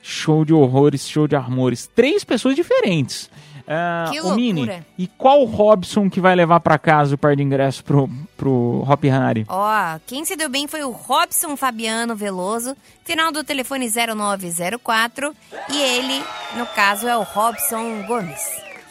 Show 0.08 0.46
de 0.46 0.54
Horrores, 0.54 1.08
Show 1.10 1.28
de 1.28 1.36
Amores. 1.36 1.90
Três 1.96 2.24
pessoas 2.24 2.56
diferentes. 2.56 3.28
Ah, 3.68 4.06
Que 4.12 4.22
ô, 4.22 4.36
Mini, 4.36 4.60
loucura. 4.60 4.86
e 4.96 5.08
qual 5.08 5.44
Robson 5.46 6.08
que 6.08 6.22
vai 6.22 6.36
levar 6.36 6.60
pra 6.60 6.78
casa 6.78 7.16
o 7.16 7.18
par 7.18 7.36
de 7.36 7.42
ingresso 7.42 7.84
pro, 7.84 8.08
pro 8.38 8.86
Hop 8.88 9.04
Harry? 9.06 9.44
Ó, 9.50 10.00
quem 10.06 10.24
se 10.24 10.36
deu 10.36 10.48
bem 10.48 10.68
foi 10.68 10.84
o 10.84 10.92
Robson 10.92 11.58
Fabiano 11.58 12.16
Veloso, 12.16 12.78
final 13.04 13.32
do 13.32 13.44
telefone 13.44 13.90
0904. 13.90 15.36
E 15.72 15.82
ele, 15.82 16.24
no 16.56 16.68
caso, 16.68 17.08
é 17.08 17.18
o 17.18 17.24
Robson 17.24 18.04
Gomes. 18.06 18.42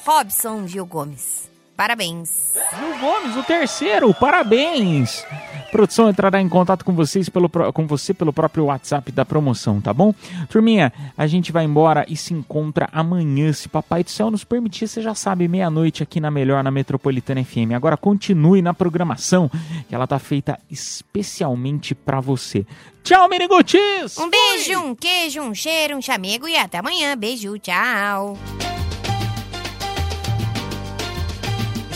Robson 0.05 0.67
Gil 0.67 0.85
Gomes. 0.85 1.49
Parabéns. 1.77 2.55
Gil 2.79 2.99
Gomes, 2.99 3.37
o 3.37 3.43
terceiro, 3.43 4.15
parabéns! 4.15 5.25
Produção 5.73 6.09
entrará 6.09 6.41
em 6.41 6.49
contato 6.49 6.85
com 6.85 6.93
vocês 6.93 7.29
pelo, 7.29 7.49
com 7.49 7.85
você 7.85 8.15
pelo 8.15 8.33
próprio 8.33 8.67
WhatsApp 8.67 9.11
da 9.11 9.25
promoção, 9.25 9.81
tá 9.81 9.93
bom? 9.93 10.15
Turminha, 10.49 10.93
a 11.19 11.27
gente 11.27 11.51
vai 11.51 11.65
embora 11.65 12.07
e 12.09 12.17
se 12.17 12.33
encontra 12.33 12.89
amanhã, 12.93 13.53
se 13.53 13.69
Papai 13.69 14.05
do 14.05 14.11
Céu 14.11 14.31
nos 14.31 14.45
permitir, 14.45 14.87
você 14.87 15.03
já 15.03 15.17
sabe, 15.17 15.49
meia-noite 15.49 16.01
aqui 16.01 16.21
na 16.21 16.31
Melhor, 16.31 16.63
na 16.63 16.71
Metropolitana 16.71 17.43
FM. 17.43 17.75
Agora 17.75 17.97
continue 17.97 18.63
na 18.63 18.73
programação, 18.73 19.51
que 19.89 19.95
ela 19.95 20.07
tá 20.07 20.21
feita 20.21 20.61
especialmente 20.71 21.93
pra 21.93 22.21
você. 22.21 22.65
Tchau, 23.03 23.29
Menigutis! 23.29 24.17
Um 24.17 24.31
beijo, 24.31 24.79
um 24.79 24.95
queijo, 24.95 25.43
um 25.43 25.53
cheiro, 25.53 25.97
um 25.97 26.01
chamego 26.01 26.47
e 26.47 26.57
até 26.57 26.79
amanhã. 26.79 27.17
Beijo, 27.17 27.59
tchau. 27.59 28.39